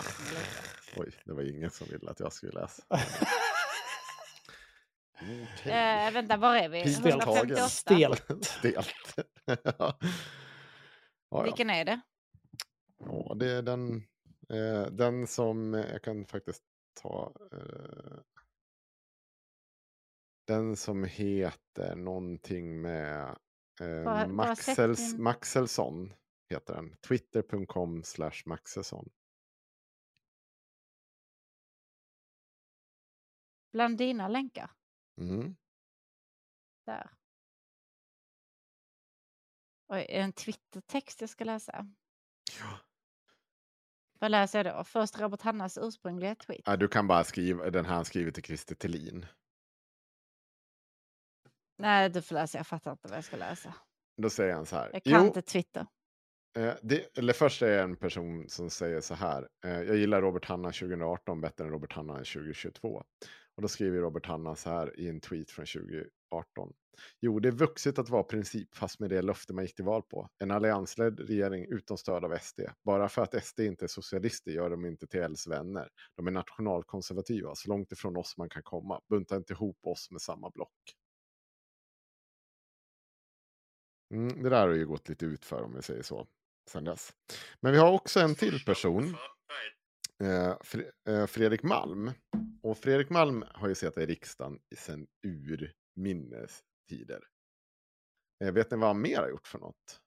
[1.05, 2.83] Oj, det var ingen som ville att jag skulle läsa.
[5.23, 5.73] Okej.
[5.73, 6.83] Eh, vänta, var är vi?
[6.83, 7.33] Pil 158.
[7.41, 7.69] tagen.
[7.69, 8.45] Stelt.
[8.45, 8.95] Stelt.
[9.79, 9.99] ja,
[11.31, 11.43] ja.
[11.43, 12.01] Vilken är det?
[13.05, 13.97] ja, det är den,
[14.51, 16.63] eh, den som jag kan faktiskt
[17.03, 17.33] ta.
[17.53, 18.21] Eh,
[20.47, 23.39] den som heter någonting med
[23.81, 26.15] eh, Bara- Maxels, Maxelsson.
[26.51, 26.97] Heter den.
[26.97, 29.11] Twitter.com slash Maxelsson.
[33.73, 34.71] Bland dina länkar?
[35.21, 35.57] Mm.
[36.87, 37.11] Där.
[39.89, 41.87] Oj, är det en Twitter-text jag ska läsa?
[42.61, 42.79] Ja.
[44.19, 44.85] Vad läser jag då?
[44.85, 46.63] Först Robert Hannas ursprungliga tweet.
[46.65, 49.27] Ja, du kan bara skriva den här han skriver till Christer Thelin.
[51.79, 52.59] Nej, du får läsa.
[52.59, 53.75] Jag fattar inte vad jag ska läsa.
[54.23, 54.91] Då säger han så här.
[54.93, 55.87] Jag kan inte Twitter.
[56.57, 59.49] Eh, det, eller först är det en person som säger så här.
[59.65, 63.05] Eh, jag gillar Robert Hanna 2018 bättre än Robert Hanna 2022.
[63.57, 65.67] Och då skriver Robert Hanna så här i en tweet från
[66.31, 66.73] 18.
[67.21, 70.29] Jo, det är vuxet att vara principfast med det löfte man gick till val på.
[70.39, 72.61] En alliansledd regering utan stöd av SD.
[72.85, 75.89] Bara för att SD inte är socialister gör de inte till Ls vänner.
[76.17, 79.01] De är nationalkonservativa, så långt ifrån oss man kan komma.
[79.09, 80.95] Bunta inte ihop oss med samma block.
[84.15, 86.27] Mm, det där har ju gått lite ut för om vi säger så.
[86.71, 87.13] Sen dess.
[87.61, 89.17] Men vi har också en till person.
[90.23, 90.55] Eh,
[91.15, 92.11] eh, Fredrik Malm.
[92.63, 95.73] Och Fredrik Malm har ju suttit i riksdagen sedan ur
[96.89, 97.25] tider.
[98.45, 100.01] Eh, vet ni vad han mer har gjort för något?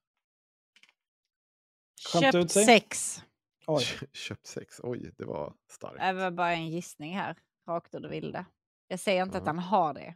[2.21, 3.21] Köpt sex.
[3.67, 3.83] Oj.
[4.13, 4.79] Köpt sex.
[4.83, 5.99] Oj, det var starkt.
[5.99, 7.37] Det var bara en gissning här.
[7.67, 8.45] Rakt ur det vilda.
[8.87, 9.49] Jag säger inte att Ja.
[9.49, 10.15] han har det.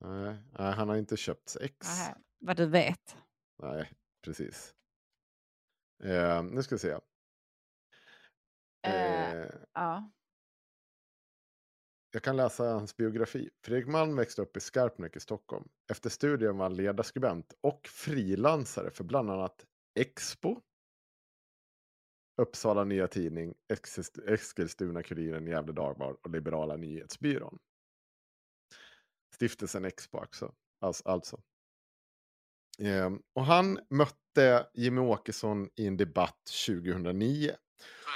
[0.00, 1.86] Nej, nej, han har inte köpt sex.
[1.88, 3.16] Nähä, Vad du vet.
[3.62, 4.74] Nej, precis.
[6.04, 6.90] Eh, nu ska vi se.
[6.90, 7.00] Eh,
[9.32, 10.10] Eh, Ja.
[12.14, 13.50] Jag kan läsa hans biografi.
[13.64, 15.68] Fredrik Malm växte upp i Skarpnäck i Stockholm.
[15.90, 19.66] Efter studier var han ledarskribent och frilansare för bland annat
[20.00, 20.60] Expo,
[22.36, 23.54] Uppsala Nya Tidning,
[24.26, 27.58] Eskilstuna-Kuriren, Gävle Dagblad och Liberala Nyhetsbyrån.
[29.34, 30.54] Stiftelsen Expo också.
[30.80, 31.08] Alltså.
[31.08, 31.40] alltså.
[32.78, 37.56] Ehm, och han mötte Jimmy Åkesson i en debatt 2009.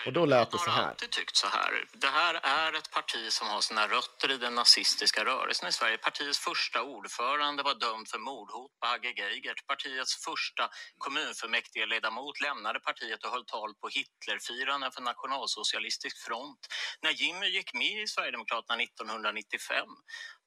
[0.06, 0.88] Och då lät det så har här.
[0.90, 1.84] alltid tyckt så här.
[1.92, 5.98] Det här är ett parti som har sina rötter i den nazistiska rörelsen i Sverige.
[5.98, 9.66] Partiets första ordförande var dömd för mordhot på Hagge Geigert.
[9.66, 10.68] Partiets första
[10.98, 16.60] kommunfullmäktigeledamot lämnade partiet och höll tal på Hitlerfirande för Nationalsocialistisk front.
[17.02, 19.86] När Jimmy gick med i Sverigedemokraterna 1995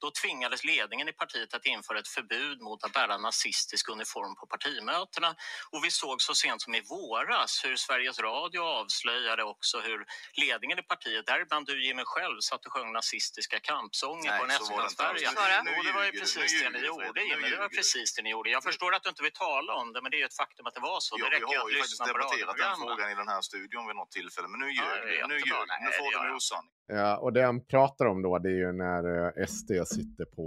[0.02, 4.48] då tvingades ledningen i partiet att införa ett förbud mot att bära nazistisk uniform på
[4.48, 5.36] partimötena.
[5.72, 10.00] Och vi såg så sent som i våras hur Sveriges Radio avslöjade avslöjade också hur
[10.44, 15.30] ledningen i partiet, däribland du Jimmy själv, satt och sjöng nazistiska kampsånger på en eftermiddagsfärja.
[15.66, 18.50] Jo, det var ju precis det ni gjorde Jimmy, det var precis det ni gjorde.
[18.50, 20.66] Jag förstår att du inte vill tala om det, men det är ju ett faktum
[20.70, 21.16] att det var så.
[21.16, 23.16] Det Ja, vi räcker ju har att ju faktiskt lyssna på debatterat den frågan i
[23.22, 25.28] den här studion vid något tillfälle, men nu ljög du.
[25.34, 25.66] Nu ljög.
[25.86, 26.36] Nu får det du jag.
[26.36, 26.74] osanning.
[27.00, 30.46] Ja, och det han pratar om då, det är ju när eh, SD sitter på,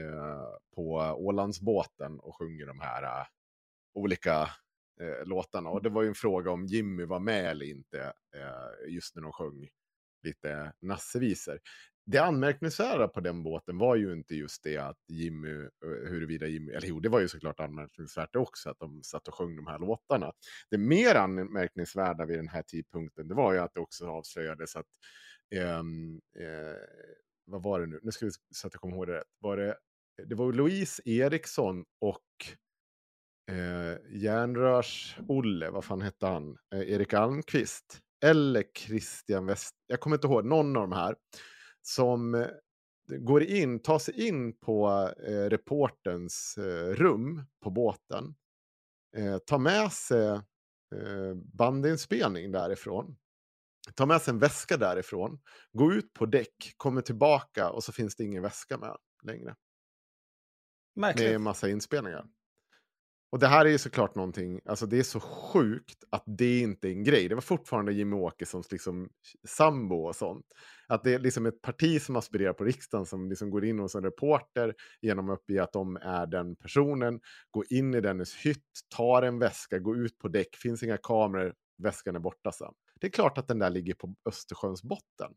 [0.00, 0.84] eh, på
[1.26, 3.26] Ålandsbåten och sjunger de här eh,
[3.94, 4.50] olika
[5.00, 5.70] eh, låtarna.
[5.70, 9.22] Och det var ju en fråga om Jimmy var med eller inte, eh, just när
[9.22, 9.68] de sjöng
[10.22, 11.58] lite nassevisor.
[12.06, 16.72] Det anmärkningsvärda på den båten var ju inte just det att Jimmy, eh, huruvida Jimmy,
[16.72, 19.78] eller jo, det var ju såklart anmärkningsvärt också att de satt och sjöng de här
[19.78, 20.32] låtarna.
[20.70, 24.86] Det mer anmärkningsvärda vid den här tidpunkten, det var ju att det också avslöjades att
[25.54, 26.76] ehm, eh,
[27.44, 28.00] vad var det nu?
[28.02, 29.26] Nu ska vi så att jag kommer ihåg det rätt.
[29.38, 29.76] Var det,
[30.26, 32.24] det var Louise Eriksson och
[33.48, 36.58] eh, Järnrörs-Olle, vad fan hette han?
[36.74, 38.00] Eh, Erik Almqvist.
[38.24, 41.16] Eller Christian West, jag kommer inte ihåg, någon av de här.
[41.82, 42.46] Som eh,
[43.18, 48.34] går in, tar sig in på eh, reportens eh, rum på båten.
[49.16, 53.16] Eh, tar med sig eh, bandinspelning därifrån.
[53.94, 55.40] Tar med sig en väska därifrån.
[55.72, 59.56] Går ut på däck, kommer tillbaka och så finns det ingen väska med längre.
[60.96, 61.26] Märkligt.
[61.26, 62.26] Med en massa inspelningar.
[63.30, 66.88] Och det här är ju såklart någonting, alltså det är så sjukt att det inte
[66.88, 67.28] är en grej.
[67.28, 69.08] Det var fortfarande Jimmy Åkessons liksom
[69.48, 70.46] sambo och sånt.
[70.88, 73.94] Att det är liksom ett parti som aspirerar på riksdagen som liksom går in hos
[73.94, 78.66] en reporter genom att uppge att de är den personen, går in i dennes hytt,
[78.96, 82.72] tar en väska, går ut på däck, finns inga kameror, väskan är borta sen.
[83.00, 85.34] Det är klart att den där ligger på Östersjöns botten.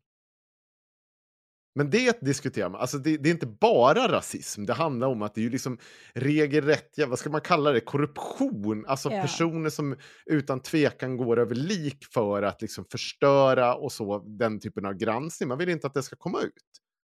[1.76, 5.36] Men det diskuterar man, alltså det, det är inte bara rasism, det handlar om att
[5.36, 5.78] det är ju liksom
[6.14, 9.22] regelrätt, ja, vad ska man kalla det, korruption, alltså Ja.
[9.22, 9.96] personer som
[10.26, 15.50] utan tvekan går över lik för att liksom förstöra och så, den typen av granskning.
[15.50, 16.54] Man vill inte att det ska komma ut.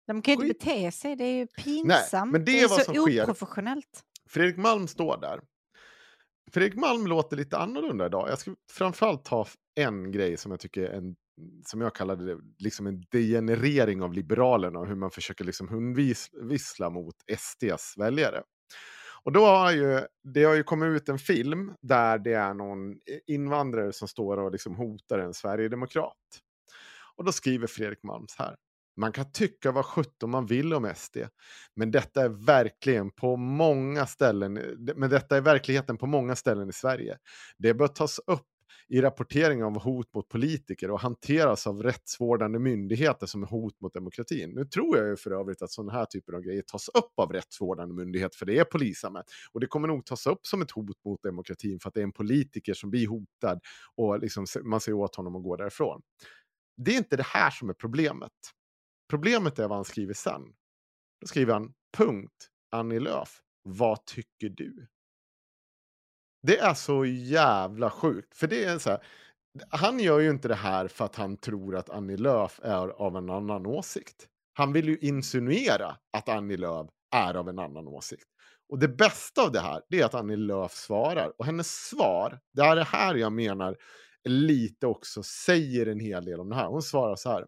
[0.06, 2.32] De kan ju inte bete sig, det är ju pinsamt.
[2.32, 3.22] men det det är så som sker.
[3.22, 4.02] oprofessionellt.
[4.28, 5.40] Fredrik Malm står där.
[6.52, 8.28] Fredrik Malm låter lite annorlunda idag.
[8.28, 11.16] Jag ska framförallt ta en grej som jag tycker är en,
[11.66, 16.90] som jag kallade det, liksom en degenerering av Liberalerna och hur man försöker liksom hundvissla
[16.90, 18.42] mot SDs väljare.
[19.24, 20.00] Och då har ju,
[20.34, 22.94] det har ju kommit ut en film där det är någon
[23.26, 26.12] invandrare som står och liksom hotar en sverigedemokrat.
[27.16, 28.56] Och då skriver Fredrik Malm så här.
[28.96, 31.16] Man kan tycka vad sjutton man vill om SD,
[31.76, 34.52] men detta är verkligen på många ställen,
[34.96, 37.18] men detta är verkligheten på många ställen i Sverige.
[37.58, 38.46] Det bör tas upp
[38.88, 43.94] i rapportering av hot mot politiker och hanteras av rättsvårdande myndigheter som är hot mot
[43.94, 44.50] demokratin.
[44.50, 47.32] Nu tror jag ju för övrigt att sådana här typer av grejer tas upp av
[47.32, 49.26] rättsvårdande myndigheter, för det är polisanmält.
[49.52, 52.04] Och det kommer nog tas upp som ett hot mot demokratin för att det är
[52.04, 53.60] en politiker som blir hotad
[53.94, 56.02] och liksom man ser åt honom att gå därifrån.
[56.76, 58.32] Det är inte det här som är problemet.
[59.10, 60.42] Problemet är vad han skriver sen.
[61.20, 63.40] Då skriver han punkt Annie Lööf.
[63.62, 64.86] Vad tycker du?
[66.46, 68.36] Det är så jävla sjukt.
[68.36, 69.06] För det är så här.
[69.68, 73.16] Han gör ju inte det här för att han tror att Annie Lööf är av
[73.16, 74.26] en annan åsikt.
[74.52, 78.26] Han vill ju insinuera att Annie Lööf är av en annan åsikt.
[78.68, 81.32] Och det bästa av det här, det är att Annie Lööf svarar.
[81.38, 83.76] Och hennes svar, det är det här jag menar
[84.24, 86.66] lite också säger en hel del om det här.
[86.66, 87.46] Hon svarar så här.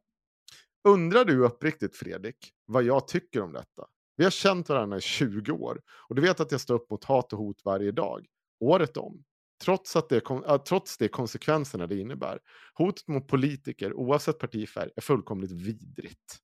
[0.89, 3.87] Undrar du uppriktigt Fredrik vad jag tycker om detta?
[4.17, 7.05] Vi har känt varandra i 20 år och du vet att jag står upp mot
[7.05, 8.27] hat och hot varje dag,
[8.61, 9.25] året om.
[9.65, 10.23] Trots, att det,
[10.69, 12.39] trots det konsekvenserna det innebär.
[12.75, 16.39] Hotet mot politiker, oavsett partifärg, är fullkomligt vidrigt.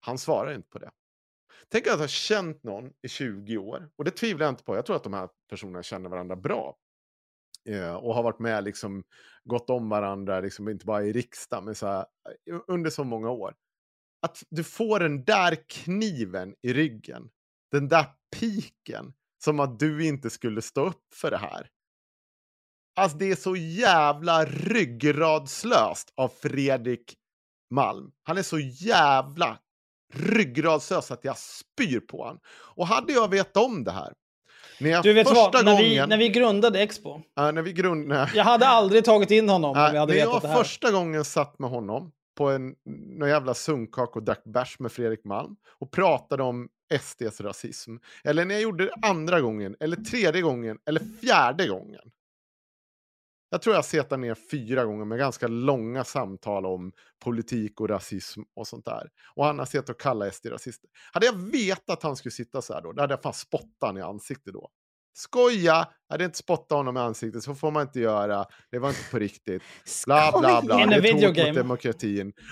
[0.00, 0.90] Han svarar inte på det.
[1.68, 4.76] Tänk att ha känt någon i 20 år, och det tvivlar jag inte på.
[4.76, 6.76] Jag tror att de här personerna känner varandra bra.
[7.68, 9.04] Eh, och har varit med, liksom,
[9.44, 12.06] gått om varandra, liksom, inte bara i riksdagen, men så här,
[12.50, 13.54] eh, under så många år.
[14.22, 17.30] Att du får den där kniven i ryggen,
[17.70, 18.06] den där
[18.36, 19.12] piken,
[19.44, 21.68] som att du inte skulle stå upp för det här.
[22.96, 27.14] Alltså det är så jävla ryggradslöst av Fredrik
[27.70, 28.10] Malm.
[28.22, 29.58] Han är så jävla
[30.14, 32.38] ryggradslös att jag spyr på han.
[32.48, 34.12] Och hade jag vetat om det här,
[34.80, 36.08] när jag Du vet vad, när vi, gången...
[36.08, 38.08] när vi grundade Expo, Ja, när vi grund...
[38.08, 38.28] nej.
[38.34, 40.56] jag hade aldrig tagit in honom om Nej, jag hade när vetat jag det här.
[40.56, 42.74] första gången satt med honom på en
[43.18, 46.68] någon jävla sunkak och drack bärs med Fredrik Malm och pratade om
[46.98, 47.96] SDs rasism.
[48.24, 52.10] Eller när jag gjorde det andra gången, eller tredje gången, eller fjärde gången.
[53.50, 56.92] Jag tror jag setar ner fyra gånger med ganska långa samtal om
[57.24, 59.10] politik och rasism och sånt där.
[59.34, 60.90] Och han har sett och kalla SD rasister.
[61.12, 63.76] Hade jag vetat att han skulle sitta så här då, då hade jag fan spottat
[63.80, 64.68] han i ansiktet då.
[65.12, 65.88] Skoja!
[66.08, 68.46] Jag hade inte spottat honom i ansiktet, så får man inte göra.
[68.70, 69.62] Det var inte på riktigt.
[70.06, 70.82] Bla, bla, bla.
[70.82, 72.32] In Det är ett hot mot demokratin.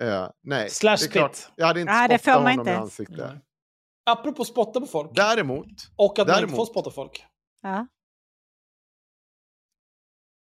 [0.00, 1.38] Eh, nej, Slash det är klart.
[1.56, 2.76] Jag hade inte Nej, spottat honom i inte.
[2.76, 3.30] ansiktet.
[4.06, 5.10] Apropå spotta på folk.
[5.14, 5.66] Däremot,
[5.96, 7.24] Och att man inte Däremot- får spotta folk.
[7.62, 7.86] Ja.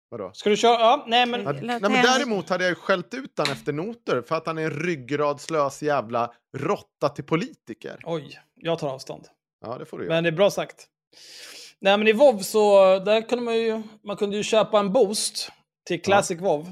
[0.10, 0.32] vadå?
[0.34, 0.80] Ska du köra?
[0.80, 1.41] Ja, nej men...
[1.44, 4.45] Ja, Låt nej, men däremot hade jag ju skällt ut han efter noter för att
[4.48, 7.99] han är en ryggradslös jävla råtta till politiker.
[8.03, 9.27] Oj, jag tar avstånd.
[9.65, 10.14] Ja, det får du göra.
[10.15, 10.88] Men det är bra sagt.
[11.80, 15.52] Nej men i WoW så, där kunde man ju, man kunde ju köpa en boost
[15.88, 16.72] till Classic WoW.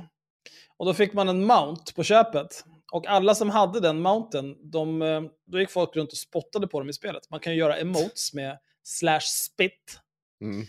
[0.77, 2.65] Och då fick man en mount på köpet.
[2.93, 6.79] Och alla som hade den mounten, de, eh, då gick folk runt och spottade på
[6.79, 7.29] dem i spelet.
[7.29, 9.99] Man kan ju göra emotes med slash spit.
[10.41, 10.65] Mm.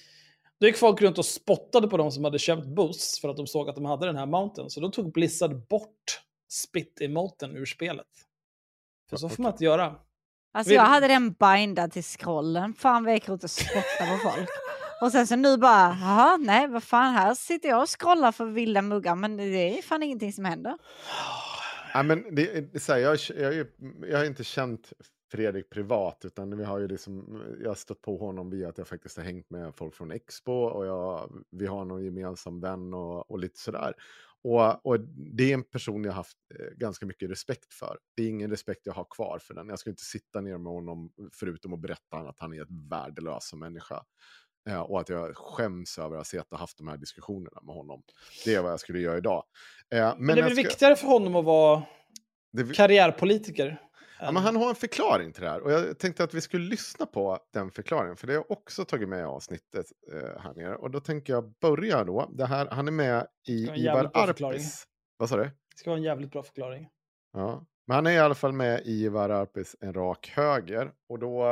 [0.61, 3.47] Då gick folk runt och spottade på de som hade köpt boosts för att de
[3.47, 4.71] såg att de hade den här mounten.
[4.71, 8.07] Så då tog Blizzard bort spit-emoten ur spelet.
[9.11, 9.95] För så får man inte göra.
[10.53, 12.75] Alltså jag hade den bindad till scrollen.
[12.75, 14.49] Fan vad jag gick runt och spottade på folk.
[15.03, 18.45] Och sen så nu bara, jaha, nej vad fan, här sitter jag och scrollar för
[18.45, 20.79] vilda muggar men det är fan ingenting som händer.
[21.95, 23.67] Ja, men det, så här, jag, jag,
[24.11, 24.93] jag har inte känt
[25.33, 28.89] Fredrik privat, utan vi har ju liksom, jag har stött på honom via att jag
[28.89, 33.31] faktiskt har hängt med folk från Expo och jag, vi har någon gemensam vän och,
[33.31, 33.95] och lite sådär.
[34.43, 37.99] Och, och det är en person jag har haft eh, ganska mycket respekt för.
[38.17, 39.69] Det är ingen respekt jag har kvar för den.
[39.69, 43.55] Jag ska inte sitta ner med honom förutom att berätta att han är ett värdelös
[43.55, 44.05] människa.
[44.69, 48.03] Eh, och att jag skäms över att ha haft de här diskussionerna med honom.
[48.45, 49.45] Det är vad jag skulle göra idag.
[49.91, 51.83] Eh, Men, det är väl ska- viktigare för honom att vara
[52.53, 53.81] det- karriärpolitiker.
[54.21, 56.65] Ja, men han har en förklaring till det här och jag tänkte att vi skulle
[56.69, 60.55] lyssna på den förklaringen för det har jag också tagit med i avsnittet eh, här
[60.55, 60.77] nere.
[60.77, 62.31] Och då tänker jag börja då.
[62.33, 64.11] Det här, han är med i Ivar.
[64.15, 64.85] Arpis.
[65.17, 65.43] Vad sa du?
[65.45, 66.89] Det ska vara en jävligt bra förklaring.
[67.33, 67.65] Ja.
[67.87, 70.93] Men han är i alla fall med i Ivar Arpis En rak höger.
[71.09, 71.45] Och då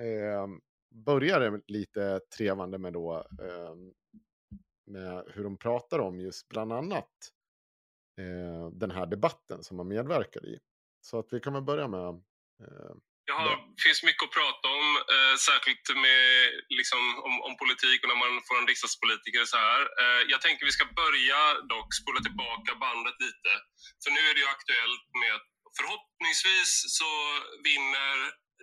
[0.00, 0.46] eh,
[0.90, 3.74] börjar det lite trevande med, då, eh,
[4.86, 7.10] med hur de pratar om just bland annat
[8.20, 10.58] eh, den här debatten som man medverkar i.
[11.00, 12.08] Så att vi kan väl börja med
[12.62, 12.96] eh,
[13.78, 16.26] det finns mycket att prata om, eh, särskilt med,
[16.78, 19.82] liksom, om, om politik och när man får en riksdagspolitiker så här.
[20.02, 21.40] Eh, jag tänker vi ska börja
[21.74, 23.52] dock spola tillbaka bandet lite.
[24.02, 25.48] För nu är det ju aktuellt med att
[25.78, 27.10] förhoppningsvis så
[27.68, 28.16] vinner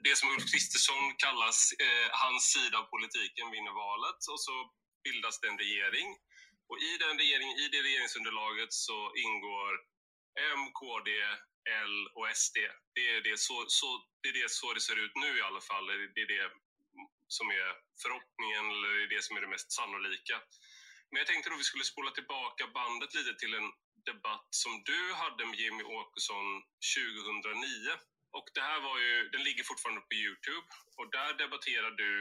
[0.04, 4.56] det som Ulf Kristersson kallas eh, hans sida av politiken vinner valet och så
[5.04, 6.10] bildas det en regering.
[6.70, 9.74] Och i den regeringen, i det regeringsunderlaget så ingår
[10.54, 11.10] M, KD,
[11.90, 12.58] L och SD.
[12.96, 13.88] Det är det så, så,
[14.22, 15.88] det, är det så det ser ut nu i alla fall.
[16.16, 16.48] Det är det
[17.28, 17.70] som är
[18.04, 20.36] förhoppningen, eller det är det som är det mest sannolika.
[21.10, 23.70] Men jag tänkte då vi skulle spola tillbaka bandet lite till en
[24.12, 26.48] debatt som du hade med Jimmy Åkesson
[26.98, 28.15] 2009.
[28.38, 30.68] Och det här var ju, den ligger fortfarande på Youtube
[30.98, 32.12] och där debatterar du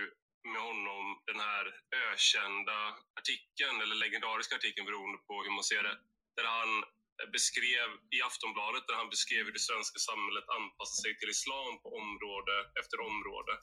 [0.53, 1.65] med honom den här
[2.07, 2.79] ökända
[3.21, 5.97] artikeln, eller legendariska artikeln beroende på hur man ser det,
[6.37, 6.71] där han
[7.37, 11.89] beskrev i Aftonbladet, där han beskrev hur det svenska samhället anpassar sig till islam på
[12.03, 13.55] område efter område.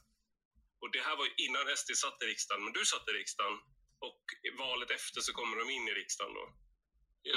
[0.82, 3.58] Och det här var ju innan SD satt i riksdagen, men du satt i riksdagen
[4.08, 6.46] och i valet efter så kommer de in i riksdagen då.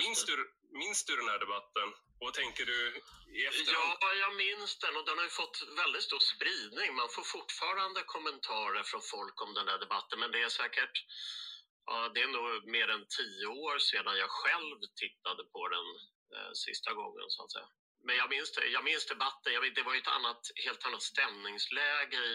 [0.02, 0.34] Minns du,
[0.82, 1.88] minns du den här debatten?
[2.18, 2.78] Och vad tänker du
[3.38, 3.96] i efterhand?
[4.00, 6.88] Ja, jag minns den och den har ju fått väldigt stor spridning.
[7.02, 10.96] Man får fortfarande kommentarer från folk om den här debatten, men det är säkert
[11.86, 15.86] Ja, det är nog mer än tio år sedan jag själv tittade på den
[16.34, 17.68] eh, sista gången så att säga.
[18.06, 20.82] Men jag minns, det, jag minns debatten, jag vet, det var ju ett annat, helt
[20.86, 22.34] annat stämningsläge i,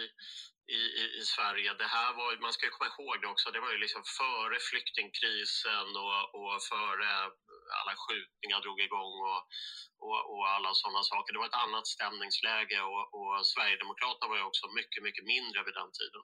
[0.78, 1.70] i, i, i Sverige.
[1.82, 4.56] Det här var, man ska ju komma ihåg det också, det var ju liksom före
[4.68, 7.08] flyktingkrisen och, och före
[7.78, 9.42] alla skjutningar drog igång och,
[10.06, 11.30] och, och alla sådana saker.
[11.32, 15.74] Det var ett annat stämningsläge och, och Sverigedemokraterna var ju också mycket, mycket mindre vid
[15.80, 16.22] den tiden.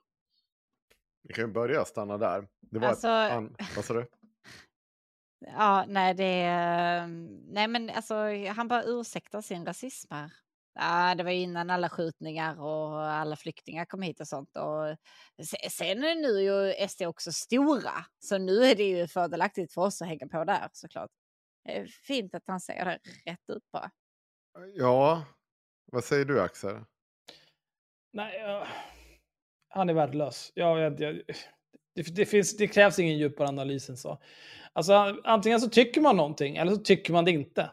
[1.27, 2.39] Vi kan ju börja stanna där.
[2.71, 3.55] Det var Alltså- ett an...
[3.75, 4.03] Vad sa du?
[5.39, 7.07] Ja, nej det är...
[7.53, 8.15] Nej men alltså
[8.55, 10.31] han bara ursäktar sin rasism här.
[10.79, 14.57] Ja, det var innan alla skjutningar och alla flyktingar kom hit och sånt.
[14.57, 14.97] Och
[15.45, 19.81] se- sen är nu ju SD också stora, så nu är det ju fördelaktigt för
[19.81, 21.11] oss att hänga på där såklart.
[21.63, 22.99] Det är Fint att han säger det
[23.31, 23.91] rätt ut bara.
[24.73, 25.25] Ja,
[25.91, 26.75] vad säger du Axel?
[28.13, 28.67] Nej, jag...
[29.69, 30.51] han är värdelös.
[30.53, 31.21] Jag, jag, jag,
[31.95, 34.21] det, det, finns, det krävs ingen djupare analys än så.
[34.77, 37.71] Alltså, antingen så tycker man någonting eller så tycker man det inte.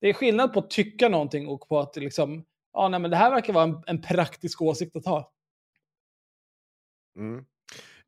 [0.00, 3.16] Det är skillnad på att tycka någonting och på att liksom, ja, nej, men det
[3.16, 5.32] här verkar vara en, en praktisk åsikt att ha.
[7.16, 7.44] Mm.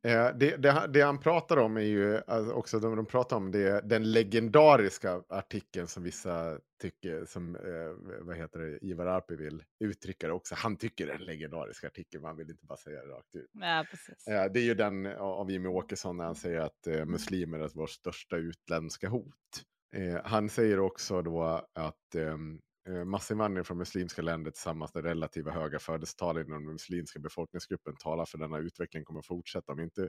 [0.03, 3.51] Eh, det, det, det, han pratar om är ju alltså också de, de pratar om
[3.51, 9.63] det, den legendariska artikeln som vissa tycker, som eh, vad heter det, Ivar Arpi vill
[9.85, 10.55] uttrycka det också.
[10.55, 13.51] Han tycker det är en legendarisk artikel, man vill inte bara säga det rakt ut.
[13.53, 14.27] Ja, precis.
[14.27, 17.69] Eh, det är ju den av Jimmie Åkesson när han säger att eh, muslimer är
[17.69, 19.65] vårt största utländska hot.
[19.97, 22.59] Eh, han säger också då att ehm, eh,
[22.89, 28.25] Eh, massinvandring från muslimska länder tillsammans med relativa höga födelsetal inom den muslimska befolkningsgruppen talar
[28.25, 30.09] för denna utveckling kommer att fortsätta om inte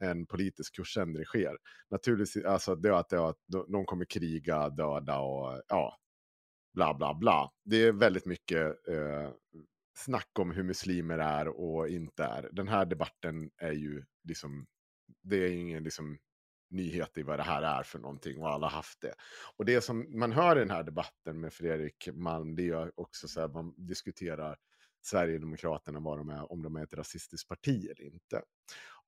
[0.00, 1.56] en politisk kursändring sker.
[1.90, 3.38] Naturligtvis, alltså det att, det att
[3.68, 5.96] de kommer kriga, döda och ja,
[6.74, 7.50] bla bla bla.
[7.64, 9.30] Det är väldigt mycket eh,
[9.96, 12.48] snack om hur muslimer är och inte är.
[12.52, 14.66] Den här debatten är ju liksom,
[15.22, 16.18] det är ingen liksom
[16.70, 19.14] nyhet i vad det här är för någonting och alla har haft det.
[19.56, 23.28] Och det som man hör i den här debatten med Fredrik Malm, det är också
[23.28, 24.56] så här, man diskuterar
[25.02, 28.42] Sverigedemokraterna, vad de är, om de är ett rasistiskt parti eller inte.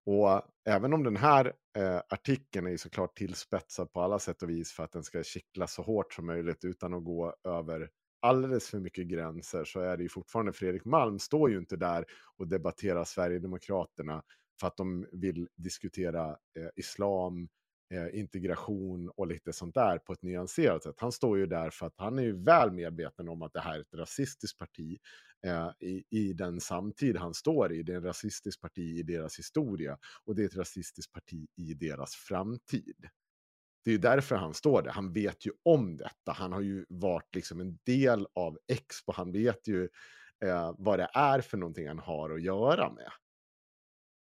[0.05, 4.71] Och även om den här eh, artikeln är såklart tillspetsad på alla sätt och vis
[4.71, 7.89] för att den ska kittla så hårt som möjligt utan att gå över
[8.21, 12.05] alldeles för mycket gränser så är det ju fortfarande Fredrik Malm står ju inte där
[12.37, 14.23] och debatterar Sverigedemokraterna
[14.59, 17.49] för att de vill diskutera eh, islam,
[17.93, 20.95] eh, integration och lite sånt där på ett nyanserat sätt.
[20.97, 23.75] Han står ju där för att han är ju väl medveten om att det här
[23.75, 24.97] är ett rasistiskt parti
[25.45, 27.83] eh, i, i den samtid han står i.
[27.83, 31.73] Det är ett rasistiskt parti i deras historia och det är ett rasistiskt parti i
[31.73, 33.09] deras framtid.
[33.83, 34.91] Det är ju därför han står där.
[34.91, 36.31] Han vet ju om detta.
[36.31, 39.11] Han har ju varit liksom en del av Expo.
[39.11, 39.89] Han vet ju
[40.45, 43.11] eh, vad det är för någonting han har att göra med.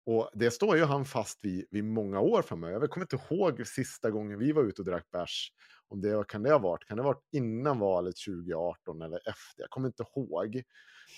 [0.06, 2.80] Och det står ju han fast vid, vid många år framöver.
[2.80, 5.52] Jag kommer inte ihåg sista gången vi var ute och drack bärs.
[5.88, 6.86] Om det, kan det ha varit?
[6.86, 9.61] Kan det ha varit innan valet 2018 eller efter?
[9.61, 10.56] Jag kommer inte ihåg.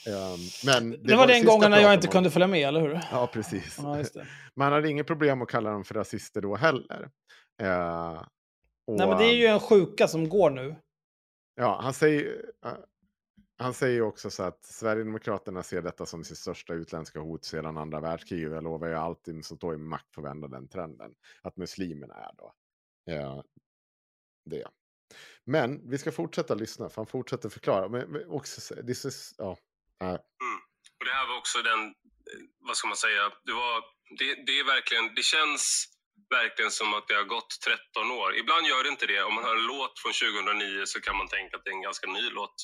[0.08, 2.82] Um, men det, det var, var den gången när jag inte kunde följa med, eller
[2.82, 3.00] hur?
[3.12, 3.80] Ja, precis.
[3.82, 4.04] Ja,
[4.56, 7.10] Man hade inget problem att kalla dem för rasister då heller.
[7.62, 8.24] Uh,
[8.88, 10.76] och, Nej, men det är ju en sjuka som går nu.
[11.56, 12.46] Ja, han säger,
[13.58, 18.00] han säger också så att Sverigedemokraterna ser detta som sitt största utländska hot sedan andra
[18.00, 18.52] världskriget.
[18.52, 21.16] Jag lovar ju alltid som står i makt för att vända den trenden.
[21.42, 22.54] Att muslimerna är då
[23.14, 23.42] eh,
[24.46, 24.68] det.
[25.44, 27.90] Men vi ska fortsätta lyssna, för han fortsätter förklara.
[27.90, 29.58] Men också, this is, ja,
[30.02, 30.08] äh.
[30.08, 30.20] mm.
[31.00, 31.94] Och det här var också den, eh,
[32.60, 33.84] vad ska man säga, det, var,
[34.20, 35.93] det, det är verkligen, det känns
[36.40, 38.30] verkligen som att det har gått 13 år.
[38.42, 39.22] Ibland gör det inte det.
[39.24, 41.88] Om man hör en låt från 2009 så kan man tänka att det är en
[41.90, 42.58] ganska ny låt.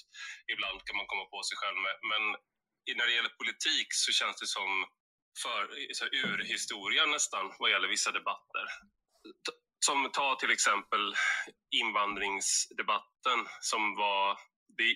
[0.54, 1.98] Ibland kan man komma på sig själv med.
[2.12, 2.24] Men
[2.98, 4.72] när det gäller politik så känns det som
[5.44, 5.62] för,
[5.98, 8.66] så urhistorien nästan vad gäller vissa debatter.
[9.86, 11.04] Som ta till exempel
[11.82, 13.40] invandringsdebatten
[13.72, 14.38] som var...
[14.78, 14.96] Det,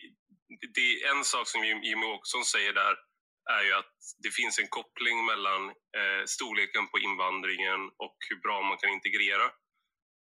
[0.75, 2.95] det är en sak som Jimmy Åkesson säger där
[3.51, 8.61] är ju att det finns en koppling mellan eh, storleken på invandringen och hur bra
[8.61, 9.51] man kan integrera.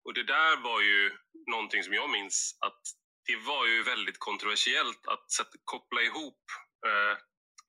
[0.05, 1.11] Och det där var ju
[1.51, 2.81] någonting som jag minns att
[3.25, 6.41] det var ju väldigt kontroversiellt att sätta, koppla ihop
[6.87, 7.17] eh,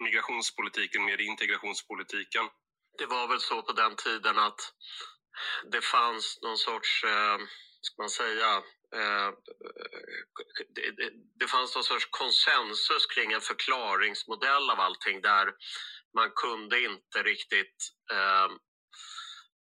[0.05, 2.45] migrationspolitiken med integrationspolitiken.
[2.99, 4.61] Det var väl så på den tiden att
[5.73, 7.39] det fanns någon sorts, eh,
[7.81, 8.63] ska man säga,
[8.97, 9.31] Eh,
[10.75, 15.53] det, det, fanns någon sorts konsensus kring en förklaringsmodell av allting där
[16.15, 17.77] man kunde inte riktigt
[18.13, 18.49] eh,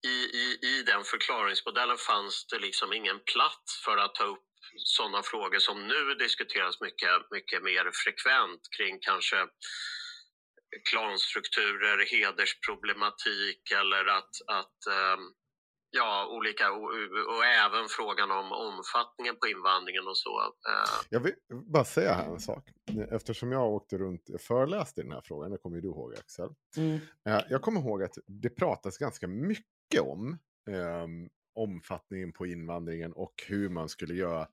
[0.08, 4.46] i, i, I den förklaringsmodellen fanns det liksom ingen plats för att ta upp
[4.78, 9.48] sådana frågor som nu diskuteras mycket, mycket mer frekvent kring kanske
[10.90, 15.18] klanstrukturer, hedersproblematik eller att, att eh,
[15.92, 16.84] Ja, olika och,
[17.36, 20.42] och, även frågan om omfattningen på invandringen och så.
[20.42, 21.06] Eh.
[21.10, 22.70] Jag vill bara säga här en sak.
[23.12, 26.14] Eftersom jag åkte runt och föreläste i den här frågan, det kommer ju du ihåg
[26.14, 26.50] Axel.
[26.78, 27.00] Mm.
[27.30, 30.38] Eh, jag kommer ihåg att det pratas ganska mycket om
[30.70, 34.48] um, omfattningen på invandringen och hur man skulle göra,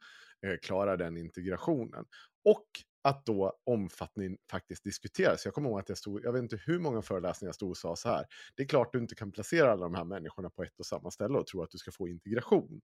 [0.46, 2.04] eh, klara den integrationen.
[2.44, 2.66] Och
[3.06, 5.44] att då omfattningen faktiskt diskuteras.
[5.44, 7.76] Jag kommer ihåg att jag stod, jag vet inte hur många föreläsningar jag stod och
[7.76, 8.26] sa så här.
[8.56, 11.10] Det är klart du inte kan placera alla de här människorna på ett och samma
[11.10, 12.80] ställe och tro att du ska få integration.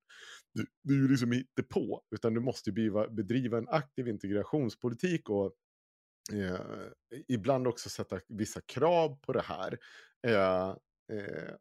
[0.55, 5.31] Du, det är ju liksom inte på, utan du måste bedriva, bedriva en aktiv integrationspolitik
[5.31, 5.53] och
[6.32, 6.61] eh,
[7.28, 9.78] ibland också sätta vissa krav på det här.
[10.27, 10.69] Eh,
[11.12, 11.55] eh,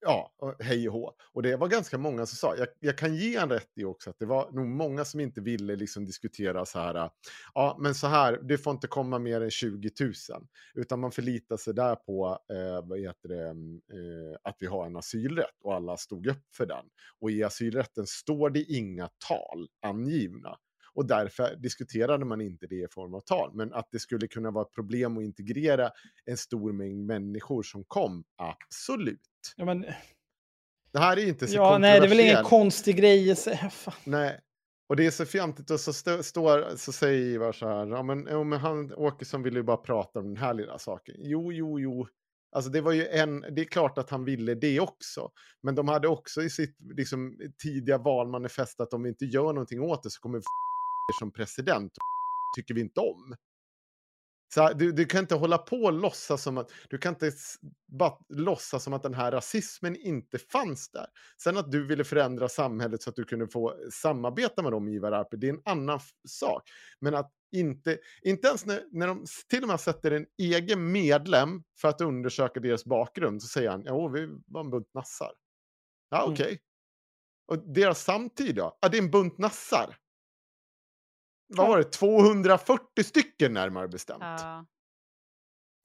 [0.00, 1.12] ja, hej och hå.
[1.32, 4.10] Och det var ganska många som sa, jag, jag, kan ge en rätt i också,
[4.10, 7.10] att det var nog många som inte ville liksom diskutera så här,
[7.54, 10.12] ja men så här, det får inte komma mer än 20 000,
[10.74, 14.86] utan man förlitar sig där på, eh, vad heter det, mm, eh, att vi har
[14.86, 16.84] en asylrätt och alla stod upp för den.
[17.20, 20.58] Och i asylrätten står det inga tal angivna.
[20.98, 23.50] Och därför diskuterade man inte det i form av tal.
[23.54, 25.90] Men att det skulle kunna vara ett problem att integrera
[26.24, 29.20] en stor mängd människor som kom, absolut.
[29.56, 29.80] Ja, men,
[30.92, 33.36] Det här är inte så ja nej, det är väl ingen konstig grej.
[33.70, 33.94] Fan.
[34.04, 34.40] Nej.
[34.88, 38.02] Och det är så fjantigt och så, stå, står, så säger Ivar så här, ja
[38.02, 41.14] men, ja, men han, Åkesson ville ju bara prata om den här lilla saken.
[41.18, 42.06] Jo, jo, jo.
[42.52, 45.30] Alltså det var ju en, det är klart att han ville det också.
[45.62, 49.80] Men de hade också i sitt liksom, tidiga valmanifest att om vi inte gör någonting
[49.80, 50.44] åt det så kommer vi
[51.20, 51.92] som president.
[52.56, 53.34] tycker vi inte om.
[54.54, 57.32] Så du, du kan inte hålla på och låtsas som att, du kan inte
[57.86, 61.06] bara låtsas som att den här rasismen inte fanns där.
[61.42, 65.12] Sen att du ville förändra samhället så att du kunde få samarbeta med dem, Ivar
[65.12, 66.62] Arpi, det är en annan sak.
[67.00, 71.62] Men att inte, inte ens när, när de till och med sätter en egen medlem
[71.80, 75.30] för att undersöka deras bakgrund, så säger han, ja, vi var en bunt nassar.
[76.10, 76.32] Ja, Mm.
[76.32, 76.60] okej.
[77.46, 78.78] Och deras samtid då?
[78.80, 79.96] Ja, det är en bunt nassar.
[81.48, 81.84] Vad var det?
[81.84, 84.22] 240 stycken närmare bestämt.
[84.22, 84.66] Ja.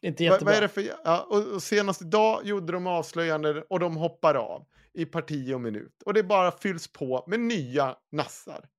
[0.06, 0.46] Inte jättebra.
[0.46, 0.82] vad är det för...
[1.04, 5.62] Ja, och, och senast idag gjorde de avslöjanden och de hoppar av i parti och
[5.62, 6.04] minut.
[6.06, 8.70] Och det bara fylls på med nya nassar.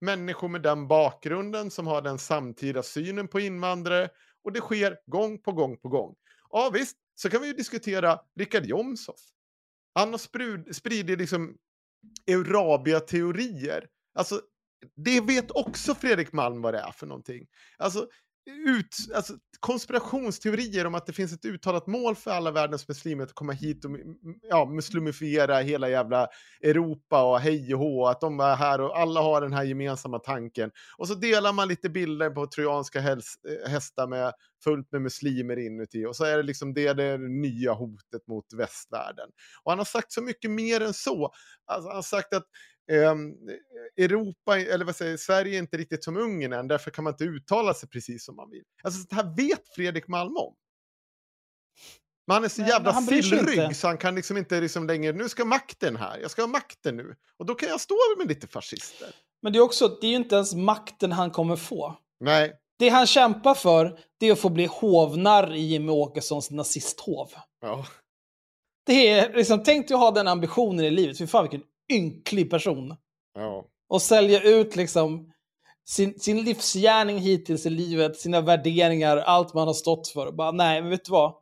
[0.00, 4.08] Människor med den bakgrunden som har den samtida synen på invandrare.
[4.44, 6.14] Och det sker gång på gång på gång.
[6.50, 9.20] Ja visst, så kan vi ju diskutera Richard Jomshof.
[9.94, 11.56] Han har sprud, spridit liksom
[12.26, 13.88] Eurabia-teorier.
[14.14, 14.40] Alltså,
[14.96, 17.46] det vet också Fredrik Malm vad det är för någonting.
[17.78, 18.06] Alltså,
[18.50, 23.34] ut, alltså, konspirationsteorier om att det finns ett uttalat mål för alla världens muslimer att
[23.34, 23.90] komma hit och
[24.42, 26.28] ja, muslimifiera hela jävla
[26.62, 30.18] Europa och hej och hå, att de är här och alla har den här gemensamma
[30.18, 30.70] tanken.
[30.98, 33.16] Och så delar man lite bilder på trojanska eh,
[33.68, 34.32] hästar med
[34.64, 38.26] fullt med muslimer inuti och så är det liksom det, det är det nya hotet
[38.28, 39.28] mot västvärlden.
[39.62, 41.32] Och han har sagt så mycket mer än så.
[41.66, 42.46] Alltså, han har sagt att
[43.96, 47.24] Europa, eller vad säger Sverige är inte riktigt som Ungern än, därför kan man inte
[47.24, 48.62] uttala sig precis som man vill.
[48.82, 50.54] Alltså det här vet Fredrik Malm om.
[52.26, 55.28] Men han är så Nej, jävla sillrygg så han kan liksom inte liksom längre, nu
[55.28, 57.16] ska makten här, jag ska ha makten nu.
[57.36, 59.14] Och då kan jag stå med lite fascister.
[59.42, 61.96] Men det är också, det är ju inte ens makten han kommer få.
[62.20, 67.30] Nej, Det han kämpar för, det är att få bli hovnarr i Jimmy Åkessons nazisthov.
[67.60, 67.86] ja.
[68.86, 71.18] Det är liksom, tänk dig att ha den ambitionen i livet.
[71.18, 72.96] Fy fan vilken ynklig person.
[73.34, 73.64] ja.
[73.88, 75.32] Och sälja ut liksom
[75.84, 80.26] sin, sin livsgärning hittills i livet, sina värderingar, allt man har stått för.
[80.26, 81.34] Och bara, nej, men vet du vad?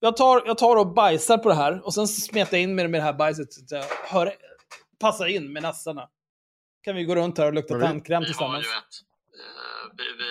[0.00, 2.88] Jag tar, jag tar och bajsar på det här och sen smetar jag in mig
[2.88, 4.34] med det här bajset så att jag hör,
[5.00, 6.08] passar in med nassarna.
[6.84, 8.66] Kan vi gå runt här och lukta tandkräm tillsammans.
[8.66, 8.94] ett,
[9.40, 10.28] eh, vi, vi,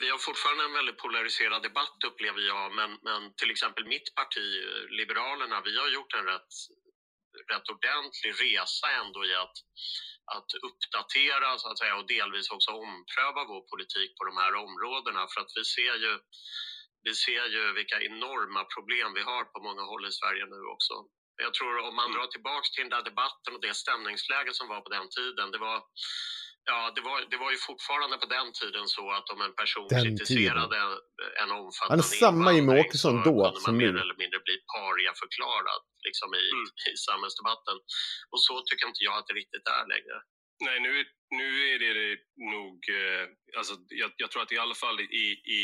[0.00, 4.46] vi har fortfarande en väldigt polariserad debatt upplever jag, men, men till exempel mitt parti,
[4.98, 6.52] Liberalerna, vi har gjort en rätt,
[7.52, 9.56] rätt ordentlig resa ändå i att,
[10.36, 15.26] att uppdatera så att säga, och delvis också ompröva vår politik på de här områdena.
[15.32, 16.12] För att vi ser ju,
[17.06, 20.94] vi ser ju vilka enorma problem vi har på många håll i Sverige nu också.
[21.46, 24.80] Jag tror om man drar tillbaks till den där debatten och det stämningsläge som var
[24.80, 25.82] på den tiden, det var
[26.70, 29.86] Ja, det var, det var ju fortfarande på den tiden så att om en person
[29.90, 30.76] Den kritiserade
[31.42, 34.00] en omfattande Han är samma Jimmie Åkesson så då kunde som man mer nu.
[34.04, 36.46] eller mindre bli paria-förklarad liksom i,
[36.90, 37.76] i samhällsdebatten.
[38.32, 40.16] Och så tycker inte jag att det riktigt är längre.
[40.66, 40.92] Nej, nu,
[41.40, 42.18] nu är det
[42.54, 42.76] nog...
[43.00, 43.24] Eh,
[43.58, 45.26] alltså, jag, jag tror att i alla fall i,
[45.60, 45.62] i,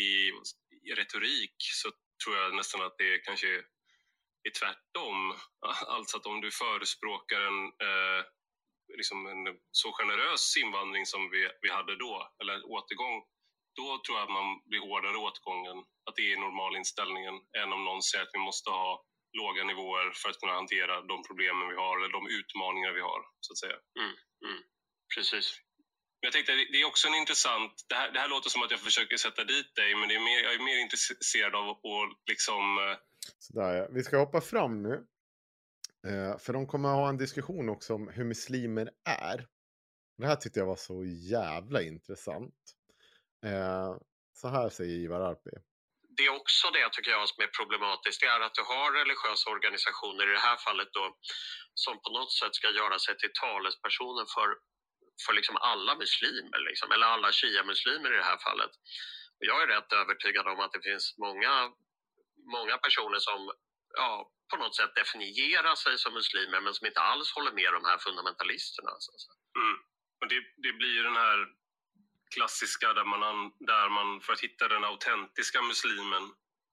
[0.89, 1.89] i retorik så
[2.21, 3.51] tror jag nästan att det kanske
[4.49, 5.19] är tvärtom.
[5.95, 8.21] Alltså att om du förespråkar en, eh,
[9.01, 13.17] liksom en så generös invandring som vi, vi hade då, eller återgång,
[13.79, 15.79] då tror jag att man blir hårdare åtgången.
[16.07, 19.05] Att det är normalinställningen än om någon säger att vi måste ha
[19.41, 23.21] låga nivåer för att kunna hantera de problemen vi har, eller de utmaningar vi har,
[23.41, 23.79] så att säga.
[24.01, 24.15] Mm,
[24.49, 24.63] mm.
[25.15, 25.47] Precis.
[26.19, 27.73] Men jag tänkte, det är också en intressant...
[27.89, 30.21] Det här, det här låter som att jag försöker sätta dit dig, men det är
[30.21, 31.79] mer, jag är mer intresserad av att
[32.31, 32.79] liksom...
[32.79, 32.97] eh,
[33.39, 33.89] Sådär, ja.
[33.95, 35.07] Vi ska hoppa fram nu.
[36.07, 39.47] Eh, för de kommer att ha en diskussion också om hur muslimer är.
[40.19, 42.61] Det här tyckte jag var så jävla intressant.
[43.47, 43.91] Eh,
[44.41, 45.51] så här säger Ivar Arpi.
[46.17, 48.21] det är också det tycker jag som är problematiskt.
[48.21, 51.05] Det är att du har religiösa organisationer, i det här fallet då,
[51.85, 54.49] som på något sätt ska göra sig till talespersoner för,
[55.25, 58.73] för liksom alla muslimer, liksom, eller alla shia-muslimer i det här fallet.
[59.39, 61.55] Och jag är rätt övertygad om att det finns många,
[62.57, 63.41] många personer som
[64.03, 64.13] ja,
[64.55, 67.99] på något sätt definiera sig som muslimer men som inte alls håller med de här
[67.99, 68.91] fundamentalisterna.
[68.99, 69.39] Så att säga.
[69.63, 69.77] Mm.
[70.21, 71.39] Och det, det blir ju den här
[72.35, 76.25] klassiska där man, an- där man för att hitta den autentiska muslimen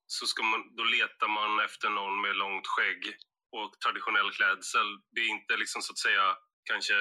[0.07, 3.03] så ska man, då letar man efter någon med långt skägg
[3.51, 4.87] och traditionell klädsel.
[5.13, 6.99] Det är inte liksom så att säga kanske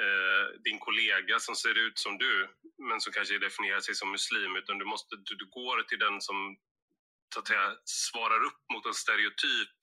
[0.00, 2.34] eh, din kollega som ser ut som du
[2.88, 6.20] men som kanske definierar sig som muslim utan du, måste, du, du går till den
[6.20, 6.56] som
[7.34, 9.76] så att säga, svarar upp mot en stereotyp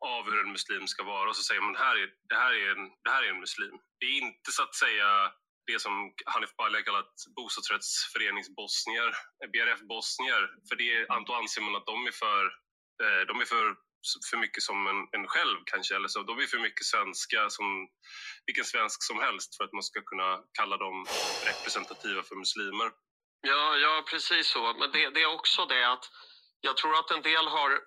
[0.00, 2.70] av hur en muslim ska vara och så säger man här är, det, här är
[2.70, 3.74] en, det här är en muslim.
[4.00, 5.32] Det är inte så att säga
[5.66, 9.10] det som Hanif Bali har kallat bostadsrättsföreningsbosnier,
[9.52, 12.44] BRF-bosnier, för det då anser man att de är för,
[13.02, 13.64] eh, de är för,
[14.30, 16.22] för mycket som en, en själv kanske, eller så.
[16.22, 17.88] De är för mycket svenska som
[18.46, 21.06] vilken svensk som helst för att man ska kunna kalla dem
[21.50, 22.88] representativa för muslimer.
[23.40, 24.74] Ja, ja precis så.
[24.80, 26.04] Men det, det är också det att
[26.60, 27.80] jag tror att en del har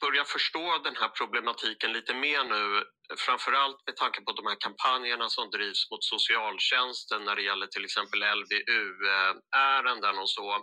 [0.00, 2.84] börjat förstå den här problematiken lite mer nu.
[3.18, 7.84] Framförallt med tanke på de här kampanjerna som drivs mot socialtjänsten när det gäller till
[7.84, 10.60] exempel LVU-ärenden och så.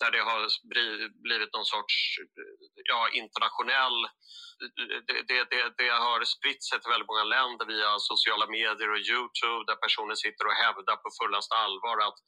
[0.00, 0.40] Där det har
[1.22, 1.96] blivit någon sorts
[2.90, 3.98] ja, internationell
[5.08, 9.02] det, det, det, det, har spritt sig till väldigt många länder via sociala medier och
[9.12, 12.18] Youtube där personer sitter och hävdar på fullast allvar att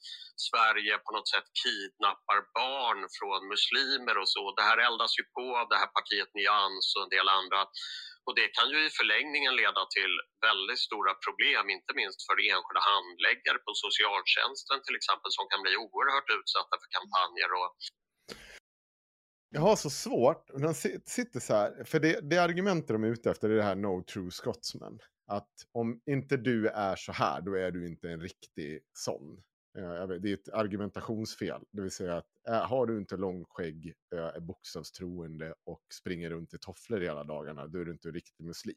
[0.49, 4.43] Sverige på något sätt kidnappar barn från muslimer och så.
[4.57, 7.61] Det här eldas ju på av det här partiet Nyans och en del andra.
[8.27, 10.15] Och det kan ju i förlängningen leda till
[10.49, 15.75] väldigt stora problem, inte minst för enskilda handläggare på socialtjänsten till exempel som kan bli
[15.85, 17.71] oerhört utsatta för kampanjer och
[19.53, 20.75] jag har så svårt, de
[21.07, 24.03] sitter så här, för det, det argumentet de är ute efter är det här no
[24.03, 24.99] true Scotsman.
[25.27, 29.43] Att om inte du är så här, då är du inte en riktig sån.
[30.09, 34.19] Vet, det är ett argumentationsfel, det vill säga att äh, har du inte långskägg, äh,
[34.19, 38.45] är bokstavstroende och springer runt i tofflor hela dagarna, då är du inte en riktig
[38.45, 38.77] muslim.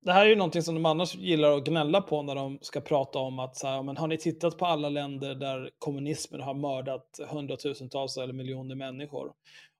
[0.00, 2.80] Det här är ju någonting som de annars gillar att gnälla på när de ska
[2.80, 6.54] prata om att så här, men har ni tittat på alla länder där kommunismen har
[6.54, 9.32] mördat hundratusentals eller miljoner människor?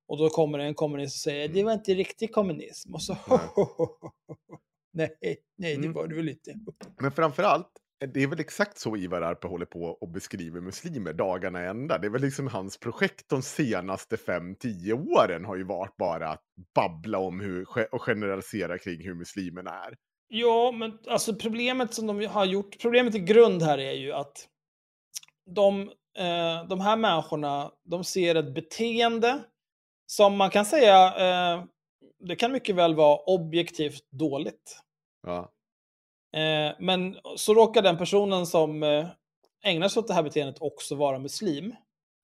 [0.06, 2.94] Och då kommer en kommunist och säger det var inte riktig kommunism.
[2.94, 3.16] Och så
[4.92, 5.92] nej, nej, det Mm.
[5.92, 6.54] var det väl inte.
[7.00, 7.70] Men framförallt,
[8.00, 11.98] det är väl exakt så Ivar Arpe håller på och beskriver muslimer dagarna ända.
[11.98, 16.44] Det är väl liksom hans projekt de senaste 5-10 åren har ju varit bara att
[16.74, 19.96] babbla om hur, och generalisera kring hur muslimerna är.
[20.28, 24.48] Ja, men alltså problemet som de har gjort, problemet i grund här är ju att
[25.54, 25.80] de,
[26.18, 29.40] eh, de här människorna, de ser ett beteende
[30.06, 31.64] som man kan säga, eh,
[32.20, 34.80] det kan mycket väl vara objektivt dåligt.
[35.26, 35.52] Ja.
[36.38, 39.06] Eh, men så råkar den personen som eh,
[39.64, 41.74] ägnar sig åt det här beteendet också vara muslim.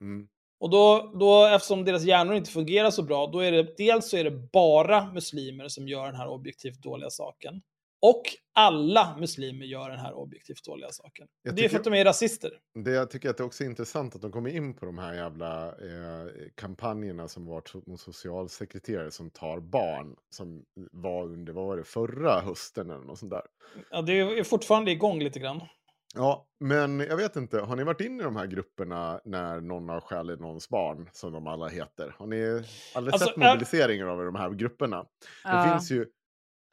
[0.00, 0.28] Mm.
[0.60, 4.16] Och då, då, eftersom deras hjärnor inte fungerar så bra, då är det dels så
[4.16, 7.62] är det bara muslimer som gör den här objektivt dåliga saken.
[8.06, 8.22] Och
[8.54, 11.26] alla muslimer gör den här objektivt dåliga saken.
[11.42, 12.50] Jag det är för att de är rasister.
[12.84, 15.14] Det jag tycker att det också är intressant att de kommer in på de här
[15.14, 20.16] jävla eh, kampanjerna som varit mot socialsekreterare som tar barn.
[20.30, 23.42] Som var under, vad var det, förra hösten eller något sånt där.
[23.90, 25.60] Ja, det är fortfarande igång lite grann.
[26.14, 29.88] Ja, men jag vet inte, har ni varit inne i de här grupperna när någon
[29.88, 32.14] har stjälit någons barn, som de alla heter?
[32.18, 32.64] Har ni
[32.94, 34.96] aldrig Alltså, sett mobiliseringar av de här grupperna?
[35.02, 35.06] Det
[35.44, 35.62] Ja.
[35.72, 36.06] finns ju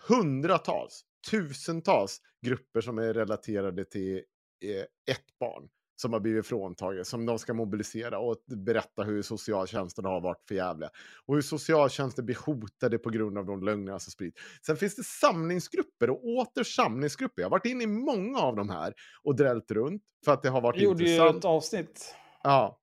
[0.09, 4.15] hundratals, tusentals grupper som är relaterade till
[4.63, 5.69] eh, ett barn
[6.01, 10.55] som har blivit fråntaget, som de ska mobilisera och berätta hur socialtjänsten har varit för
[10.55, 10.89] jävliga.
[11.25, 14.41] Och hur socialtjänsten blir hotade på grund av de lögner som sprids.
[14.65, 17.41] Sen finns det samlingsgrupper och åter samlingsgrupper.
[17.41, 18.93] Jag har varit inne i många av de här
[19.23, 21.37] och drällt runt för att det har varit Vi gjorde ju intressant.
[21.37, 22.15] ett avsnitt.
[22.43, 22.77] Ja.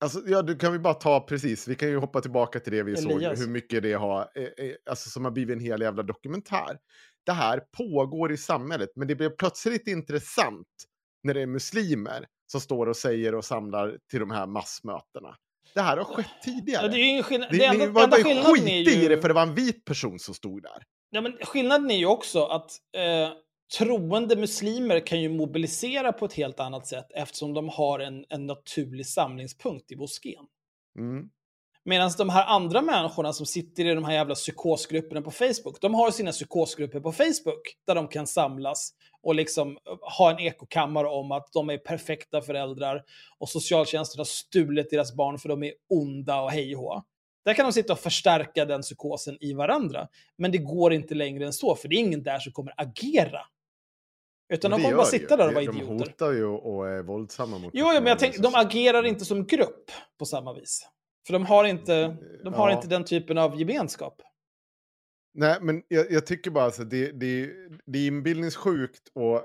[0.00, 2.82] Alltså, ja, du kan vi bara ta precis, vi kan ju hoppa tillbaka till det
[2.82, 3.40] vi såg, Elias.
[3.40, 6.78] hur mycket det har, eh, eh, alltså som har blivit en hel jävla dokumentär.
[7.26, 10.66] Det här pågår i samhället, men det blir plötsligt intressant
[11.22, 15.36] när det är muslimer som står och säger och samlar till de här massmötena.
[15.74, 16.86] Det här har skett tidigare.
[16.86, 17.50] Ja, det är ju ingen skillnad.
[17.50, 19.04] Det, Det det, enda, var enda skillnaden skit är ju...
[19.04, 20.82] i det för det var en vit person som stod där.
[21.10, 23.30] Ja, men skillnaden är ju också att eh,
[23.78, 28.46] troende muslimer kan ju mobilisera på ett helt annat sätt eftersom de har en, en
[28.46, 30.46] naturlig samlingspunkt i moskén.
[30.98, 31.30] Mm.
[31.84, 35.94] Medan de här andra människorna som sitter i de här jävla psykosgrupperna på Facebook, de
[35.94, 38.92] har sina psykosgrupper på Facebook där de kan samlas
[39.22, 39.78] och liksom
[40.18, 43.02] ha en ekokammare om att de är perfekta föräldrar
[43.38, 47.04] och socialtjänsten har stulit deras barn för de är onda och hej och.
[47.44, 50.08] Där kan de sitta och förstärka den psykosen i varandra.
[50.38, 53.40] Men det går inte längre än så, för det är ingen där som kommer agera.
[54.52, 55.36] Utan de kommer bara sitta ju.
[55.36, 55.94] där och vara De idioter.
[55.94, 59.90] hotar ju och är våldsamma mot Jo, men jag tänker, de agerar inte som grupp
[60.18, 60.88] på samma vis.
[61.26, 62.76] För de har inte, de har Ja.
[62.76, 64.22] inte den typen av gemenskap.
[65.34, 67.52] Nej, men jag, jag tycker bara att det, det,
[67.86, 69.42] det är inbildningssjukt och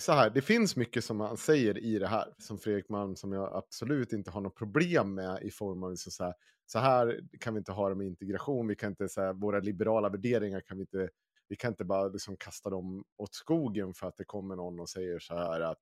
[0.00, 3.32] så här, det finns mycket som man säger i det här, som Fredrik Malm, som
[3.32, 6.34] jag absolut inte har något problem med i form av liksom så, här,
[6.66, 9.60] så här kan vi inte ha det med integration, vi kan inte, så här, våra
[9.60, 11.08] liberala värderingar kan vi inte,
[11.48, 14.88] vi kan inte bara liksom kasta dem åt skogen för att det kommer någon och
[14.88, 15.78] säger så här att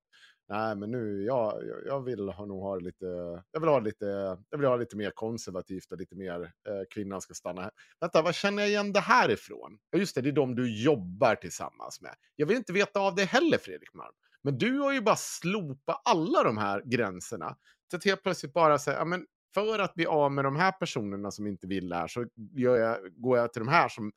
[0.50, 3.06] nej men nu, jag, jag- vill ha, nog ha det lite,
[3.52, 4.04] jag vill ha lite,
[4.50, 7.70] jag vill ha lite mer konservativt och lite mer eh, kvinnan ska stanna här.
[8.00, 9.78] Vänta, vad känner jag igen det här ifrån?
[9.90, 12.14] Ja just det, det är de du jobbar tillsammans med.
[12.36, 14.14] Jag vill inte veta av det heller Fredrik Malm.
[14.42, 17.56] Men du har ju bara slopat alla de här gränserna.
[17.90, 20.72] Så att helt plötsligt bara säga, ja men för att bli av med de här
[20.72, 24.12] personerna som inte vill det här så gör jag, går jag till de här som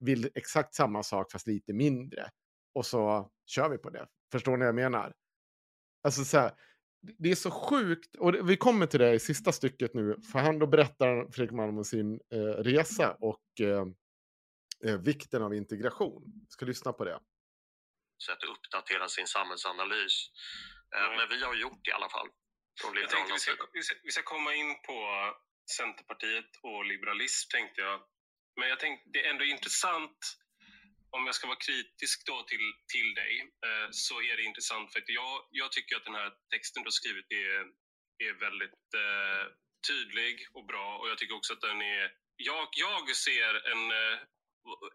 [0.00, 2.28] vill exakt samma sak fast lite mindre.
[2.74, 4.06] Och så kör vi på det.
[4.32, 5.12] Förstår ni vad jag menar?
[6.04, 6.52] Alltså så här,
[7.18, 10.38] det är så sjukt, och det, vi kommer till det i sista stycket nu, för
[10.38, 13.84] han då berättar Fredrik Malm om sin eh, resa och eh,
[14.86, 16.22] eh, vikten av integration.
[16.48, 17.18] Ska lyssna på det.
[18.26, 20.16] sätt uppdatera sin samhällsanalys.
[20.96, 22.28] Eh, Men vi har gjort det i alla fall.
[22.80, 24.98] Från Jag tänkte vi ska, vi, ska, vi ska komma in på
[25.78, 28.00] Centerpartiet och liberalism tänkte jag.
[28.56, 30.18] Men jag tänkte det är ändå intressant
[31.14, 33.34] om jag ska vara kritisk då till, till dig
[33.66, 36.86] eh, så är det intressant för att jag, jag tycker att den här texten du
[36.86, 37.62] har skrivit är,
[38.26, 39.44] är väldigt eh,
[39.88, 42.04] tydlig och bra och jag tycker också att den är...
[42.36, 44.16] Jag, jag ser en, eh,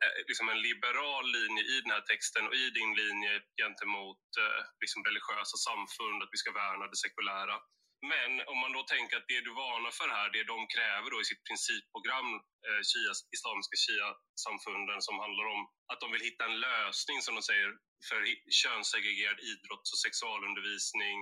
[0.04, 4.62] eh liksom en liberal linje i den här texten och i din linje gentemot eh,
[4.84, 7.56] liksom religiösa samfund, att vi ska värna det sekulära.
[8.02, 11.22] Men om man då tänker att det du varnar för här, det de kräver då
[11.22, 12.30] i sitt principprogram,
[12.68, 15.62] eh, Shia, Islamiska Shia-samfunden, som handlar om
[15.92, 17.70] att de vill hitta en lösning, som de säger,
[18.10, 18.20] för
[18.62, 21.18] könssegregerad idrotts och sexualundervisning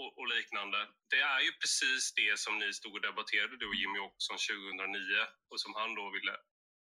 [0.00, 0.80] och, och liknande.
[1.12, 5.26] Det är ju precis det som ni stod och debatterade, du och Jimmy Åkesson 2009
[5.50, 6.34] och som han då ville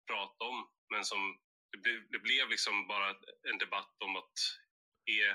[0.10, 0.58] prata om,
[0.92, 1.22] men som
[1.72, 3.10] det, blev, det blev liksom bara
[3.50, 4.36] en debatt om att
[5.06, 5.32] är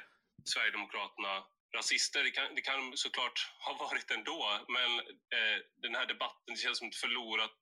[0.51, 1.35] Sverigedemokraterna
[1.75, 2.25] rasister?
[2.25, 4.41] Det kan, det kan såklart ha varit ändå,
[4.77, 4.91] men
[5.37, 7.61] eh, den här debatten det känns som ett förlorat...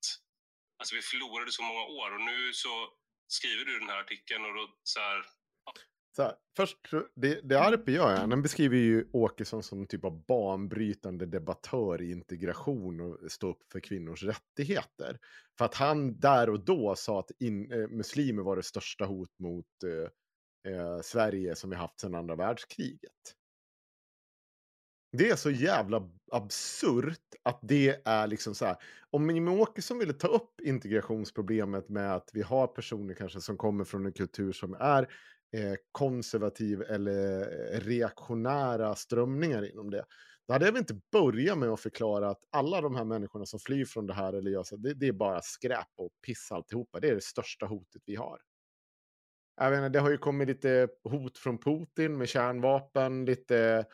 [0.78, 2.88] Alltså vi förlorade så många år och nu så
[3.28, 5.24] skriver du den här artikeln och då så här...
[6.16, 6.78] Så här, först,
[7.14, 12.10] det, det Arpi gör, han beskriver ju Åkesson som en typ av banbrytande debattör i
[12.10, 15.18] integration och stå upp för kvinnors rättigheter.
[15.58, 19.38] För att han där och då sa att in, eh, muslimer var det största hot
[19.38, 23.36] mot eh, eh, Sverige som vi haft sedan andra världskriget.
[25.12, 28.76] Det är så jävla absurt att det är liksom så här.
[29.10, 33.84] Om Jimmie Åkesson ville ta upp integrationsproblemet med att vi har personer kanske som kommer
[33.84, 35.02] från en kultur som är
[35.56, 40.04] eh, konservativ eller eh, reaktionära strömningar inom det.
[40.46, 43.60] Då hade jag väl inte börjat med att förklara att alla de här människorna som
[43.60, 47.00] flyr från det här eller gör så, det, det är bara skräp och piss alltihopa.
[47.00, 48.38] Det är det största hotet vi har.
[49.56, 53.86] Jag menar, det har ju kommit lite hot från Putin med kärnvapen, lite...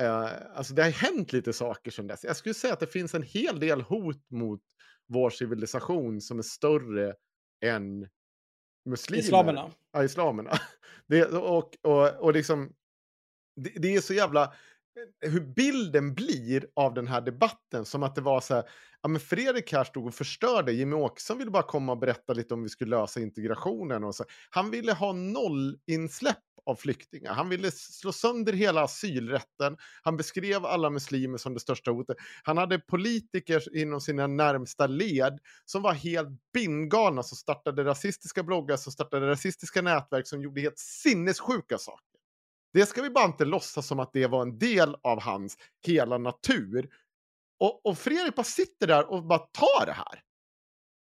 [0.00, 2.24] Eh, alltså det har hänt lite saker sedan dess.
[2.24, 4.62] Jag skulle säga att det finns en hel del hot mot
[5.06, 7.14] vår civilisation som är större
[7.64, 8.08] än
[8.84, 9.22] muslimer.
[9.22, 9.70] Islamerna.
[9.92, 10.52] Ja, islamerna.
[11.06, 12.72] Det, och, och, och liksom,
[13.56, 14.54] det, det är så jävla...
[14.96, 18.64] Eh, hur bilden blir av den här debatten, som att det var så här,
[19.02, 22.54] ja men Fredrik här stod och förstörde, Jimmie Åkesson ville bara komma och berätta lite
[22.54, 24.24] om vi skulle lösa integrationen och så.
[24.50, 27.32] Han ville ha noll insläpp av flyktingar.
[27.32, 29.76] Han ville slå sönder hela asylrätten.
[30.02, 32.16] Han beskrev alla muslimer som det största hotet.
[32.42, 38.76] Han hade politiker inom sina närmsta led som var helt bindgalna, som startade rasistiska bloggar,
[38.76, 42.13] som startade rasistiska nätverk, som gjorde helt sinnessjuka saker.
[42.74, 46.18] Det ska vi bara inte låtsas som att det var en del av hans hela
[46.18, 46.90] natur.
[47.60, 50.22] Och, och Fredrik bara sitter där och bara tar det här.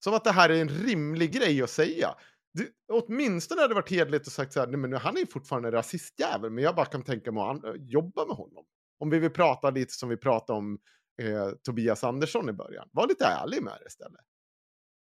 [0.05, 2.15] Som att det här är en rimlig grej att säga.
[2.55, 5.20] Det, åtminstone hade det varit hederligt och sagt så här, nej men nu, han är
[5.20, 7.61] ju fortfarande en rasistjävel, men jag bara kan tänka mig att
[7.91, 8.65] jobba med honom.
[8.99, 10.78] Om vi vill prata lite som vi pratade om
[11.23, 12.89] eh, Tobias Andersson i början.
[12.93, 14.20] Var lite ärlig med det istället.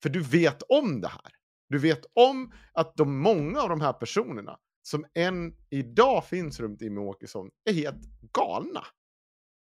[0.02, 1.32] För du vet om det här.
[1.68, 6.82] Du vet om att de många av de här personerna som än idag finns runt
[6.82, 8.02] Jimmie Åkesson är helt
[8.32, 8.86] galna.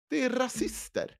[0.10, 1.16] Det är rasister.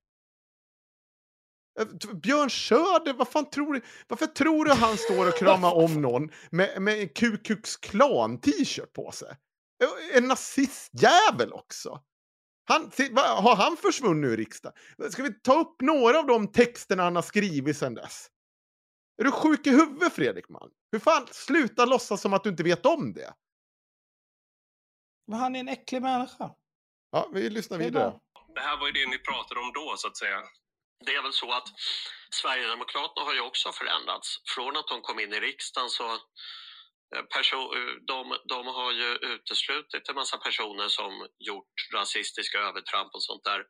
[2.22, 3.80] Björn Söder, vad fan tror du?
[4.08, 8.40] Varför tror du han står och kramar om någon med, med en Ku Klux Klan
[8.40, 9.36] t-shirt på sig?
[10.14, 12.00] En nazistjävel också.
[12.64, 14.74] Han, har han försvunnit ur riksdagen?
[15.10, 18.28] Ska vi ta upp några av de texterna han har skrivit sedan dess?
[19.18, 20.72] Är du sjuk i huvudet Fredrik Malm?
[20.92, 23.34] Hur fan, sluta låtsas som att du inte vet om det.
[25.32, 26.46] Men han är en äcklig människa.
[27.12, 28.12] Ja, vi lyssnar vidare.
[28.54, 30.38] Det här var ju det ni pratade om då, så att säga.
[31.06, 31.68] Det är väl så att
[32.40, 34.28] Sverigedemokraterna har ju också förändrats.
[34.54, 36.06] Från att de kom in i riksdagen så
[37.14, 37.24] eh,
[37.78, 38.18] eh, de,
[38.54, 41.12] de har ju uteslutit en massa personer som
[41.48, 43.60] gjort rasistiska övertramp och sånt där.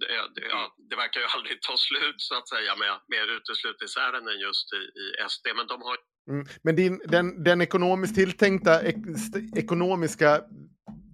[0.00, 4.36] Det, det, ja, det verkar ju aldrig ta slut så att säga med, med uteslutningsärenden
[4.46, 5.46] just i, i SD.
[5.58, 5.96] Men de har
[6.30, 6.46] Mm.
[6.62, 8.96] Men din, den, den ekonomiskt tilltänkta ek,
[9.56, 10.40] ekonomiska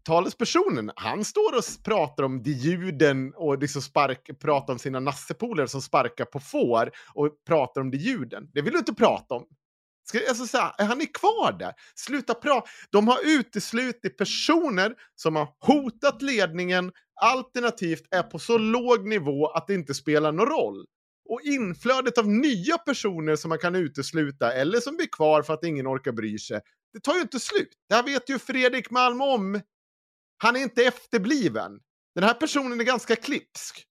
[0.07, 5.69] talespersonen, han står och pratar om de ljuden och liksom spark, pratar om sina nassepolare
[5.69, 8.51] som sparkar på får och pratar om de ljuden.
[8.55, 9.47] Det vill du inte prata om.
[10.09, 11.73] Ska, alltså så här, är han är kvar där.
[11.95, 12.69] Sluta prata.
[12.91, 19.67] De har uteslutit personer som har hotat ledningen alternativt är på så låg nivå att
[19.67, 20.85] det inte spelar någon roll.
[21.29, 25.65] Och inflödet av nya personer som man kan utesluta eller som blir kvar för att
[25.65, 26.61] ingen orkar bry sig,
[26.93, 27.69] det tar ju inte slut.
[27.89, 29.61] Det här vet ju Fredrik Malm om.
[30.39, 31.81] Han är inte efterbliven.
[32.15, 33.87] Den här personen är ganska klipsk.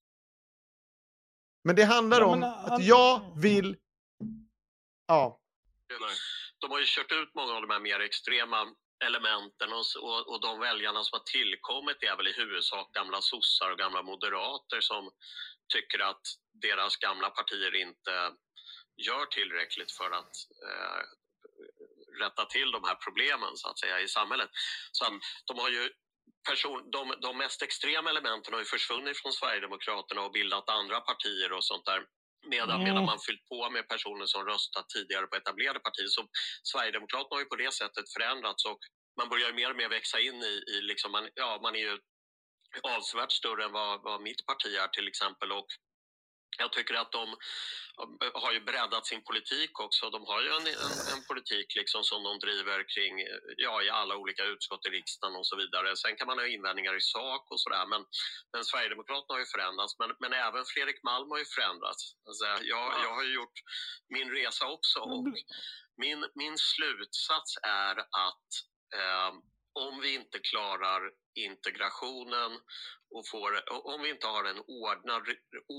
[1.64, 3.78] Men det handlar Ja, om men, att han- jag vill...
[5.08, 5.42] Ja.
[6.60, 8.68] De har ju kört ut många av de här mer extrema
[9.06, 13.72] elementen och, och, och de väljarna som har tillkommit är väl i huvudsak gamla sossar
[13.72, 15.12] och gamla moderater som
[15.74, 16.22] tycker att
[16.62, 18.12] deras gamla partier inte
[19.08, 20.34] gör tillräckligt för att
[20.68, 21.02] eh,
[22.24, 24.50] rätta till de här problemen så att säga i samhället.
[24.92, 25.14] Så att
[25.46, 25.90] de har ju
[26.50, 31.52] person, de, de mest extrema elementen har ju försvunnit från Sverigedemokraterna och bildat andra partier
[31.52, 32.02] och sånt där.
[32.50, 32.84] Medan, Mm.
[32.84, 36.08] medan man fyllt på med personer som röstat tidigare på etablerade partier.
[36.08, 36.28] Så
[36.64, 38.80] Sverigedemokraterna har ju på det sättet förändrats och
[39.20, 41.80] man börjar ju mer och mer växa in i, i liksom man, ja, man är
[41.80, 42.00] ju
[42.84, 45.52] avsevärt större än vad, vad mitt parti är till exempel.
[45.52, 45.68] Och
[46.58, 47.28] jag tycker att de
[48.24, 50.10] eh, har ju breddat sin politik också.
[50.10, 53.90] De har ju en, en, en politik liksom som de driver kring eh, ja, i
[53.90, 55.96] alla olika utskott i riksdagen och så vidare.
[55.96, 58.02] Sen kan man ha invändningar i sak och sådär, men,
[58.54, 59.94] men Sverigedemokraterna har ju förändrats.
[60.00, 62.02] Men, men även Fredrik Malm har ju förändrats.
[62.28, 63.58] Alltså, jag, jag har ju gjort
[64.16, 65.24] min resa också och
[65.98, 68.50] min, min slutsats är att
[69.00, 69.32] eh,
[69.80, 71.02] om vi inte klarar
[71.36, 72.52] integrationen
[73.16, 73.52] och får,
[73.94, 75.24] om vi inte har en ordnad,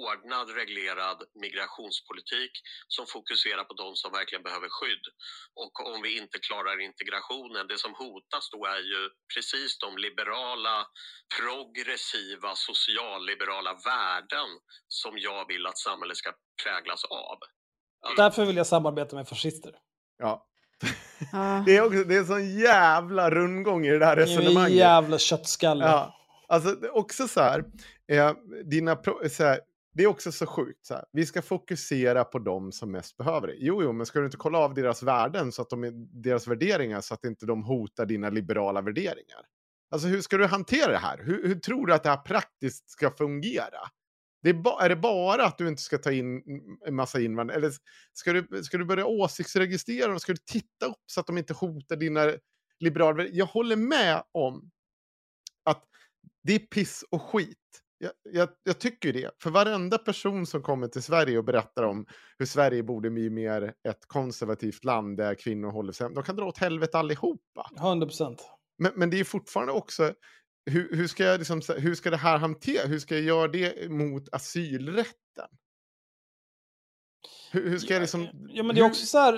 [0.09, 2.53] ordnad reglerad migrationspolitik
[2.97, 5.05] som fokuserar på de som verkligen behöver skydd
[5.63, 9.03] och om vi inte klarar integrationen, det som hotas då är ju
[9.35, 10.77] precis de liberala,
[11.39, 14.49] progressiva, socialliberala värden
[15.01, 16.31] som jag vill att samhället ska
[16.65, 17.39] präglas av.
[18.17, 19.73] Därför vill jag samarbeta med fascister.
[20.19, 20.47] Ja.
[21.67, 24.73] Det är, också, det är en sån jävla rundgång i det En resonemanget.
[24.73, 25.85] jävla köttskalle.
[25.85, 26.15] Ja,
[26.49, 27.65] alltså det är också så här,
[28.13, 28.33] eh,
[28.65, 29.61] dina pro, eh, så här,
[29.95, 30.87] det är också så sjukt.
[30.87, 31.05] Så här.
[31.13, 33.55] Vi ska fokusera på de som mest behöver det.
[33.59, 36.47] Jo, jo, men ska du inte kolla av deras värden, så att de, är- deras
[36.49, 39.47] värderingar, så att inte de hotar dina liberala värderingar?
[39.91, 41.19] Alltså hur ska du hantera det här?
[41.25, 43.79] Hur, hur tror du att det här praktiskt ska fungera?
[44.43, 46.43] Det är, ba, är det bara att du inte ska ta in
[46.87, 47.59] en massa invandrare?
[47.59, 47.73] Eller
[48.13, 50.21] ska du, ska du börja åsiktsregistrera dem?
[50.21, 52.33] Ska du titta upp så att de inte hotar dina
[52.81, 53.39] liberala värderingar?
[53.39, 54.71] Jag håller med om
[55.65, 55.85] att
[56.47, 57.59] det är piss och skit.
[57.99, 59.31] Jag, jag, jag tycker det.
[59.43, 62.07] För varenda person som kommer till Sverige och berättar om
[62.39, 66.45] hur Sverige borde bli mer ett konservativt land där kvinnor håller sig De kan dra
[66.45, 67.71] åt helvete allihopa.
[67.79, 68.51] 100 procent.
[68.79, 70.13] Men, men det är fortfarande också,
[70.71, 72.89] hur, hur, ska jag liksom, hur ska det här hanteras?
[72.89, 75.49] Hur ska jag göra det mot asylrätten?
[77.53, 78.29] Hur, hur ska jag liksom...
[78.49, 79.35] Ja, men det är också så här,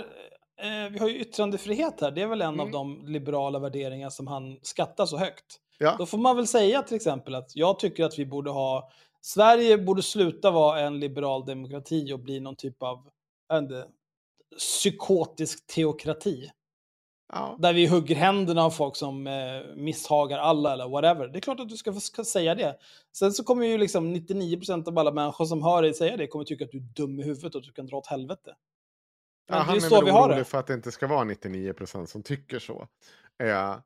[0.60, 2.10] eh, vi har ju yttrandefrihet här.
[2.10, 2.60] Det är väl en Mm.
[2.60, 5.60] av de liberala värderingar som han skattar så högt.
[5.78, 5.96] Ja.
[5.98, 8.90] Då får man väl säga till exempel att jag tycker att vi borde ha,
[9.20, 13.08] Sverige borde sluta vara en liberal demokrati och bli någon typ av,
[13.52, 13.86] inte,
[14.58, 16.50] psykotisk teokrati.
[17.32, 17.56] Ja.
[17.58, 21.28] Där vi hugger händerna av folk som eh, misshagar alla eller whatever.
[21.28, 22.76] Det är klart att du ska, få- säga det.
[23.16, 26.44] Sen så kommer ju liksom 99% av alla människor som hör dig säga det kommer
[26.44, 28.40] tycka att du är dum i huvudet och att du kan dra åt helvete.
[28.44, 28.54] Men
[29.46, 32.06] Ja, det är han är så väl orolig för att det inte ska vara 99%
[32.06, 32.88] som tycker så.
[33.42, 33.76] Eh,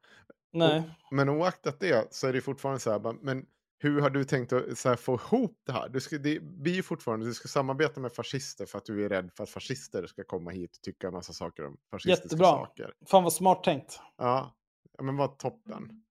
[0.52, 0.78] Nej.
[0.78, 3.46] Och, men oaktat det så är det fortfarande så här, men
[3.78, 5.88] hur har du tänkt att här, få ihop det här?
[5.88, 9.08] Du ska, det blir ju fortfarande, du ska samarbeta med fascister för att du är
[9.08, 12.46] rädd för att fascister ska komma hit och tycka en massa saker om fascistiska Jättebra.
[12.46, 12.92] saker.
[13.06, 14.00] Fan vad smart tänkt.
[14.18, 14.56] Ja,
[15.02, 16.04] men vad toppen.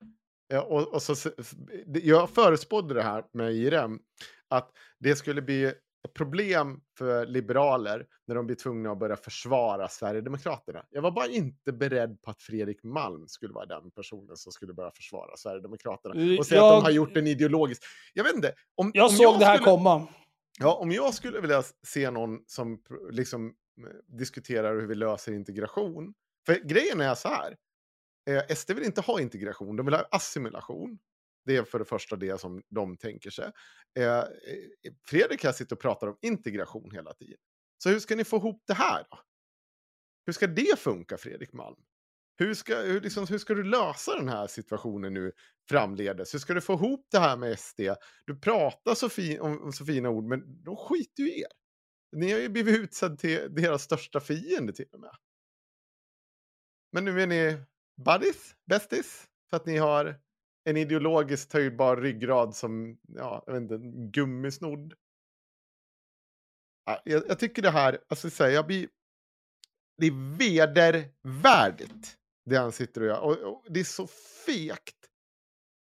[0.48, 1.32] Ja, och, och så,
[1.86, 4.00] jag förespådde det här med IRM,
[4.48, 5.74] att det skulle bli
[6.04, 10.86] ett problem för liberaler när de blir tvungna att börja försvara Sverigedemokraterna.
[10.90, 14.74] Jag var bara inte beredd på att Fredrik Malm skulle vara den personen som skulle
[14.74, 16.16] börja försvara Sverigedemokraterna.
[16.34, 17.84] Eh, Och säga att jag- de har gjort en ideologisk...
[18.14, 18.54] Jag vet inte.
[18.76, 19.72] Om, Jag om såg det här skulle...
[19.72, 20.08] komma.
[20.60, 26.14] Ja, om jag skulle vilja se någon som liksom eh, diskuterar hur vi löser integration.
[26.46, 27.56] För grejen är så här.
[28.30, 31.00] Eh, SD vill inte ha integration, de vill ha assimilation.
[31.46, 33.52] Det är för det första det som de tänker sig.
[34.00, 34.26] Eh, eh,
[35.06, 37.38] Fredrik här sitter och pratar om integration hela tiden.
[37.84, 39.20] Så hur ska ni få ihop det här då?
[40.26, 41.84] Hur ska det funka, Fredrik Malm?
[42.38, 45.32] Hur ska, hur, liksom, hur ska du lösa den här situationen nu
[45.70, 46.34] framledes?
[46.34, 47.80] Hur ska du få ihop det här med SD?
[48.26, 51.52] Du pratar så fin, om, om så fina ord, men de skiter ju i er.
[52.12, 55.16] Ni har ju blivit utsedd till deras största fiende till och med.
[56.92, 57.58] Men nu är ni
[58.06, 60.20] buddies, bästis, för att ni har
[60.64, 64.94] en ideologiskt höjbar ryggrad som, ja, jag vet inte, en gummisnodd.
[66.86, 68.90] Ja, Jag, jag tycker det här, alltså så här, jag blir,
[69.98, 73.20] det är vedervärdigt det han sitter och gör.
[73.20, 74.08] Och, och det är så
[74.46, 74.96] fegt.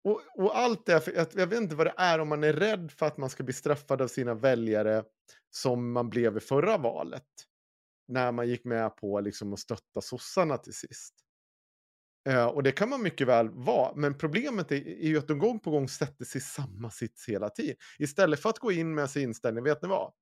[0.04, 2.52] Och, och allt det, för jag, jag vet inte vad det är om man är
[2.52, 5.04] rädd för att man ska bli straffad av sina väljare
[5.50, 7.28] som man blev i förra valet.
[8.08, 11.14] När man gick med på liksom att stötta sossarna till sist.
[12.28, 15.38] Eh, och det kan man mycket väl vara, men problemet är, är ju att de
[15.38, 17.76] gång på gång sätter sig i samma sits hela tiden.
[17.98, 20.12] Istället för att gå in med sin inställning, vet ni vad?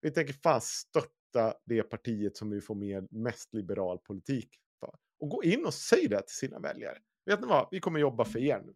[0.00, 4.48] Vi tänker fan stötta det partiet som vi får med mest liberal politik
[4.80, 4.94] för.
[5.20, 6.98] Och gå in och säg det till sina väljare.
[7.26, 7.68] Vet ni vad?
[7.70, 8.74] Vi kommer jobba för er nu.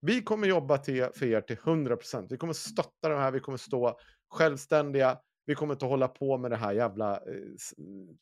[0.00, 2.26] Vi kommer jobba till, för er till 100%.
[2.30, 3.98] Vi kommer stötta de här, vi kommer stå
[4.28, 5.18] självständiga.
[5.44, 7.16] Vi kommer inte hålla på med det här jävla...
[7.16, 7.74] Eh, s-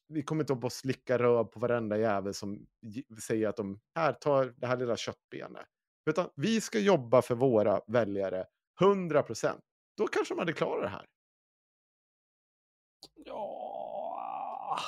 [0.08, 2.66] vi kommer inte på och slicka röv på varenda jävel som
[3.22, 5.66] säger att de här tar det här lilla köttbenet.
[6.10, 8.46] Utan vi ska jobba för våra väljare
[8.80, 9.60] 100%.
[9.96, 11.06] Då kanske man hade klarat det här.
[13.24, 14.78] Ja...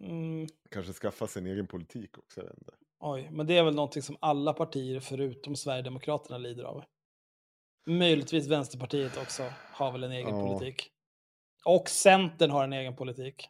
[0.00, 2.50] Mm, Kanske skaffa sin egen politik också.
[3.00, 6.84] Oj, men det är väl någonting som alla partier förutom Sverigedemokraterna lider av.
[7.86, 10.46] Möjligtvis Vänsterpartiet också har väl en egen Ja.
[10.46, 10.90] politik.
[11.64, 13.48] Och Centern har en egen politik.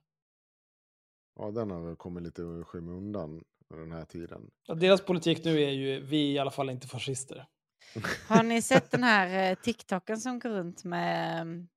[1.39, 4.51] Ja, den har väl kommit lite i skymundan den här tiden.
[4.69, 7.47] Och deras politik nu är ju, vi i alla fall inte fascister.
[8.29, 11.69] Har ni sett den här eh, TikToken som går runt med um,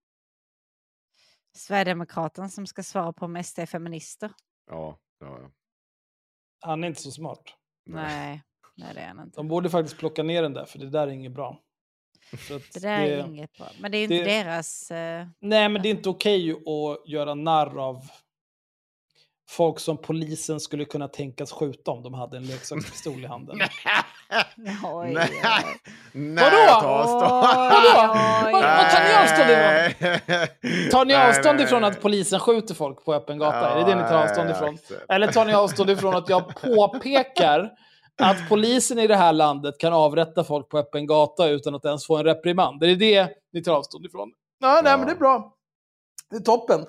[1.56, 4.32] Sverigedemokraten som ska svara på om SD är feminister?
[4.68, 5.52] Ja, ja, ja.
[6.60, 7.44] Han är inte så smart.
[7.86, 8.44] Nej,
[8.76, 9.36] nej det är han inte.
[9.40, 11.62] De borde faktiskt plocka ner den där, för det där är inget bra.
[12.74, 13.68] Det där är inget bra.
[13.80, 14.92] Men det är ju inte det- deras...
[14.92, 18.02] eh, Nej, men det är inte okej att göra narr av
[19.50, 23.60] folk som polisen skulle kunna tänkas skjuta om de hade en leksakspistol i handen.
[24.84, 25.30] Oj, Nej,
[26.12, 26.88] nej, Vadå?
[26.88, 27.30] Vadå?
[28.52, 30.92] Vad, tar ni avstånd ifrån?
[30.92, 33.70] Tar ni avstånd ifrån att polisen skjuter folk på öppen gata?
[33.70, 34.78] är det det ni tar avstånd Ja, ifrån?
[35.10, 37.72] Eller tar ni avstånd ifrån att jag påpekar
[38.22, 42.06] att polisen i det här landet kan avrätta folk på öppen gata utan att ens
[42.08, 42.84] få en reprimand?
[42.84, 44.32] Är det det ni tar avstånd ifrån?
[44.60, 44.98] Ja, nej, Ja.
[44.98, 45.54] men det är bra.
[46.30, 46.86] Det är toppen.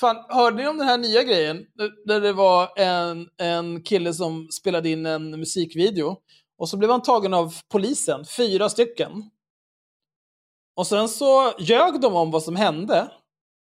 [0.00, 1.66] Fan, hörde ni om den här nya grejen?
[2.06, 6.16] Där det var en, en kille som spelade in en musikvideo.
[6.58, 9.30] Och så blev han tagen av polisen, fyra stycken.
[10.76, 13.08] Och sen så ljög de om vad som hände.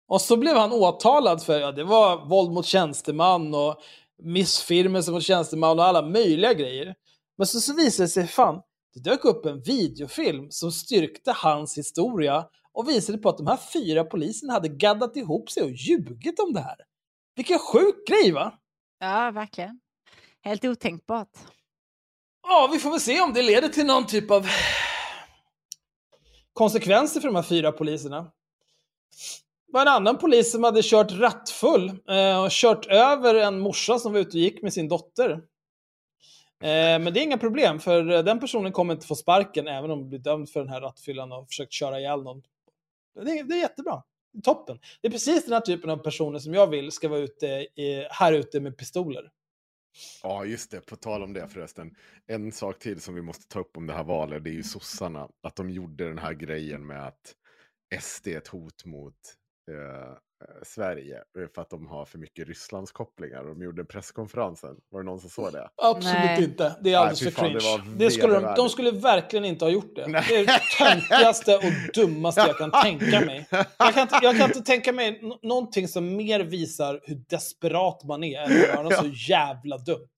[0.08, 3.76] Och så blev han åtalad för, ja det var våld mot tjänsteman och
[4.22, 6.94] missfirmelse mot tjänsteman och alla möjliga grejer.
[7.38, 8.62] Men så, så visade det sig, fan,
[8.94, 13.58] det dök upp en videofilm som styrkte hans historia och visade på att de här
[13.72, 16.76] fyra poliserna hade gaddat ihop sig och ljugit om det här.
[17.36, 18.58] Vilken sjuk grej va?
[18.98, 19.80] Ja, verkligen.
[20.42, 21.38] Helt otänkbart.
[22.42, 24.46] Ja, vi får väl se om det leder till någon typ av
[26.52, 28.30] konsekvenser för de här fyra poliserna.
[29.70, 33.98] Det var en annan polis som hade kört rattfull eh, och kört över en morsa
[33.98, 35.30] som var ute och gick med sin dotter.
[36.62, 39.90] Eh, men det är inga problem, för eh, den personen kommer inte få sparken även
[39.90, 42.42] om den blir dömd för den här rattfyllan och försökt köra ihjäl någon.
[43.14, 44.02] Det är, det är jättebra.
[44.44, 44.78] Toppen.
[45.00, 48.06] Det är precis den här typen av personer som jag vill ska vara ute i,
[48.10, 49.30] här ute med pistoler.
[50.22, 50.80] Ja, just det.
[50.80, 51.94] På tal om det förresten.
[52.26, 54.62] En sak till som vi måste ta upp om det här valet, det är ju
[54.62, 55.28] sossarna.
[55.42, 57.34] Att de gjorde den här grejen med att
[58.00, 59.36] SD är ett hot mot
[59.70, 60.29] eh, eh,
[60.62, 63.44] Sverige eh, för att de har för mycket Rysslands kopplingar.
[63.44, 64.76] De gjorde presskonferensen.
[64.90, 65.68] Var det någon som såg det?
[65.76, 66.44] Absolut Nej.
[66.44, 66.76] inte.
[66.80, 67.76] Det är alldeles för fan, det cringe.
[67.78, 70.06] var Det skulle de, de skulle verkligen inte ha gjort det.
[70.06, 70.24] Nej.
[70.28, 71.62] Det är det töntigaste och
[71.94, 73.46] dummaste jag kan tänka mig.
[73.78, 78.24] Jag kan inte, jag kan inte tänka mig någonting som mer visar hur desperat man
[78.24, 80.08] är än att göra något så jävla dumt.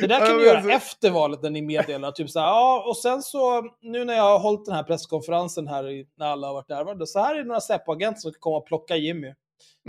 [0.00, 2.84] Det där kan du göra alltså- efter valet när ni meddelar typ så här, ja,
[2.88, 6.46] och sen så nu när jag har hållit den här presskonferensen här i- när alla
[6.46, 9.34] har varit närvarande, så här är det några Säpo-agenter som ska komma och plocka Jimmy.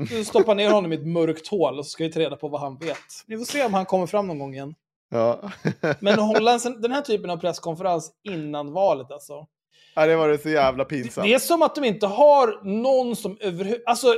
[0.09, 2.47] Du stoppar ner honom i ett mörkt hål och så ska vi ta reda på
[2.47, 2.97] vad han vet.
[3.27, 4.75] Vi får se om han kommer fram någon gång igen.
[5.09, 5.51] Ja.
[5.99, 9.47] Men hålla den här typen av presskonferens innan valet alltså.
[9.95, 11.27] ja, det var det så jävla pinsamt.
[11.27, 13.87] Det är som att de inte har någon som överhuvudtaget...
[13.87, 14.15] Alltså,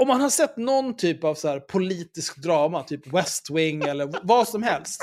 [0.00, 4.10] om man har sett någon typ av så här politisk drama, typ West Wing eller
[4.22, 5.00] vad som helst.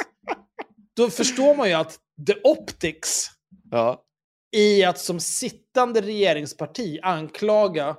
[0.95, 3.27] Då förstår man ju att the optics
[3.71, 4.01] Ja.
[4.55, 7.95] i att som sittande regeringsparti anklaga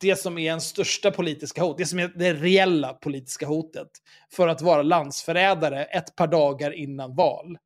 [0.00, 3.88] det som är en största politiska hot, det som är det reella politiska hotet,
[4.32, 7.56] för att vara landsförrädare ett par dagar innan val.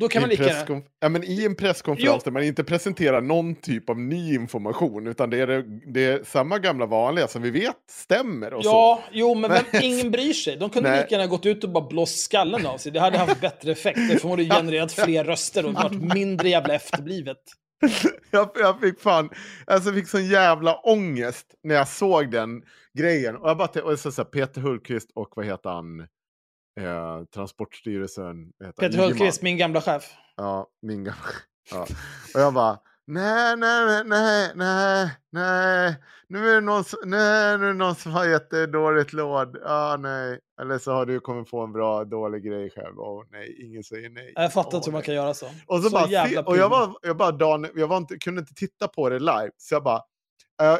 [0.00, 0.82] Då kan I man lika gärna...
[1.00, 2.20] ja, men I en presskonferens Jo.
[2.24, 6.24] där man inte presenterar någon typ av ny information, utan det är, det, det är
[6.24, 8.54] samma gamla vanliga som vi vet stämmer.
[8.54, 8.70] Och så.
[8.70, 10.56] Ja, jo, men Men- ingen bryr sig.
[10.56, 11.00] De kunde Nej.
[11.02, 12.92] lika gärna gått ut och bara blåst skallen av sig.
[12.92, 13.98] Det hade haft bättre effekt.
[14.10, 17.38] Det förmodligen genererat fler röster och varit mindre jävla efterblivet.
[18.30, 19.30] jag, jag fick fan,
[19.66, 22.62] alltså jag fick sån jävla ångest när jag såg den
[22.98, 23.36] grejen.
[23.36, 26.00] Och jag bara och så, så här, Peter Hultqvist och vad heter han?
[26.80, 28.52] Eh, Transportstyrelsen.
[28.64, 28.88] heter?
[28.88, 28.98] Peter.
[28.98, 30.12] Hultqvist, min gamla chef.
[30.36, 31.20] Ja, min gamla.
[31.70, 31.86] Ja.
[32.34, 35.96] Och jag bara, nej, nej, nej, nej, nej,
[36.28, 39.56] nu är det någon som, nej, nu är det någon som har jättedåligt låd.
[39.64, 40.38] Ja, nej.
[40.60, 42.98] Eller så har du kommit få en bra, dålig grej själv.
[42.98, 44.32] Åh nej, ingen säger nej.
[44.34, 45.46] Jag fattar Åh, inte hur man kan göra så.
[45.66, 48.40] Och så, Så bara, jävla och jag var, jag bara dagen, jag var inte, kunde
[48.40, 49.50] inte titta på det live.
[49.56, 50.02] Så jag bara,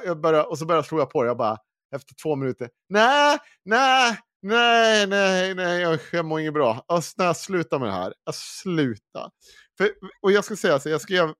[0.04, 1.28] jag, började, och så började jag på det.
[1.28, 1.56] Jag bara,
[1.94, 6.84] efter två minuter, nej, nej, nej, nej, nej, jag, jag mår inget bra.
[6.88, 8.14] Alltså, nej, sluta med det här.
[8.26, 9.30] Alltså, sluta.
[9.78, 9.90] För,
[10.22, 11.32] och jag ska säga så, jag skrev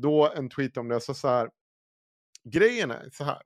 [0.00, 1.50] då en tweet om det, så, så här,
[2.44, 3.42] grejen är så här.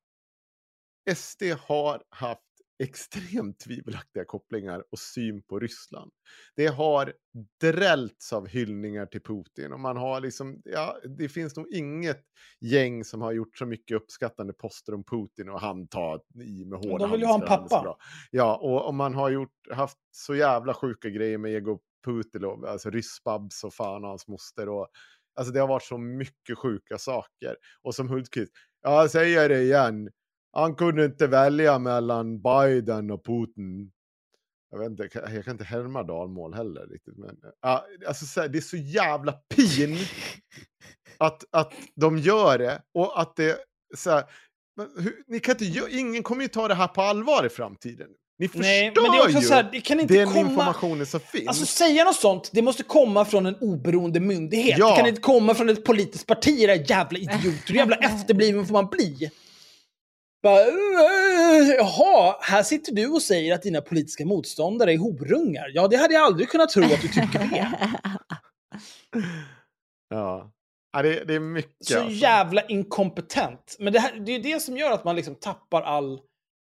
[1.14, 2.40] SD har haft
[2.78, 6.12] extremt tvivelaktiga kopplingar och syn på Ryssland.
[6.56, 7.12] Det har
[7.60, 12.23] drällts av hyllningar till Putin och man har liksom, ja, det finns nog inget
[12.60, 16.78] gäng som har gjort så mycket uppskattande poster om Putin och han tar i med
[16.78, 17.97] hårda de vill ju ha en pappa.
[18.31, 22.90] Ja, och, och man har gjort, haft så jävla sjuka grejer med Ego Putilov, alltså
[22.90, 24.89] Ryssbabs och fan och hans moster och
[25.36, 27.56] Alltså det har varit så mycket sjuka saker.
[27.82, 28.52] Och som Hultqvist,
[28.82, 30.10] ja, jag säger det igen.
[30.52, 33.92] Han kunde inte välja mellan Biden och Putin.
[34.70, 37.16] Jag vet inte, jag kan inte härma dalmål heller riktigt.
[37.16, 37.36] Men,
[38.06, 39.96] alltså, det är så jävla pin
[41.18, 42.82] att, att de gör det.
[42.94, 43.58] Och att det,
[43.96, 44.24] så här,
[44.76, 48.10] men hur, ni kan inte, ingen kommer ju ta det här på allvar i framtiden.
[48.38, 50.40] Ni förstör Nej, men det är också ju så här, det kan inte den komma-
[50.50, 51.48] informationen som finns.
[51.48, 54.78] Alltså säga något sånt, det måste komma från en oberoende myndighet.
[54.78, 54.90] Ja.
[54.90, 57.68] Det kan inte komma från ett politiskt parti, era jävla idioter.
[57.68, 59.30] Hur jävla efterbliven får man bli?
[60.42, 65.70] Bara, "Eh, jaha, här sitter du och säger att dina politiska motståndare är horungar.
[65.74, 67.72] Ja, det hade jag aldrig kunnat tro att du tycker det.
[70.08, 70.50] Ja.
[70.92, 71.72] ja det, det är mycket.
[71.86, 72.12] Så alltså.
[72.12, 73.76] jävla inkompetent.
[73.78, 76.20] Men det, här, det är det som gör att man liksom tappar all...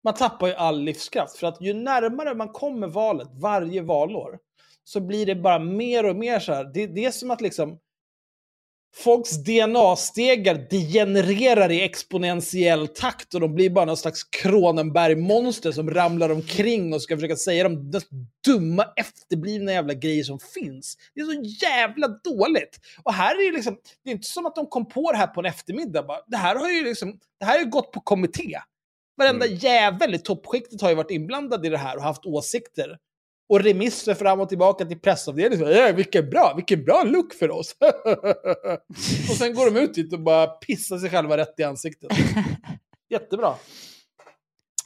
[0.03, 1.37] Man tappar ju all livskraft.
[1.37, 4.39] För att ju närmare man kommer valet, varje valår,
[4.83, 6.63] så blir det bara mer och mer så här.
[6.73, 7.79] Det, det är som att liksom
[8.95, 16.29] folks DNA-stegar degenererar i exponentiell takt och de blir bara någon slags Kronenberg-monster som ramlar
[16.29, 17.91] omkring och ska försöka säga de
[18.45, 20.97] dumma efterblivna jävla grejer som finns.
[21.15, 22.79] Det är så jävla dåligt.
[23.03, 25.17] Och här är det ju liksom, det är inte som att de kom på det
[25.17, 26.03] här på en eftermiddag.
[26.03, 26.19] Bara.
[26.27, 28.59] Det här har ju liksom, det här har ju gått på kommitté.
[29.19, 32.97] Varenda jävel i toppskiktet har ju varit inblandad i det här och haft åsikter.
[33.49, 35.67] Och remisser fram och tillbaka till pressavdelningen.
[35.71, 37.75] "Ja, vilken bra, vilken bra look för oss.
[39.29, 42.11] och sen går de ut dit och bara pissar sig själva rätt i ansiktet.
[43.09, 43.53] Jättebra.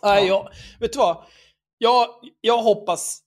[0.03, 0.49] Nej, jag,
[0.79, 1.23] vet du vad?
[1.77, 2.07] Jag,
[2.41, 3.19] jag, hoppas,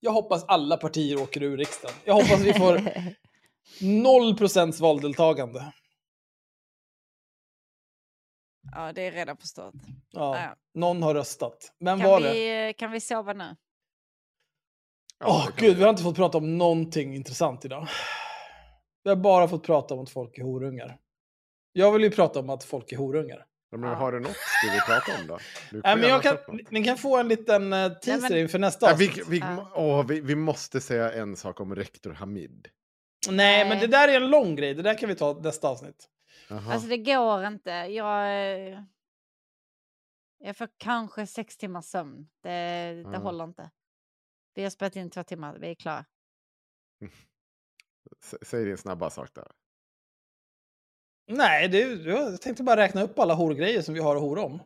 [0.00, 1.96] jag hoppas alla partier åker ur riksdagen.
[2.04, 2.80] Jag hoppas vi får
[3.80, 5.72] 0% valdeltagande.
[8.72, 9.74] Ja, det är redan förstått.
[10.10, 10.56] Ja, Ja.
[10.74, 11.72] någon har röstat.
[11.80, 12.32] Vem Kan var det?
[12.32, 13.56] vi, kan vi sova nu?
[15.24, 17.88] Åh gud, vi har inte fått prata om någonting intressant idag.
[19.02, 20.98] Vi har bara fått prata om att folk är horungar.
[21.72, 23.44] Jag vill ju prata om att folk är horungar.
[23.70, 25.38] Ja, men har du något du vill prata om då?
[25.84, 26.36] Nej, men jag kan,
[26.70, 29.28] ni kan få en liten teaser Nej, men- inför nästa Ja, vi, avsnitt.
[29.28, 29.42] vi,
[29.74, 32.68] åh, vi, vi måste säga en sak om rektor Hamid.
[33.30, 33.80] Nej, men Nej.
[33.80, 34.74] det där är en lång grej.
[34.74, 36.08] Det där kan vi ta nästa avsnitt.
[36.48, 36.72] Jaha.
[36.72, 37.70] Alltså det går inte.
[37.70, 38.82] Jag, eh,
[40.38, 42.28] jag får kanske sex timmars sömn.
[42.42, 42.50] Det,
[43.12, 43.70] det håller inte.
[44.54, 46.04] Vi har spelat in två timmar, vi är klara.
[48.24, 49.50] S- Säg din snabba sak där.
[51.30, 54.62] Nej, det, jag tänkte bara räkna upp alla horgrejer som vi har att hora om.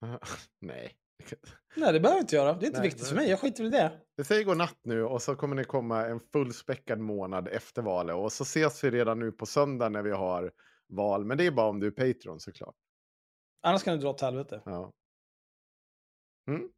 [0.60, 0.96] Nej.
[1.76, 2.52] Nej, det behöver jag inte göra.
[2.52, 3.08] Det är inte Nej, viktigt nej.
[3.08, 3.30] för mig.
[3.30, 4.00] Jag skiter i det.
[4.16, 8.16] Vi säger godnatt nu och så kommer det komma en fullspäckad månad efter valet.
[8.16, 10.52] Och så ses vi redan nu på söndag när vi har
[10.90, 11.24] val.
[11.24, 12.76] Men det är bara om du är Patreon såklart.
[13.62, 14.62] Annars kan du dra åt helvete.
[14.64, 14.92] Ja.
[16.48, 16.68] Mm.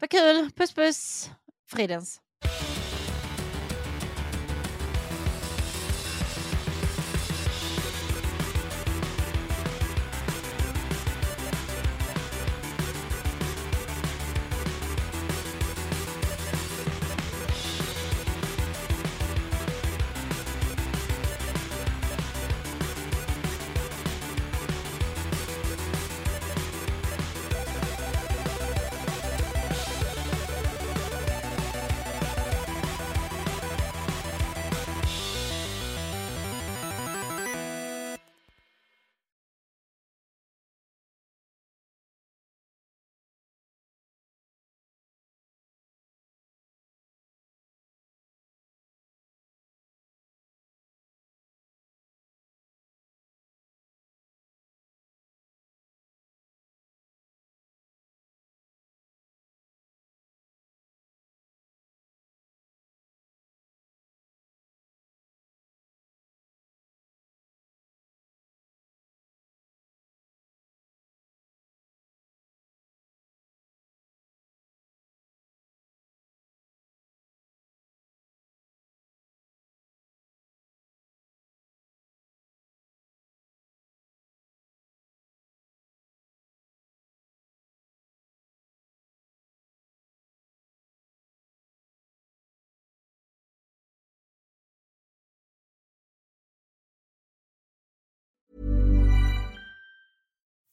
[0.00, 1.30] Vad kul, puss puss.
[1.66, 2.20] Fridens.